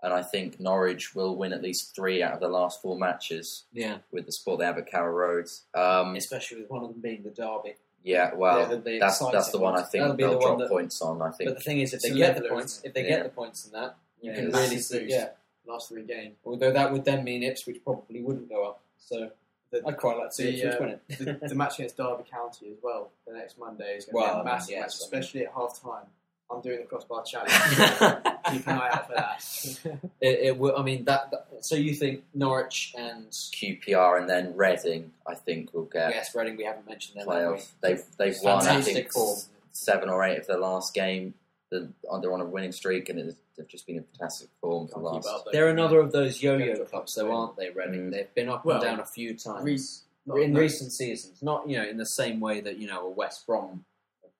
and 0.04 0.14
I 0.14 0.24
think 0.24 0.60
Norwich 0.60 1.14
will 1.16 1.36
win 1.36 1.54
at 1.54 1.62
least 1.62 1.95
three 1.95 2.24
out 2.24 2.34
of 2.34 2.39
the 2.39 2.47
last 2.47 2.82
four 2.82 2.97
matches 2.97 3.66
yeah. 3.72 3.97
with 4.12 4.26
the 4.26 4.32
sport 4.32 4.60
they 4.60 4.66
have 4.66 4.78
at 4.78 4.89
Carrow 4.89 5.12
Road. 5.14 5.47
Um, 5.76 6.16
Especially 6.16 6.62
with 6.62 6.70
one 6.70 6.84
of 6.84 6.89
them 6.89 7.02
being 7.02 7.24
the 7.24 7.30
derby. 7.30 7.76
yeah, 8.04 8.34
well, 8.34 8.60
Yeah, 8.62 8.66
the- 8.70 8.78
the 8.78 8.99
that's 8.99 9.20
that's 9.20 9.52
the 9.52 9.60
one 9.60 9.78
I 9.78 9.84
think 9.84 10.02
That'll 10.04 10.16
they'll 10.18 10.39
the 10.39 10.45
drop 10.45 10.60
that- 10.60 10.70
points 10.70 11.02
on. 11.02 11.22
I 11.22 11.30
think. 11.32 11.49
But 11.49 11.58
the 11.58 11.64
thing 11.64 11.80
is, 11.82 11.93
if 11.93 12.02
they 12.02 12.10
It's 12.10 12.18
get 12.18 12.36
the 12.41 12.49
points, 12.49 12.82
if 12.84 12.93
they 12.93 13.04
Yeah. 13.04 13.10
get 13.10 13.24
the 13.24 13.30
points 13.30 13.66
in 13.66 13.72
that, 13.74 13.95
you 14.22 14.32
Yeah, 14.32 14.36
can 14.38 14.45
really 14.47 14.52
massive 14.76 14.82
see. 14.84 14.99
boost. 14.99 15.12
Yeah. 15.12 15.30
last 15.68 15.89
three 15.89 16.04
games. 16.04 16.36
Although 16.43 16.72
that 16.74 16.91
would 16.91 17.06
then 17.06 17.24
mean 17.24 17.43
Ipswich 17.43 17.82
probably 17.84 18.22
wouldn't 18.22 18.49
go 18.49 18.68
up. 18.68 18.82
So 18.97 19.30
The, 19.70 19.82
I'd 19.88 19.95
quite 19.95 20.18
like 20.18 20.30
to 20.30 20.36
see 20.36 20.43
the, 20.60 20.68
Ipswich 20.68 20.74
uh, 20.74 20.78
win 20.80 20.89
it. 20.89 21.39
the, 21.41 21.47
the 21.49 21.56
match 21.56 21.76
against 21.80 21.95
Derby 21.97 22.24
County 22.30 22.72
as 22.72 22.78
well, 22.82 23.12
the 23.28 23.34
next 23.34 23.58
Monday 23.60 23.95
is 23.95 24.06
going 24.06 24.26
to 24.26 24.32
Well, 24.32 24.43
be 24.43 24.49
a 24.49 24.52
massive 24.52 24.72
yes, 24.72 24.82
match, 24.82 24.93
especially 24.95 25.45
at 25.45 25.54
half 25.54 25.80
time. 25.82 26.08
I'm 26.54 26.62
doing 26.62 26.80
the 26.80 26.86
crossbar 26.86 27.24
challenge. 27.24 27.52
Keep 28.52 28.68
an 28.68 28.78
eye 28.80 28.89
out 28.91 29.08
for 29.08 29.14
that. 29.16 29.99
It, 30.22 30.39
it 30.41 30.58
will, 30.58 30.78
I 30.78 30.84
mean, 30.84 31.06
that, 31.06 31.32
that. 31.32 31.47
So 31.62 31.76
you 31.76 31.95
think 31.95 32.24
Norwich 32.36 32.93
and 32.97 33.26
QPR 33.32 34.20
and 34.20 34.30
then 34.30 34.56
Reading, 34.56 35.12
I 35.28 35.34
think, 35.34 35.74
will 35.74 35.86
get 35.86 36.12
yes, 36.12 36.36
Reading? 36.36 36.58
We 36.58 36.64
haven't 36.66 36.88
mentioned 36.88 37.20
them. 37.20 37.28
have 37.28 37.38
playoff. 37.38 37.68
They've 37.82 38.04
they've 38.18 38.36
won, 38.43 38.68
I 38.68 38.82
think 38.82 39.12
form. 39.12 39.39
seven 39.72 40.10
or 40.10 40.24
eight 40.24 40.38
of 40.39 40.47
their 40.47 40.60
last 40.60 40.93
game. 40.93 41.34
The, 41.72 41.89
they're 42.22 42.34
on 42.34 42.41
a 42.41 42.45
winning 42.45 42.72
streak, 42.74 43.10
and 43.10 43.18
it, 43.18 43.36
they've 43.58 43.68
just 43.68 43.88
been 43.88 43.95
in 43.97 44.04
fantastic 44.04 44.49
form 44.60 44.88
for 44.89 44.99
the 44.99 45.06
last. 45.06 45.28
up. 45.28 45.45
They're 45.52 45.70
another 45.70 45.99
of 46.02 46.12
those 46.12 46.43
yo-yo 46.43 46.84
clubs, 46.86 47.16
though, 47.16 47.32
aren't 47.36 47.56
they? 47.58 47.70
Reading. 47.70 48.10
Mm. 48.10 48.12
They've 48.12 48.34
been 48.36 48.49
up 48.49 48.64
Well, 48.66 48.76
and 48.76 48.84
down 48.84 48.99
a 48.99 49.06
few 49.06 49.34
times 49.36 50.04
Re- 50.28 50.43
in 50.43 50.54
no, 50.54 50.60
recent 50.60 50.91
seasons. 50.91 51.41
Not 51.41 51.68
you 51.68 51.78
know 51.78 51.88
in 51.88 51.97
the 51.97 52.06
same 52.06 52.39
way 52.39 52.62
that 52.62 52.78
you 52.78 52.88
know 52.88 53.08
a 53.08 53.10
West 53.10 53.47
Brom. 53.47 53.86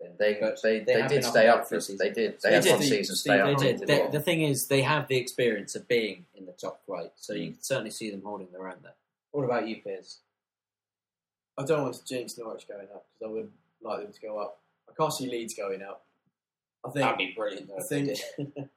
Have 0.04 0.18
been. 0.18 0.34
They 0.34 0.40
But 0.40 0.60
they, 0.62 0.80
they 0.80 1.02
they, 1.02 1.08
did 1.08 1.24
stay 1.24 1.48
up 1.48 1.62
up 1.62 1.70
for 1.70 1.80
for 1.80 1.94
a 1.94 1.96
They 1.96 2.10
did. 2.10 2.40
They, 2.42 2.50
They 2.50 2.56
had 2.56 2.64
did. 2.64 2.72
one 2.72 2.82
season 2.82 3.16
stay 3.16 3.40
up. 3.40 3.58
They 3.60 3.74
did. 3.74 3.82
it, 3.82 3.88
The, 4.12 4.18
the 4.18 4.24
thing 4.24 4.42
is, 4.42 4.68
they 4.68 4.82
have 4.82 5.08
the 5.08 5.18
experience 5.18 5.76
of 5.76 5.88
being 5.88 6.26
in 6.36 6.46
the 6.46 6.54
top 6.54 6.86
flight, 6.86 7.12
so 7.16 7.34
you 7.34 7.52
can 7.52 7.62
certainly 7.62 7.92
see 7.92 8.10
them 8.12 8.22
holding 8.24 8.48
their 8.52 8.68
own 8.68 8.78
there. 8.84 8.96
What 9.32 9.44
about 9.44 9.68
you, 9.68 9.78
Piers? 9.78 10.20
I 11.58 11.64
don't 11.66 11.84
want 11.84 11.96
to 11.96 12.06
jinx 12.06 12.38
Norwich 12.38 12.68
going 12.68 12.88
up 12.94 13.06
because 13.20 13.30
I 13.30 13.34
would 13.34 13.52
like 13.82 14.04
them 14.04 14.14
to 14.14 14.22
go 14.22 14.40
up. 14.40 14.60
I 14.90 14.94
can't 14.98 15.14
see 15.14 15.30
Leeds 15.30 15.54
going 15.54 15.82
up. 15.82 16.06
I 16.86 16.90
think 16.90 17.04
That'd 17.04 17.18
be 17.18 17.34
brilliant. 17.36 17.68
Though, 17.68 17.78
I 17.78 17.84
think- 17.84 18.18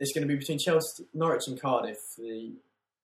it's 0.00 0.12
going 0.12 0.26
to 0.26 0.28
be 0.28 0.36
between 0.36 0.58
Chelsea, 0.58 1.04
Norwich, 1.14 1.46
and 1.48 1.60
Cardiff 1.60 1.98
for 2.16 2.22
the 2.22 2.52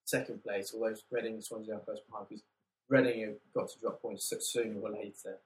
second 0.04 0.42
place. 0.42 0.72
Although 0.74 0.94
Reading 1.10 1.34
and 1.34 1.44
Swansea 1.44 1.74
are 1.74 1.80
close 1.80 2.00
behind 2.08 2.26
because 2.28 2.42
Reading 2.88 3.20
have 3.20 3.34
got 3.54 3.68
to 3.70 3.78
drop 3.78 4.00
points 4.00 4.32
sooner 4.40 4.80
or 4.80 4.90
later. 4.90 5.38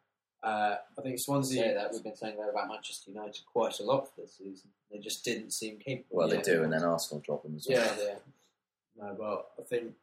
Uh, 0.42 0.76
I 0.98 1.02
think 1.02 1.18
Swansea. 1.20 1.62
say 1.62 1.74
that 1.74 1.92
we've 1.92 2.02
been 2.02 2.16
saying 2.16 2.36
that 2.36 2.48
about 2.48 2.68
Manchester 2.68 3.10
United 3.12 3.42
quite 3.52 3.78
a 3.78 3.84
lot 3.84 4.08
for 4.12 4.22
this 4.22 4.34
season. 4.38 4.70
They 4.90 4.98
just 4.98 5.24
didn't 5.24 5.52
seem 5.52 5.78
capable. 5.78 6.16
Well, 6.18 6.28
they 6.28 6.36
Yeah. 6.36 6.42
do, 6.42 6.62
and 6.64 6.72
then 6.72 6.82
Arsenal 6.82 7.20
drop 7.24 7.42
them 7.44 7.56
as 7.56 7.66
well. 7.68 7.78
Yeah, 7.78 8.04
yeah. 8.04 8.18
No, 8.96 9.14
but 9.14 9.52
I 9.58 9.62
think 9.66 9.94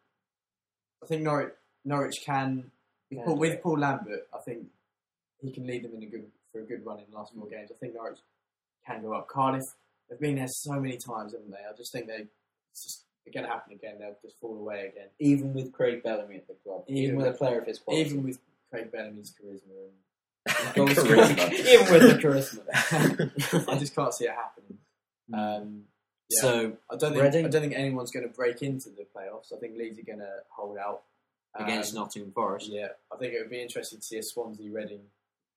I 1.04 1.06
think 1.06 1.24
Norwich 1.24 1.54
Norwich 1.86 2.22
can 2.26 2.72
with 3.10 3.26
Paul, 3.26 3.38
with. 3.38 3.62
Paul 3.62 3.80
Lambert. 3.80 4.28
I 4.34 4.40
think 4.40 4.68
he 5.42 5.52
can 5.52 5.66
lead 5.68 5.84
them 5.84 5.94
in 5.96 6.04
a 6.04 6.06
good 6.06 6.32
for 6.52 6.62
a 6.62 6.64
good 6.66 6.86
run 6.86 7.00
in 7.00 7.06
the 7.12 7.18
last 7.18 7.34
four 7.34 7.46
Mm. 7.46 7.52
games. 7.52 7.72
I 7.72 7.76
think 7.76 7.94
Norwich 7.96 8.20
can 8.86 9.02
go 9.02 9.14
up. 9.14 9.28
Cardiff, 9.28 9.66
they've 10.10 10.20
been 10.20 10.36
there 10.36 10.48
so 10.48 10.80
many 10.80 10.98
times, 10.98 11.34
haven't 11.34 11.52
they? 11.52 11.58
I 11.70 11.74
just 11.78 11.92
think 11.92 12.08
they 12.08 12.28
it's 12.72 12.84
just 12.84 13.06
it's 13.26 13.34
going 13.34 13.46
to 13.46 13.52
happen 13.52 13.74
again. 13.74 14.00
They'll 14.00 14.18
just 14.22 14.38
fall 14.40 14.58
away 14.58 14.88
again. 14.88 15.10
even 15.20 15.54
with 15.54 15.72
Craig 15.74 16.02
Bellamy 16.02 16.38
at 16.38 16.48
the 16.48 16.54
club, 16.56 16.86
even, 16.88 17.04
Even 17.04 17.16
with 17.18 17.28
a 17.28 17.34
player 17.38 17.60
of 17.60 17.68
his 17.68 17.78
quality, 17.80 18.06
Even 18.10 18.24
with 18.24 18.40
Craig 18.72 18.92
Bellamy's 18.92 19.32
charisma, 19.34 19.92
Goals- 20.76 20.92
even 20.98 21.92
with 21.92 22.02
the 22.02 22.20
charisma. 22.22 23.70
I 23.70 23.78
just 23.78 23.96
can't 23.96 24.14
see 24.14 24.26
it 24.26 24.32
happening. 24.32 24.78
Um, 25.34 25.84
yeah. 26.30 26.42
So 26.42 26.74
I 26.92 26.96
don't 26.96 27.12
think 27.14 27.24
Reading- 27.24 27.46
I 27.46 27.50
don't 27.50 27.62
think 27.62 27.74
anyone's 27.76 28.12
going 28.12 28.28
to 28.28 28.34
break 28.34 28.62
into 28.62 28.90
the 28.90 29.06
playoffs. 29.16 29.54
I 29.56 29.60
think 29.60 29.78
Leeds 29.78 30.00
are 30.00 30.04
going 30.04 30.20
to 30.20 30.32
hold 30.50 30.78
out 30.78 31.04
against 31.56 31.96
Um, 31.96 32.02
Nottingham 32.04 32.32
Forest, 32.32 32.68
Yeah, 32.70 32.90
I 33.12 33.18
think 33.18 33.34
it 33.34 33.40
would 33.42 33.50
be 33.50 33.62
interesting 33.62 34.00
to 34.00 34.06
see 34.06 34.18
a 34.18 34.24
Swansea 34.24 34.72
Reading 34.72 35.02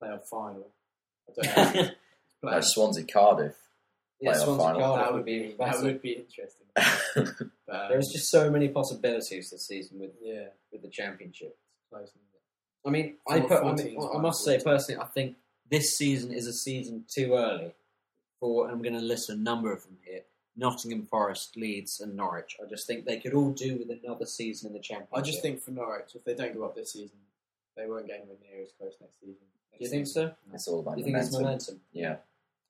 playoff 0.02 0.26
final. 0.28 0.68
I 1.28 1.42
don't 1.42 1.74
know. 1.74 1.88
No, 2.44 2.60
Swansea 2.60 3.04
Cardiff. 3.04 3.54
yeah, 4.20 4.32
Swansea 4.32 4.56
final. 4.66 4.80
Cardiff 4.80 5.04
that 5.06 5.14
would 5.14 5.24
be 5.24 5.54
that 5.60 5.80
would 5.82 6.02
be 6.02 6.12
interesting. 6.12 6.66
But, 7.68 7.76
um, 7.84 7.88
There's 7.88 8.08
just 8.12 8.28
so 8.30 8.50
many 8.50 8.68
possibilities 8.68 9.50
this 9.50 9.66
season 9.68 10.00
with 10.00 10.10
yeah, 10.20 10.46
with 10.72 10.82
the 10.82 10.88
championship. 10.88 11.56
close. 11.88 12.10
Isn't 12.84 12.94
it? 12.94 12.98
I 12.98 13.02
mean, 13.02 13.14
I, 13.28 13.40
put, 13.40 13.64
I, 13.64 13.72
mean, 13.74 13.96
I 14.14 14.18
must 14.18 14.44
say 14.44 14.60
personally, 14.62 15.00
I 15.00 15.06
think 15.06 15.36
this 15.70 15.96
season 15.96 16.32
is 16.32 16.46
a 16.46 16.52
season 16.52 17.04
too 17.08 17.34
early 17.34 17.72
for. 18.40 18.64
And 18.64 18.72
I'm 18.74 18.82
going 18.82 18.94
to 18.94 19.00
list 19.00 19.30
a 19.30 19.36
number 19.36 19.72
of 19.72 19.82
them 19.84 19.98
here: 20.04 20.22
Nottingham 20.56 21.06
Forest, 21.06 21.56
Leeds, 21.56 22.00
and 22.00 22.16
Norwich. 22.16 22.56
I 22.62 22.68
just 22.68 22.86
think 22.86 23.04
they 23.04 23.18
could 23.18 23.34
all 23.34 23.50
do 23.50 23.76
with 23.76 23.98
another 24.02 24.26
season 24.26 24.68
in 24.68 24.72
the 24.74 24.80
championship. 24.80 25.16
I 25.16 25.20
just 25.20 25.42
think 25.42 25.60
for 25.60 25.70
Norwich, 25.70 26.14
if 26.14 26.24
they 26.24 26.34
don't 26.34 26.54
go 26.54 26.64
up 26.64 26.74
this 26.74 26.92
season, 26.92 27.18
they 27.76 27.86
won't 27.86 28.06
get 28.06 28.18
anywhere 28.20 28.36
near 28.50 28.62
as 28.62 28.72
close 28.78 28.94
next 29.00 29.20
season. 29.20 29.46
Do 29.78 29.84
you 29.84 29.90
think 29.90 30.06
so? 30.06 30.32
It's 30.52 30.68
all 30.68 30.80
about 30.80 30.96
Do 30.96 31.00
you 31.00 31.04
think 31.04 31.16
it's 31.16 31.32
momentum. 31.32 31.46
momentum? 31.46 31.80
Yeah. 31.92 32.16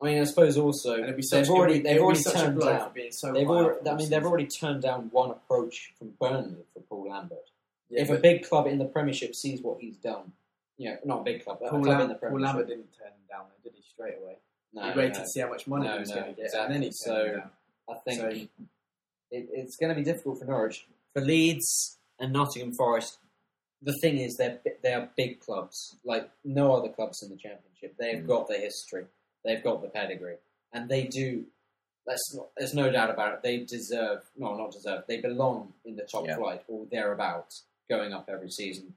I 0.01 0.07
mean, 0.07 0.21
I 0.21 0.25
suppose 0.25 0.59
also 0.59 0.95
And 0.95 1.05
it'd 1.05 1.17
be 1.17 1.23
such, 1.23 1.43
they've 1.43 1.51
already 1.51 1.79
they've 1.81 2.01
already 2.01 2.19
be 2.19 2.23
such 2.25 2.35
a 2.35 2.39
turned 2.39 2.61
down. 2.61 2.91
so 3.11 3.33
They've 3.33 3.49
already, 3.49 3.89
I 3.89 3.95
mean, 3.95 4.11
they've 4.11 4.25
already 4.25 4.47
turned 4.47 4.83
down 4.83 5.09
one 5.13 5.31
approach 5.31 5.93
from 5.97 6.15
Burnley 6.21 6.65
for 6.75 6.81
Paul 6.81 7.09
Lambert. 7.11 7.51
Yeah, 7.93 8.03
if 8.03 8.11
a 8.11 8.19
big 8.19 8.43
club 8.49 8.67
in 8.67 8.79
the 8.79 8.85
Premiership 8.87 9.35
sees 9.35 9.61
what 9.63 9.81
he's 9.81 9.97
done, 9.97 10.33
you 10.79 10.91
know, 10.91 10.97
not 11.05 11.21
a 11.21 11.25
big 11.25 11.45
club, 11.45 11.59
but 11.61 11.71
Paul, 11.71 11.81
a 11.81 11.85
club 11.85 11.93
Lam- 11.99 12.01
in 12.03 12.09
the 12.09 12.15
Paul 12.15 12.31
Premiership. 12.31 12.47
Lambert 12.55 12.69
didn't 12.69 12.93
turn 12.99 13.09
him 13.09 13.25
down, 13.29 13.45
though, 13.49 13.71
did 13.71 13.77
he? 13.77 13.83
Straight 13.83 14.15
away. 14.23 14.37
no, 14.73 14.91
he 14.91 14.99
waited 14.99 15.15
no. 15.15 15.21
to 15.21 15.27
see 15.27 15.41
how 15.41 15.49
much 15.51 15.67
money 15.67 15.87
No, 15.87 15.93
he 15.95 15.99
was 16.01 16.09
no, 16.09 16.15
going 16.17 16.35
to 16.35 16.43
get, 16.43 16.55
and 16.55 16.75
then 16.75 16.83
he 16.83 16.89
turned 16.89 16.95
So- 16.97 17.33
down. 17.37 17.51
I 17.91 17.95
think 18.07 18.21
So- 18.21 18.29
it, 18.29 18.49
it's 19.31 19.77
going 19.77 19.91
to 19.91 19.95
be 19.95 20.05
difficult 20.05 20.39
for 20.39 20.45
Norwich. 20.47 20.87
For 21.15 21.21
Leeds 21.21 21.99
and 22.19 22.33
Nottingham 22.33 22.73
Forest, 22.75 23.19
the 23.83 23.93
thing 24.01 24.19
is 24.19 24.37
they're 24.37 24.61
bi- 24.65 24.73
they 24.83 24.95
are 24.95 25.11
big 25.17 25.41
clubs, 25.41 25.97
like 26.05 26.31
no 26.45 26.75
other 26.75 26.89
clubs 26.89 27.23
in 27.23 27.29
the 27.31 27.37
Championship. 27.37 27.97
They've 27.99 28.23
Mm. 28.23 28.27
got 28.29 28.49
the 28.49 28.57
history, 28.57 29.07
they've 29.45 29.63
got 29.63 29.83
the 29.83 29.89
pedigree, 29.89 30.37
and 30.73 30.89
they 30.89 31.05
do. 31.05 31.47
That's 32.07 32.35
not, 32.35 32.49
there's 32.57 32.75
no 32.75 32.91
doubt 32.91 33.11
about 33.11 33.35
it. 33.35 33.43
They 33.43 33.59
deserve, 33.59 34.23
no, 34.37 34.57
not 34.57 34.73
deserve. 34.73 35.05
They 35.07 35.21
belong 35.21 35.73
in 35.85 35.95
the 35.97 36.03
top 36.05 36.27
Yeah. 36.27 36.37
flight 36.37 36.63
or 36.69 36.87
thereabouts, 36.91 37.65
going 37.89 38.13
up 38.13 38.29
every 38.33 38.51
season. 38.51 38.95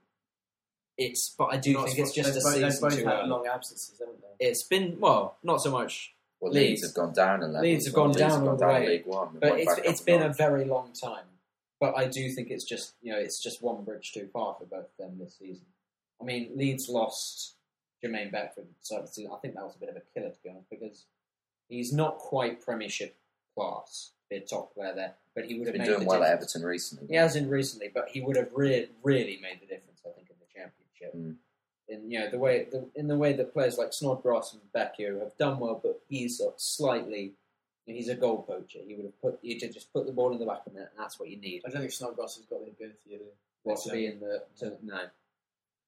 It's, 0.98 1.30
but 1.38 1.46
I 1.48 1.58
do 1.58 1.74
Not 1.74 1.88
think 1.88 2.00
it's 2.00 2.14
just 2.14 2.30
a 2.30 2.34
they've 2.34 2.44
both- 2.44 2.54
season 2.54 2.90
They've 2.90 3.00
too 3.00 3.06
had 3.06 3.20
early. 3.20 3.30
long 3.30 3.48
absences, 3.48 4.00
haven't 4.00 4.22
they? 4.40 4.46
It's 4.48 4.64
been 4.64 4.98
well, 5.00 5.38
not 5.44 5.62
so 5.62 5.70
much 5.72 6.14
Well, 6.40 6.54
Leeds. 6.54 6.82
Leeds 6.82 6.84
have 6.88 6.94
gone 6.94 7.14
down 7.14 7.44
a 7.44 7.48
level. 7.48 7.62
Leeds 7.62 7.86
have 7.86 7.94
gone 7.96 8.08
Leeds 8.10 8.20
down 8.20 8.30
have 8.32 8.40
all 8.42 8.46
gone 8.48 8.58
the 8.58 8.66
down 8.66 8.74
way. 8.82 8.88
League 8.88 9.06
One. 9.06 9.34
They 9.34 9.40
But 9.40 9.50
went 9.52 9.62
it's 9.64 9.76
back 9.76 9.86
it's 9.86 10.00
up 10.02 10.06
been 10.06 10.22
a 10.22 10.26
north. 10.26 10.38
very 10.38 10.66
long 10.66 10.94
time. 10.94 11.26
But 11.82 11.98
I 11.98 12.08
do 12.08 12.30
think 12.32 12.50
it's 12.50 12.64
just 12.64 12.94
you 13.02 13.12
know 13.12 13.20
it's 13.20 13.42
just 13.44 13.62
one 13.62 13.84
bridge 13.84 14.14
too 14.14 14.30
far 14.32 14.56
for 14.58 14.66
both 14.66 14.86
of 14.86 14.98
them 14.98 15.18
this 15.20 15.36
season. 15.38 15.66
I 16.22 16.24
mean, 16.24 16.52
Leeds 16.56 16.88
lost 16.88 17.56
Jermaine 18.02 18.32
Beckford, 18.32 18.68
so 18.82 18.98
it's- 18.98 19.20
I 19.20 19.36
think 19.40 19.56
that 19.56 19.66
was 19.66 19.76
a 19.76 19.80
bit 19.80 19.90
of 19.90 19.98
a 19.98 20.02
killer 20.14 20.30
to 20.32 20.44
be 20.44 20.50
honest 20.50 20.70
because 20.70 21.04
he's 21.68 21.92
not 21.92 22.20
quite 22.20 22.62
Premiership 22.62 23.18
class, 23.54 24.12
be 24.30 24.38
a 24.38 24.42
top 24.42 24.74
player 24.74 24.94
there, 24.96 25.16
but 25.36 25.46
he 25.46 25.58
would 25.60 25.68
have 25.68 25.74
been 25.74 25.82
made 25.84 25.88
doing 25.88 26.00
the 26.02 26.06
well 26.06 26.24
at. 26.24 26.32
Everton 26.32 26.64
recently. 26.64 27.08
He 27.08 27.16
has 27.16 27.36
in 27.36 27.50
recently, 27.50 27.90
but 27.94 28.08
he 28.10 28.22
would 28.22 28.38
have 28.38 28.50
re- 28.54 28.88
really 29.04 29.40
made 29.42 29.60
the 29.62 29.68
difference, 29.68 30.00
I 30.06 30.10
think, 30.16 30.30
in 30.30 30.36
the 30.40 30.48
championship. 30.54 31.16
Mm. 31.16 31.36
In 31.88 32.10
you 32.12 32.20
know 32.20 32.30
the 32.32 32.40
way 32.40 32.66
the, 32.72 32.88
in 32.96 33.08
the 33.08 33.18
way 33.18 33.34
that 33.34 33.54
players 33.54 33.78
like 33.78 33.90
Snodgrass 33.92 34.54
and 34.54 34.62
Becchio 34.74 35.20
have 35.20 35.38
done 35.38 35.60
well, 35.60 35.80
but 35.84 36.02
he's 36.10 36.38
sort 36.40 36.56
slightly 36.58 37.34
he's 37.86 38.10
a 38.10 38.16
goal 38.16 38.42
poacher. 38.42 38.80
He 38.86 38.96
would 38.96 39.06
have 39.06 39.22
put 39.22 39.40
you 39.44 39.60
to 39.60 39.72
just 39.72 39.94
put 39.94 40.06
the 40.08 40.12
ball 40.12 40.32
in 40.34 40.40
the 40.40 40.46
back 40.46 40.66
of 40.66 40.74
the 40.74 40.80
net, 40.80 40.90
and 40.96 41.04
that's 41.04 41.20
what 41.20 41.30
you 41.30 41.38
need. 41.38 41.62
I 41.66 41.70
don't 41.70 41.82
think 41.82 41.92
Snodgrass 41.92 42.38
has 42.38 42.46
got 42.46 42.66
the 42.66 42.72
ability 42.72 42.98
to. 43.12 43.20
What 43.64 43.80
to 43.84 43.92
be 43.92 44.06
in 44.06 44.20
the 44.20 44.44
to, 44.60 44.78
no. 44.84 45.02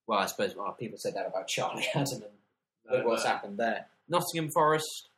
Well, 0.08 0.20
I 0.20 0.26
suppose 0.28 0.56
well, 0.56 0.72
people 0.74 0.98
said 0.98 1.16
that 1.16 1.28
about 1.28 1.48
Charlie 1.48 1.88
Adam 1.96 2.14
and 2.14 2.24
No, 2.90 2.98
look 2.98 3.06
what's 3.08 3.24
but- 3.24 3.30
happened 3.30 3.58
there. 3.58 3.88
Nottingham 4.10 4.52
Forest. 4.52 5.10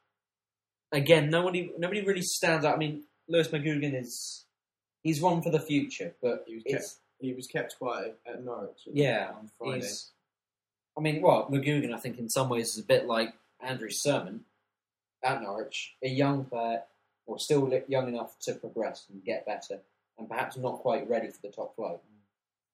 Again, 0.91 1.29
nobody 1.29 1.71
nobody 1.77 2.01
really 2.01 2.23
stands 2.23 2.65
out. 2.65 2.73
I 2.75 2.77
mean, 2.77 3.03
Lewis 3.29 3.47
McGugan 3.49 3.93
is 3.99 4.45
he's 5.03 5.21
one 5.21 5.41
for 5.41 5.49
the 5.51 5.59
future, 5.59 6.13
but 6.21 6.43
He 6.47 6.55
was 6.55 6.63
it's 6.65 6.99
He 7.19 7.33
was 7.33 7.47
kept 7.47 7.77
quiet 7.77 8.17
at 8.25 8.43
Norwich. 8.43 8.81
yeah. 8.91 9.31
on 9.37 9.49
Friday. 9.57 9.81
He's, 9.81 10.11
I 10.97 11.01
mean, 11.01 11.21
well, 11.21 11.47
McGugan, 11.49 11.93
I 11.93 11.97
think 11.99 12.17
in 12.19 12.29
some 12.29 12.49
ways 12.49 12.69
is 12.73 12.79
a 12.79 12.83
bit 12.87 13.05
like 13.05 13.33
Andrew 13.61 13.89
Surman 13.89 14.41
at 15.23 15.41
Norwich, 15.41 15.95
a 16.03 16.09
young 16.09 16.45
player, 16.45 16.83
or 17.25 17.37
still 17.39 17.67
li- 17.67 17.83
young 17.87 18.07
enough 18.07 18.37
to 18.41 18.53
progress 18.55 19.05
and 19.11 19.23
get 19.23 19.45
better, 19.45 19.79
and 20.17 20.27
perhaps 20.27 20.57
not 20.57 20.79
quite 20.79 21.07
ready 21.09 21.27
for 21.27 21.41
the 21.41 21.49
top 21.49 21.75
flight. 21.75 21.99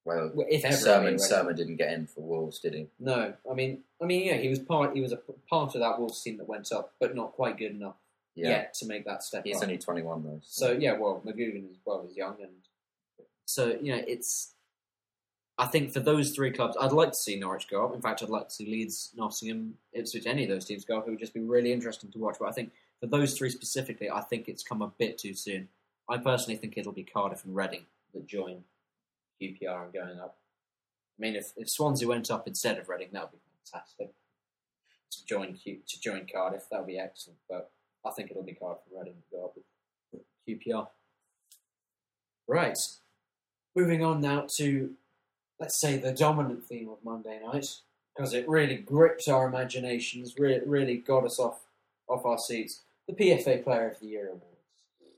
Well, 0.05 0.31
Well, 0.35 0.47
If 0.49 0.63
ever 0.63 0.75
Surman, 0.75 1.03
ready. 1.05 1.17
Surman 1.17 1.55
didn't 1.55 1.77
get 1.77 1.91
in 1.91 2.05
for 2.07 2.21
Wolves, 2.21 2.59
did 2.59 2.75
he? 2.75 2.87
No, 2.99 3.33
I 3.49 3.53
mean, 3.55 3.83
I 4.01 4.05
mean, 4.05 4.25
yeah, 4.27 4.35
he 4.37 4.47
was 4.49 4.59
part. 4.59 4.95
He 4.95 5.01
was 5.01 5.11
a 5.11 5.17
p- 5.17 5.33
part 5.49 5.73
of 5.75 5.81
that 5.81 5.97
Wolves 5.99 6.21
team 6.21 6.37
that 6.37 6.47
went 6.47 6.71
up, 6.71 6.93
but 6.99 7.15
not 7.15 7.33
quite 7.33 7.57
good 7.57 7.71
enough 7.71 7.95
Yeah. 8.35 8.49
yet 8.49 8.73
to 8.75 8.85
make 8.85 9.05
that 9.05 9.23
step 9.23 9.45
He's 9.45 9.57
up. 9.57 9.63
only 9.63 9.77
21 9.77 10.23
though. 10.23 10.41
So 10.43 10.71
yeah, 10.73 10.97
well, 10.97 11.21
McGugan 11.25 11.69
as 11.71 11.77
well 11.85 12.05
is 12.09 12.15
young, 12.17 12.35
and 12.41 12.51
so 13.45 13.77
you 13.81 13.95
know, 13.95 14.01
it's. 14.07 14.51
I 15.57 15.67
think 15.67 15.93
for 15.93 16.01
those 16.01 16.31
three 16.35 16.51
clubs, 16.51 16.75
I'd 16.77 16.91
like 16.91 17.11
to 17.11 17.15
see 17.15 17.39
Norwich 17.39 17.69
go 17.69 17.85
up. 17.85 17.95
In 17.95 18.01
fact, 18.01 18.21
I'd 18.21 18.27
like 18.27 18.49
to 18.49 18.53
see 18.53 18.65
Leeds, 18.65 19.11
Nottingham, 19.15 19.75
Ipswich, 19.93 20.25
any 20.25 20.43
of 20.43 20.49
those 20.49 20.65
teams 20.65 20.83
go 20.83 20.97
up. 20.97 21.07
It 21.07 21.11
would 21.11 21.19
just 21.19 21.33
be 21.33 21.39
really 21.39 21.71
interesting 21.71 22.11
to 22.11 22.19
watch. 22.19 22.35
But 22.41 22.49
I 22.49 22.51
think 22.51 22.71
for 22.99 23.07
those 23.07 23.37
three 23.37 23.49
specifically, 23.49 24.11
I 24.11 24.19
think 24.19 24.49
it's 24.49 24.63
come 24.63 24.81
a 24.81 24.91
bit 24.97 25.17
too 25.17 25.33
soon. 25.33 25.69
I 26.09 26.17
personally 26.17 26.57
think 26.57 26.73
it'll 26.77 26.91
be 26.91 27.03
Cardiff 27.05 27.45
and 27.45 27.55
Reading 27.55 27.85
that 28.13 28.27
join 28.27 28.63
QPR 29.41 29.85
and 29.85 29.93
going 29.93 30.19
up. 30.19 30.37
I 31.17 31.21
mean, 31.21 31.35
if, 31.37 31.53
if 31.55 31.69
Swansea 31.69 32.07
went 32.07 32.29
up 32.29 32.47
instead 32.47 32.77
of 32.77 32.89
Reading, 32.89 33.09
that 33.13 33.21
would 33.31 33.31
be 33.31 33.39
fantastic. 33.71 34.09
To 35.11 35.25
join 35.25 35.53
Q, 35.53 35.77
to 35.87 36.01
join 36.01 36.27
Cardiff, 36.31 36.63
that 36.69 36.79
would 36.79 36.87
be 36.87 36.99
excellent. 36.99 37.39
But 37.47 37.71
I 38.05 38.11
think 38.11 38.31
it'll 38.31 38.43
be 38.43 38.53
Cardiff 38.53 38.81
and 38.89 38.99
Reading 38.99 39.13
to 39.13 39.35
go 39.35 39.45
up 39.45 39.53
with 39.55 40.21
QPR. 40.47 40.87
Right. 42.47 42.77
Moving 43.75 44.03
on 44.03 44.21
now 44.21 44.47
to, 44.57 44.91
let's 45.59 45.79
say, 45.79 45.97
the 45.97 46.11
dominant 46.11 46.63
theme 46.63 46.89
of 46.89 47.03
Monday 47.03 47.39
night, 47.43 47.67
because 48.15 48.33
it 48.33 48.47
really 48.47 48.77
gripped 48.77 49.27
our 49.27 49.47
imaginations, 49.47 50.35
re- 50.37 50.61
really 50.65 50.97
got 50.97 51.25
us 51.25 51.39
off 51.39 51.61
off 52.07 52.25
our 52.25 52.37
seats, 52.37 52.83
the 53.07 53.13
PFA 53.13 53.63
Player 53.63 53.89
of 53.89 53.99
the 53.99 54.05
Year 54.05 54.27
awards, 54.27 54.45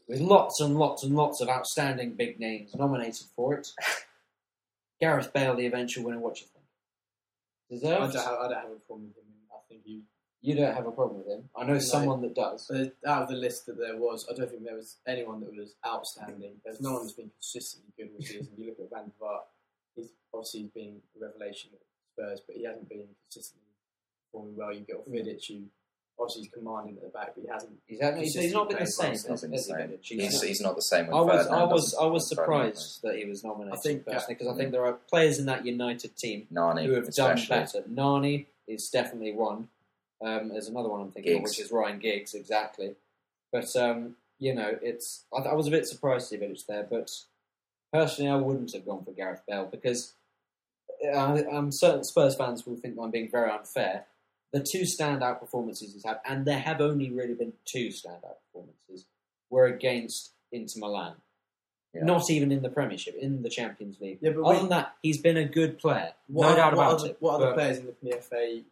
with 0.07 0.21
lots 0.21 0.61
and 0.61 0.77
lots 0.77 1.03
and 1.03 1.15
lots 1.15 1.41
of 1.41 1.49
outstanding 1.49 2.13
big 2.13 2.39
names 2.39 2.73
nominated 2.75 3.27
for 3.35 3.55
it. 3.55 3.67
Gareth 5.01 5.33
Bale, 5.33 5.55
the 5.55 5.65
eventual 5.65 6.05
winner. 6.05 6.19
What 6.19 6.35
do 6.35 6.41
you 6.41 6.47
think? 7.79 7.83
I 7.83 7.97
don't, 7.97 8.15
have, 8.15 8.15
I 8.15 8.47
don't 8.47 8.53
have 8.53 8.71
a 8.71 8.79
problem 8.87 9.07
with 9.07 9.17
him. 9.17 9.23
I 9.51 9.59
think 9.67 9.81
he. 9.83 10.03
You 10.41 10.55
don't 10.55 10.73
have 10.75 10.85
a 10.85 10.91
problem 10.91 11.17
with 11.19 11.27
him. 11.27 11.49
I 11.55 11.63
know 11.65 11.73
No. 11.73 11.79
someone 11.79 12.21
that 12.21 12.35
does. 12.35 12.67
But 12.69 12.95
out 13.09 13.23
of 13.23 13.29
the 13.29 13.35
list 13.35 13.65
that 13.65 13.77
there 13.77 13.97
was, 13.97 14.27
I 14.31 14.35
don't 14.35 14.49
think 14.49 14.63
there 14.63 14.75
was 14.75 14.97
anyone 15.07 15.39
that 15.41 15.55
was 15.55 15.73
outstanding. 15.85 16.61
There's 16.63 16.79
no 16.79 16.93
one 16.93 17.01
that's 17.03 17.13
been 17.13 17.31
consistently 17.31 17.91
good 17.97 18.09
all 18.15 18.21
season. 18.25 18.49
You 18.57 18.67
look 18.67 18.79
at 18.79 18.89
Van 18.91 19.05
der 19.05 19.25
Vaart, 19.25 19.41
he's 19.95 20.09
obviously 20.33 20.69
been 20.73 21.01
a 21.19 21.25
revelation 21.25 21.71
at 21.73 21.79
Spurs, 22.13 22.41
but 22.45 22.55
he 22.55 22.63
hasn't 22.65 22.87
been 22.87 23.07
consistently 23.25 23.65
performing 24.31 24.55
well. 24.55 24.71
You 24.73 24.81
get 24.81 24.97
off 24.97 25.07
Vidic, 25.09 25.47
who 25.47 25.63
obviously 26.19 26.43
he's 26.43 26.51
commanding 26.51 26.97
at 26.97 27.03
the 27.03 27.09
back, 27.09 27.33
but 27.35 27.43
he 27.43 27.49
hasn't. 27.49 27.73
He's, 27.87 27.99
had, 28.01 28.17
he's, 28.17 28.35
he's 28.35 28.53
not 28.53 28.69
been 28.69 28.79
the 28.79 28.85
same. 28.87 29.11
He's 29.11 29.27
not 29.27 29.41
been 29.41 29.49
the 29.51 29.55
as- 29.57 29.69
as 29.69 29.77
same. 29.79 29.89
He's, 30.01 30.21
He's- 30.21 30.41
he's 30.43 30.61
not 30.61 30.75
the 30.75 30.81
same. 30.83 31.07
I 31.13 31.19
was, 31.19 31.47
I 31.47 31.63
was, 31.63 31.95
I 31.95 32.05
was 32.05 32.29
when 32.29 32.45
Ferdinand 32.45 32.75
surprised 32.75 33.01
that 33.01 33.15
he 33.17 33.25
was 33.25 33.43
nominated 33.43 33.77
I 33.77 33.81
think, 33.81 34.05
personally 34.05 34.35
because 34.35 34.47
I 34.53 34.55
think 34.57 34.71
there 34.71 34.85
are 34.85 34.93
players 34.93 35.39
in 35.39 35.47
that 35.47 35.65
United 35.65 36.15
team. 36.15 36.45
Nani, 36.51 36.85
who 36.85 36.93
have 36.93 37.11
done 37.13 37.39
better. 37.49 37.83
Nani 37.87 38.47
is 38.67 38.89
definitely 38.89 39.33
one. 39.33 39.69
Um, 40.21 40.49
there's 40.49 40.67
another 40.67 40.89
one 40.89 41.01
I'm 41.01 41.11
thinking 41.11 41.37
of, 41.37 41.43
which 41.43 41.59
is 41.59 41.71
Ryan 41.71 41.99
Giggs, 41.99 42.33
exactly. 42.33 42.95
But 43.51 43.75
um, 43.75 44.15
you 44.39 44.53
know, 44.53 44.77
it's 44.81 45.23
I, 45.33 45.41
I 45.49 45.53
was 45.53 45.67
a 45.67 45.71
bit 45.71 45.85
surprised 45.87 46.29
to 46.29 46.37
see 46.37 46.43
Vidic 46.43 46.65
there, 46.65 46.87
but 46.89 47.09
personally, 47.93 48.31
I 48.31 48.35
wouldn't 48.35 48.73
have 48.73 48.85
gone 48.85 49.03
for 49.05 49.11
Gareth 49.11 49.41
Bale 49.47 49.67
because 49.69 50.13
I, 51.05 51.43
I'm 51.51 51.71
certain 51.71 52.03
Spurs 52.03 52.35
fans 52.35 52.65
will 52.65 52.75
think 52.77 52.97
I'm 53.01 53.11
being 53.11 53.29
very 53.29 53.51
unfair. 53.51 54.05
The 54.53 54.59
two 54.59 54.83
standout 54.83 55.39
performances 55.39 55.93
he's 55.93 56.05
had, 56.05 56.19
and 56.25 56.45
there 56.45 56.59
have 56.59 56.81
only 56.81 57.09
really 57.11 57.33
been 57.33 57.53
two 57.65 57.89
standout 57.89 58.37
performances, 58.47 59.05
were 59.49 59.65
against 59.65 60.31
Inter 60.51 60.79
Milan. 60.79 61.15
Yeah. 61.93 62.03
Not 62.05 62.29
even 62.29 62.51
in 62.51 62.61
the 62.63 62.69
Premiership, 62.69 63.15
in 63.15 63.43
the 63.43 63.49
Champions 63.49 63.99
League. 63.99 64.19
Yeah, 64.21 64.31
but 64.31 64.43
Other 64.43 64.53
we- 64.55 64.59
than 64.61 64.69
that, 64.69 64.95
he's 65.03 65.19
been 65.19 65.37
a 65.37 65.45
good 65.45 65.79
player. 65.79 66.13
What 66.27 66.49
no 66.49 66.55
doubt 66.55 66.75
what 66.75 66.85
about 66.85 66.99
other, 66.99 67.09
it. 67.09 67.17
What 67.19 67.35
other 67.35 67.45
but- 67.47 67.55
players 67.55 67.77
in 67.79 67.85
the 67.87 67.91
PFA 68.09 68.63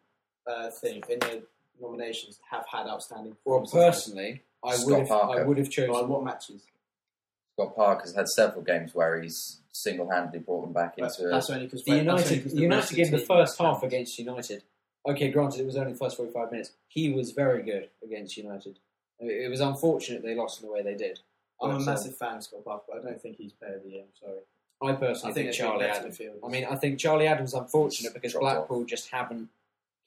uh, 0.47 0.69
thing 0.69 1.01
in 1.09 1.19
the 1.19 1.43
nominations 1.81 2.39
have 2.49 2.65
had 2.71 2.87
outstanding 2.87 3.35
Well, 3.45 3.61
performances? 3.61 4.03
personally, 4.03 4.41
I 4.63 4.75
Scott 4.75 4.87
would 4.87 5.07
have, 5.07 5.11
I 5.11 5.43
would 5.43 5.57
have 5.57 5.69
chosen. 5.69 5.93
Like, 5.93 6.07
what 6.07 6.23
matches? 6.23 6.63
Scott 7.53 7.75
Parker's 7.75 8.15
had 8.15 8.27
several 8.27 8.63
games 8.63 8.93
where 8.93 9.21
he's 9.21 9.59
single-handedly 9.71 10.39
brought 10.39 10.61
them 10.61 10.73
back 10.73 10.95
But 10.97 11.11
into. 11.11 11.29
that's 11.29 11.49
only 11.49 11.65
because 11.65 11.83
The 11.83 11.95
United, 11.97 12.51
United 12.53 12.95
game, 12.95 13.11
the 13.11 13.17
first 13.19 13.57
half 13.57 13.83
against 13.83 14.17
United. 14.19 14.63
Okay, 15.07 15.29
granted, 15.29 15.61
it 15.61 15.65
was 15.65 15.77
only 15.77 15.93
the 15.93 15.97
first 15.97 16.17
forty-five 16.17 16.51
minutes. 16.51 16.71
He 16.87 17.11
was 17.11 17.31
very 17.31 17.61
good 17.61 17.89
against 18.03 18.37
United. 18.37 18.79
It 19.19 19.45
it 19.45 19.49
was 19.49 19.59
unfortunate 19.61 20.23
they 20.23 20.35
lost 20.35 20.61
in 20.61 20.67
the 20.67 20.73
way 20.73 20.81
they 20.81 20.95
did. 20.95 21.19
I'm 21.61 21.69
a 21.71 21.75
um, 21.75 21.85
massive 21.85 22.17
fan 22.17 22.37
of 22.37 22.43
Scott 22.43 22.65
Parker, 22.65 22.83
but 22.89 22.97
I 22.97 23.03
don't 23.03 23.21
think 23.21 23.37
he's 23.37 23.53
player 23.53 23.75
of 23.75 23.83
the 23.83 23.89
year. 23.89 24.03
I'm 24.03 24.27
sorry. 24.27 24.39
I 24.81 24.93
personally 24.97 25.31
I 25.31 25.33
think 25.33 25.45
think, 25.47 25.57
Charlie 25.57 25.85
Adams. 25.85 26.17
midfielders. 26.17 26.39
I 26.43 26.47
mean, 26.49 26.65
I 26.69 26.75
think 26.75 26.99
Charlie 26.99 27.27
Adams 27.27 27.53
unfortunate 27.53 28.13
because 28.13 28.33
Dropped 28.33 28.43
Blackpool 28.43 28.83
just 28.83 29.09
haven't 29.09 29.47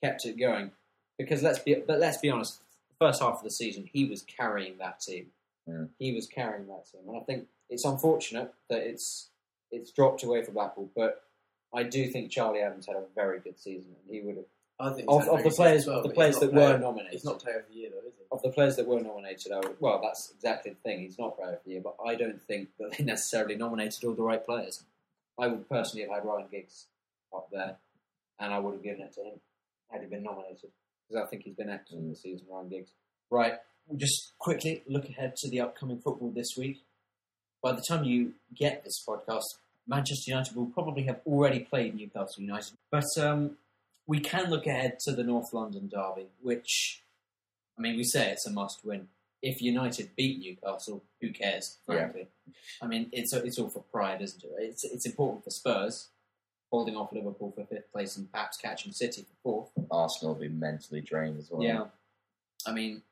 kept 0.02 0.24
it 0.24 0.38
going. 0.38 0.72
Because 1.18 1.42
let's 1.42 1.58
be, 1.58 1.74
but 1.74 1.98
let's 1.98 2.18
be 2.18 2.30
honest. 2.30 2.60
The 2.90 3.06
first 3.06 3.20
half 3.20 3.38
of 3.38 3.44
the 3.44 3.50
season, 3.50 3.88
he 3.92 4.04
was 4.04 4.22
carrying 4.22 4.78
that 4.78 5.00
team. 5.00 5.26
Yeah. 5.66 5.84
He 5.98 6.12
was 6.12 6.26
carrying 6.26 6.66
that 6.68 6.90
team, 6.90 7.02
and 7.08 7.16
I 7.16 7.20
think 7.20 7.46
it's 7.68 7.84
unfortunate 7.84 8.54
that 8.70 8.80
it's 8.80 9.28
it's 9.70 9.90
dropped 9.90 10.22
away 10.22 10.44
for 10.44 10.52
Blackpool. 10.52 10.90
But 10.96 11.22
I 11.74 11.82
do 11.82 12.06
think 12.08 12.30
Charlie 12.30 12.60
Adams 12.60 12.86
had 12.86 12.96
a 12.96 13.02
very 13.14 13.40
good 13.40 13.58
season, 13.58 13.94
and 14.02 14.14
he 14.14 14.20
would 14.22 14.36
have 14.36 14.46
I 14.80 14.90
think 14.90 15.08
of, 15.10 15.28
of 15.28 15.42
the 15.42 15.50
players 15.50 15.86
well, 15.86 15.98
of 15.98 16.04
the 16.04 16.10
players 16.10 16.38
that 16.38 16.52
player- 16.52 16.74
were 16.74 16.78
nominated. 16.78 17.12
He's 17.12 17.24
not 17.24 17.40
player 17.40 17.58
of 17.58 17.68
the 17.68 17.74
year, 17.74 17.90
though, 17.90 18.08
is 18.08 18.14
he? 18.16 18.24
of 18.30 18.42
the 18.42 18.50
players 18.50 18.76
that 18.76 18.86
were 18.86 19.00
nominated, 19.00 19.52
I 19.52 19.56
would, 19.56 19.76
well, 19.80 20.00
that's 20.02 20.30
exactly 20.30 20.72
the 20.72 20.76
thing. 20.88 21.00
He's 21.00 21.18
not 21.18 21.36
player 21.36 21.54
of 21.54 21.64
the 21.64 21.72
year, 21.72 21.80
but 21.80 21.96
I 22.04 22.14
don't 22.14 22.40
think 22.40 22.68
that 22.78 22.96
they 22.96 23.04
necessarily 23.04 23.56
nominated 23.56 24.04
all 24.04 24.14
the 24.14 24.22
right 24.22 24.44
players. 24.44 24.84
I 25.38 25.48
would 25.48 25.68
personally 25.68 26.06
have 26.06 26.14
had 26.14 26.24
Ryan 26.24 26.46
Giggs 26.50 26.86
up 27.34 27.48
there, 27.50 27.76
and 28.38 28.52
I 28.54 28.58
would 28.58 28.74
have 28.74 28.82
given 28.82 29.02
it 29.02 29.14
to 29.14 29.24
him 29.24 29.40
had 29.90 30.02
he 30.02 30.06
been 30.06 30.22
nominated 30.22 30.70
because 31.08 31.24
I 31.24 31.28
think 31.28 31.42
he's 31.44 31.54
been 31.54 31.70
excellent 31.70 32.08
this 32.10 32.22
season, 32.22 32.46
Ryan 32.50 32.68
Giggs. 32.68 32.90
Right, 33.30 33.54
we'll 33.86 33.98
just 33.98 34.32
quickly 34.38 34.82
look 34.86 35.08
ahead 35.08 35.34
to 35.36 35.50
the 35.50 35.60
upcoming 35.60 36.00
football 36.00 36.30
this 36.30 36.54
week. 36.56 36.82
By 37.62 37.72
the 37.72 37.82
time 37.88 38.04
you 38.04 38.34
get 38.54 38.84
this 38.84 39.02
podcast, 39.06 39.42
Manchester 39.86 40.30
United 40.30 40.54
will 40.54 40.66
probably 40.66 41.04
have 41.04 41.20
already 41.26 41.60
played 41.60 41.94
Newcastle 41.94 42.42
United, 42.42 42.74
but 42.90 43.06
um, 43.18 43.56
we 44.06 44.20
can 44.20 44.50
look 44.50 44.66
ahead 44.66 44.98
to 45.06 45.12
the 45.12 45.24
North 45.24 45.52
London 45.52 45.88
derby, 45.88 46.28
which 46.42 47.02
I 47.78 47.80
mean, 47.82 47.96
we 47.96 48.04
say 48.04 48.30
it's 48.30 48.46
a 48.46 48.50
must 48.50 48.84
win. 48.84 49.08
If 49.40 49.62
United 49.62 50.10
beat 50.16 50.40
Newcastle, 50.40 51.04
who 51.20 51.30
cares? 51.30 51.78
Frankly, 51.86 52.26
I 52.82 52.86
mean, 52.86 53.08
it's 53.12 53.32
it's 53.32 53.58
all 53.58 53.70
for 53.70 53.84
pride, 53.92 54.20
isn't 54.20 54.42
it? 54.42 54.50
It's 54.58 54.84
it's 54.84 55.06
important 55.06 55.44
for 55.44 55.50
Spurs 55.50 56.08
holding 56.70 56.96
off 56.96 57.12
Liverpool 57.12 57.52
for 57.54 57.64
fifth 57.64 57.90
place 57.92 58.16
and 58.16 58.30
perhaps 58.30 58.56
catching 58.56 58.92
City 58.92 59.22
for 59.22 59.36
fourth. 59.42 59.70
Arsenal 59.90 60.34
will 60.34 60.40
be 60.40 60.48
mentally 60.48 61.00
drained 61.00 61.38
as 61.38 61.50
well. 61.50 61.62
Yeah, 61.62 61.84
I 62.66 62.72
mean, 62.72 63.02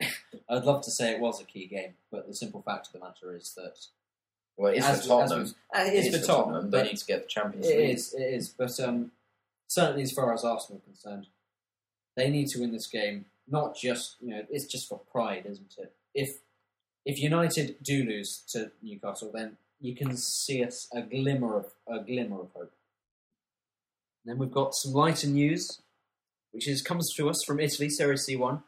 I'd 0.48 0.64
love 0.64 0.82
to 0.84 0.90
say 0.90 1.12
it 1.12 1.20
was 1.20 1.40
a 1.40 1.44
key 1.44 1.66
game, 1.66 1.94
but 2.10 2.26
the 2.26 2.34
simple 2.34 2.62
fact 2.62 2.88
of 2.88 2.92
the 2.94 2.98
matter 3.00 3.36
is 3.36 3.52
that 3.56 3.76
Well, 4.56 4.72
it's 4.72 4.84
as- 4.86 5.02
for 5.02 5.08
Tottenham. 5.08 5.42
as 5.42 5.54
we- 5.54 5.80
uh, 5.80 5.84
it 5.84 5.94
is 6.06 6.20
for 6.20 6.26
Tottenham, 6.26 6.70
They 6.70 6.78
but 6.78 6.86
need 6.86 6.96
to 6.98 7.06
get 7.06 7.22
the 7.22 7.28
Champions 7.28 7.66
League. 7.66 7.90
is, 7.90 8.14
it 8.14 8.22
is. 8.22 8.48
But 8.48 8.78
um, 8.80 9.12
certainly, 9.68 10.02
as 10.02 10.12
far 10.12 10.32
as 10.32 10.44
Arsenal 10.44 10.78
are 10.80 10.84
concerned, 10.84 11.26
they 12.16 12.28
need 12.30 12.48
to 12.48 12.60
win 12.60 12.72
this 12.72 12.86
game. 12.86 13.26
Not 13.48 13.76
just 13.76 14.16
you 14.20 14.28
know, 14.28 14.46
it's 14.50 14.66
just 14.66 14.88
for 14.88 14.98
pride, 15.10 15.44
isn't 15.46 15.74
it? 15.78 15.92
If 16.14 16.40
if 17.04 17.18
United 17.18 17.76
do 17.82 18.04
lose 18.04 18.38
to 18.50 18.70
Newcastle, 18.82 19.30
then 19.32 19.56
you 19.80 19.94
can 19.94 20.16
see 20.16 20.62
us 20.64 20.88
a 20.92 21.02
glimmer 21.02 21.56
of 21.56 21.66
a 21.88 22.04
glimmer 22.04 22.42
of 22.42 22.48
hope. 22.54 22.72
Then 24.24 24.38
we've 24.38 24.52
got 24.52 24.74
some 24.74 24.92
lighter 24.92 25.26
news, 25.26 25.80
which 26.52 26.68
is 26.68 26.82
comes 26.82 27.12
to 27.16 27.30
us 27.30 27.42
from 27.46 27.60
Italy, 27.60 27.88
Serie 27.88 28.18
C 28.18 28.36
one. 28.36 28.62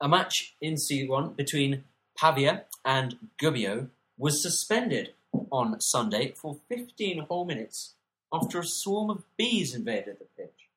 A 0.00 0.08
match 0.08 0.54
in 0.60 0.76
C1 0.76 1.36
between 1.36 1.82
Pavia 2.16 2.64
and 2.84 3.16
Gubbio 3.42 3.88
was 4.16 4.40
suspended 4.40 5.12
on 5.50 5.80
Sunday 5.80 6.32
for 6.36 6.58
15 6.68 7.26
whole 7.28 7.44
minutes 7.44 7.94
after 8.32 8.60
a 8.60 8.64
swarm 8.64 9.10
of 9.10 9.24
bees 9.36 9.74
invaded 9.74 10.18
the 10.20 10.26
pitch. 10.36 10.68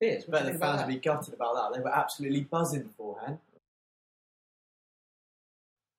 Bees, 0.00 0.24
but 0.28 0.40
the 0.40 0.46
you 0.46 0.50
think 0.52 0.56
about 0.56 0.78
fans 0.78 0.86
would 0.86 0.94
be 0.94 1.00
gutted 1.00 1.34
about 1.34 1.54
that. 1.54 1.76
They 1.76 1.82
were 1.82 1.94
absolutely 1.94 2.40
buzzing 2.40 2.82
beforehand. 2.82 3.38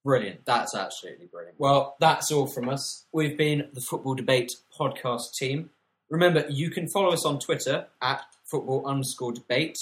Brilliant. 0.04 0.45
That's 0.45 0.76
absolutely 0.76 1.28
brilliant. 1.28 1.60
Well, 1.60 1.95
that's 1.99 2.32
all 2.32 2.47
from 2.47 2.70
us. 2.70 3.06
We've 3.14 3.38
been 3.38 3.70
the 3.74 3.82
Football 3.82 4.16
Debate 4.16 4.52
podcast 4.80 5.34
team. 5.38 5.70
Remember, 6.10 6.45
you 6.49 6.72
can 6.72 6.88
follow 6.89 7.12
us 7.14 7.26
on 7.26 7.39
Twitter 7.39 7.88
at 8.02 8.22
football 8.49 8.86
underscore 8.86 9.32
debate, 9.32 9.78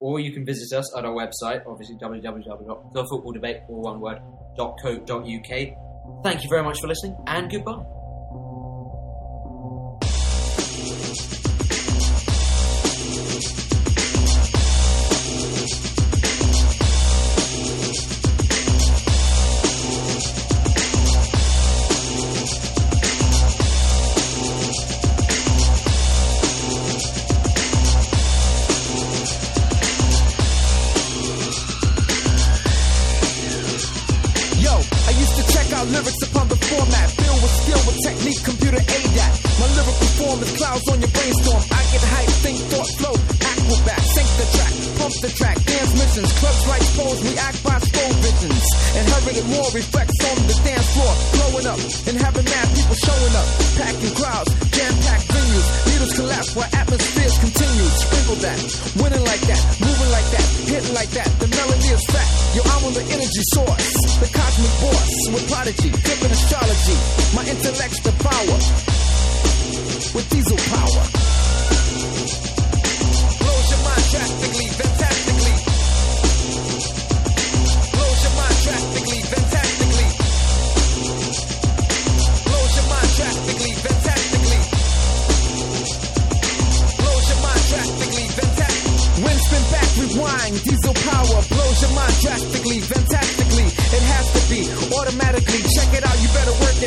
or 0.00 0.20
you 0.20 0.32
can 0.32 0.44
visit 0.44 0.76
us 0.76 0.94
at 0.96 1.04
our 1.04 1.14
website, 1.14 1.66
obviously 1.66 1.96
www.thefootballdebate, 1.96 3.68
all 3.68 3.82
one 3.82 4.00
word. 4.00 4.18
Thank 6.24 6.42
you 6.42 6.48
very 6.50 6.62
much 6.62 6.80
for 6.80 6.88
listening, 6.88 7.16
and 7.26 7.50
goodbye. 7.50 7.99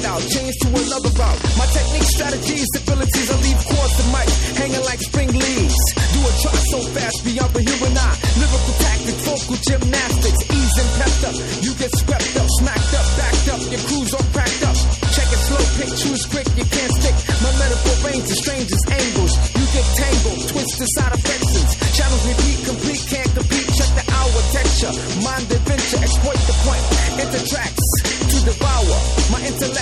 It 0.03 0.09
out, 0.09 0.21
change 0.27 0.55
to 0.59 0.67
another 0.67 1.11
route. 1.15 1.39
My 1.57 1.67
technique, 1.71 2.07
strategies, 2.07 2.67
abilities, 2.75 3.27
I 3.31 3.35
leave 3.39 3.61
chords 3.63 3.95
to 3.99 4.05
mic, 4.11 4.29
hanging 4.59 4.83
like 4.83 4.99
spring 4.99 5.31
leaves. 5.31 5.77
Do 6.13 6.19
a 6.19 6.31
try 6.43 6.55
so 6.71 6.79
fast 6.91 7.23
beyond 7.23 7.51
the 7.53 7.63
human 7.63 7.93
eye. 7.95 8.17
Lyrical 8.39 8.75
tactics, 8.83 9.21
vocal 9.23 9.57
gymnastics, 9.63 10.41
ease 10.51 10.75
and 10.79 10.89
pepped 10.99 11.23
up. 11.29 11.35
You 11.63 11.71
get 11.79 11.91
swept 11.95 12.35
up, 12.35 12.47
smacked 12.59 12.93
up, 12.93 13.07
backed 13.17 13.47
up, 13.53 13.61
your 13.71 13.83
crew's 13.87 14.11
all 14.13 14.27
cracked 14.35 14.63
up. 14.67 14.77
Check 15.13 15.29
it 15.29 15.41
slow, 15.47 15.63
pick, 15.79 15.91
choose 15.95 16.23
quick, 16.27 16.47
you 16.57 16.65
can't 16.67 16.93
stick. 16.99 17.15
My 17.43 17.51
metaphor 17.59 17.95
range 18.07 18.25
to 18.27 18.35
strangest 18.35 18.85
angles. 18.89 19.33
You 19.55 19.65
get 19.71 19.87
tangled, 19.95 20.41
twisted 20.51 20.89
side 20.99 21.13
affections. 21.13 21.69
Channels 21.95 22.23
repeat, 22.27 22.59
complete, 22.65 23.03
can't 23.07 23.31
compete. 23.33 23.67
Check 23.77 23.91
the 23.99 24.05
hour 24.09 24.39
texture, 24.51 24.93
mind 25.23 25.47
adventure, 25.47 25.99
exploit 26.01 26.41
the 26.49 26.55
point. 26.65 26.83
Enter 27.13 27.43
tracks 27.45 27.87
to 28.33 28.37
devour. 28.41 28.97
My 29.31 29.39
intellects 29.45 29.72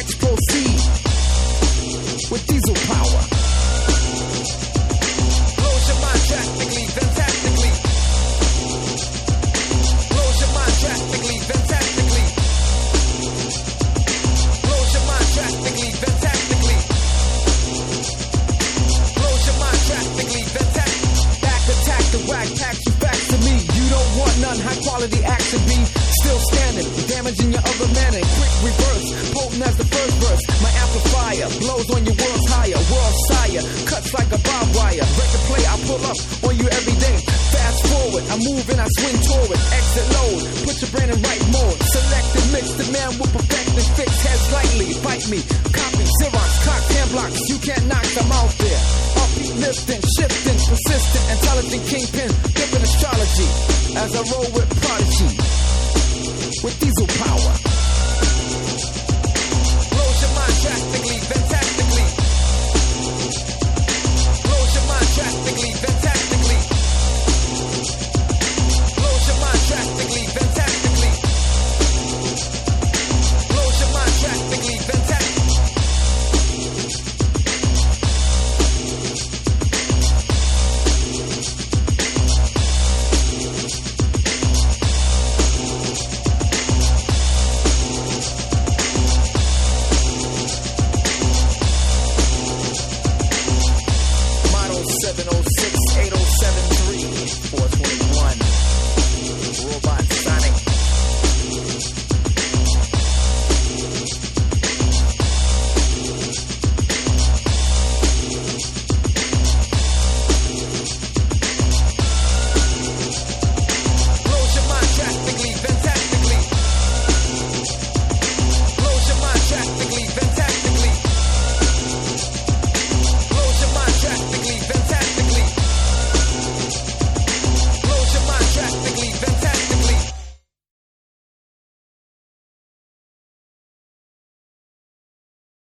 knock 48.15 48.23
them 48.23 48.31
out 48.31 48.51
there. 48.57 48.81
Upbeat, 49.21 49.55
lifting, 49.59 50.01
shifting, 50.17 50.57
persistent, 50.67 51.25
intelligent 51.31 51.83
kingpin, 51.87 52.29
different 52.53 52.83
astrology. 52.83 53.47
As 53.95 54.15
I 54.15 54.21
roll 54.31 54.51
with 54.53 54.60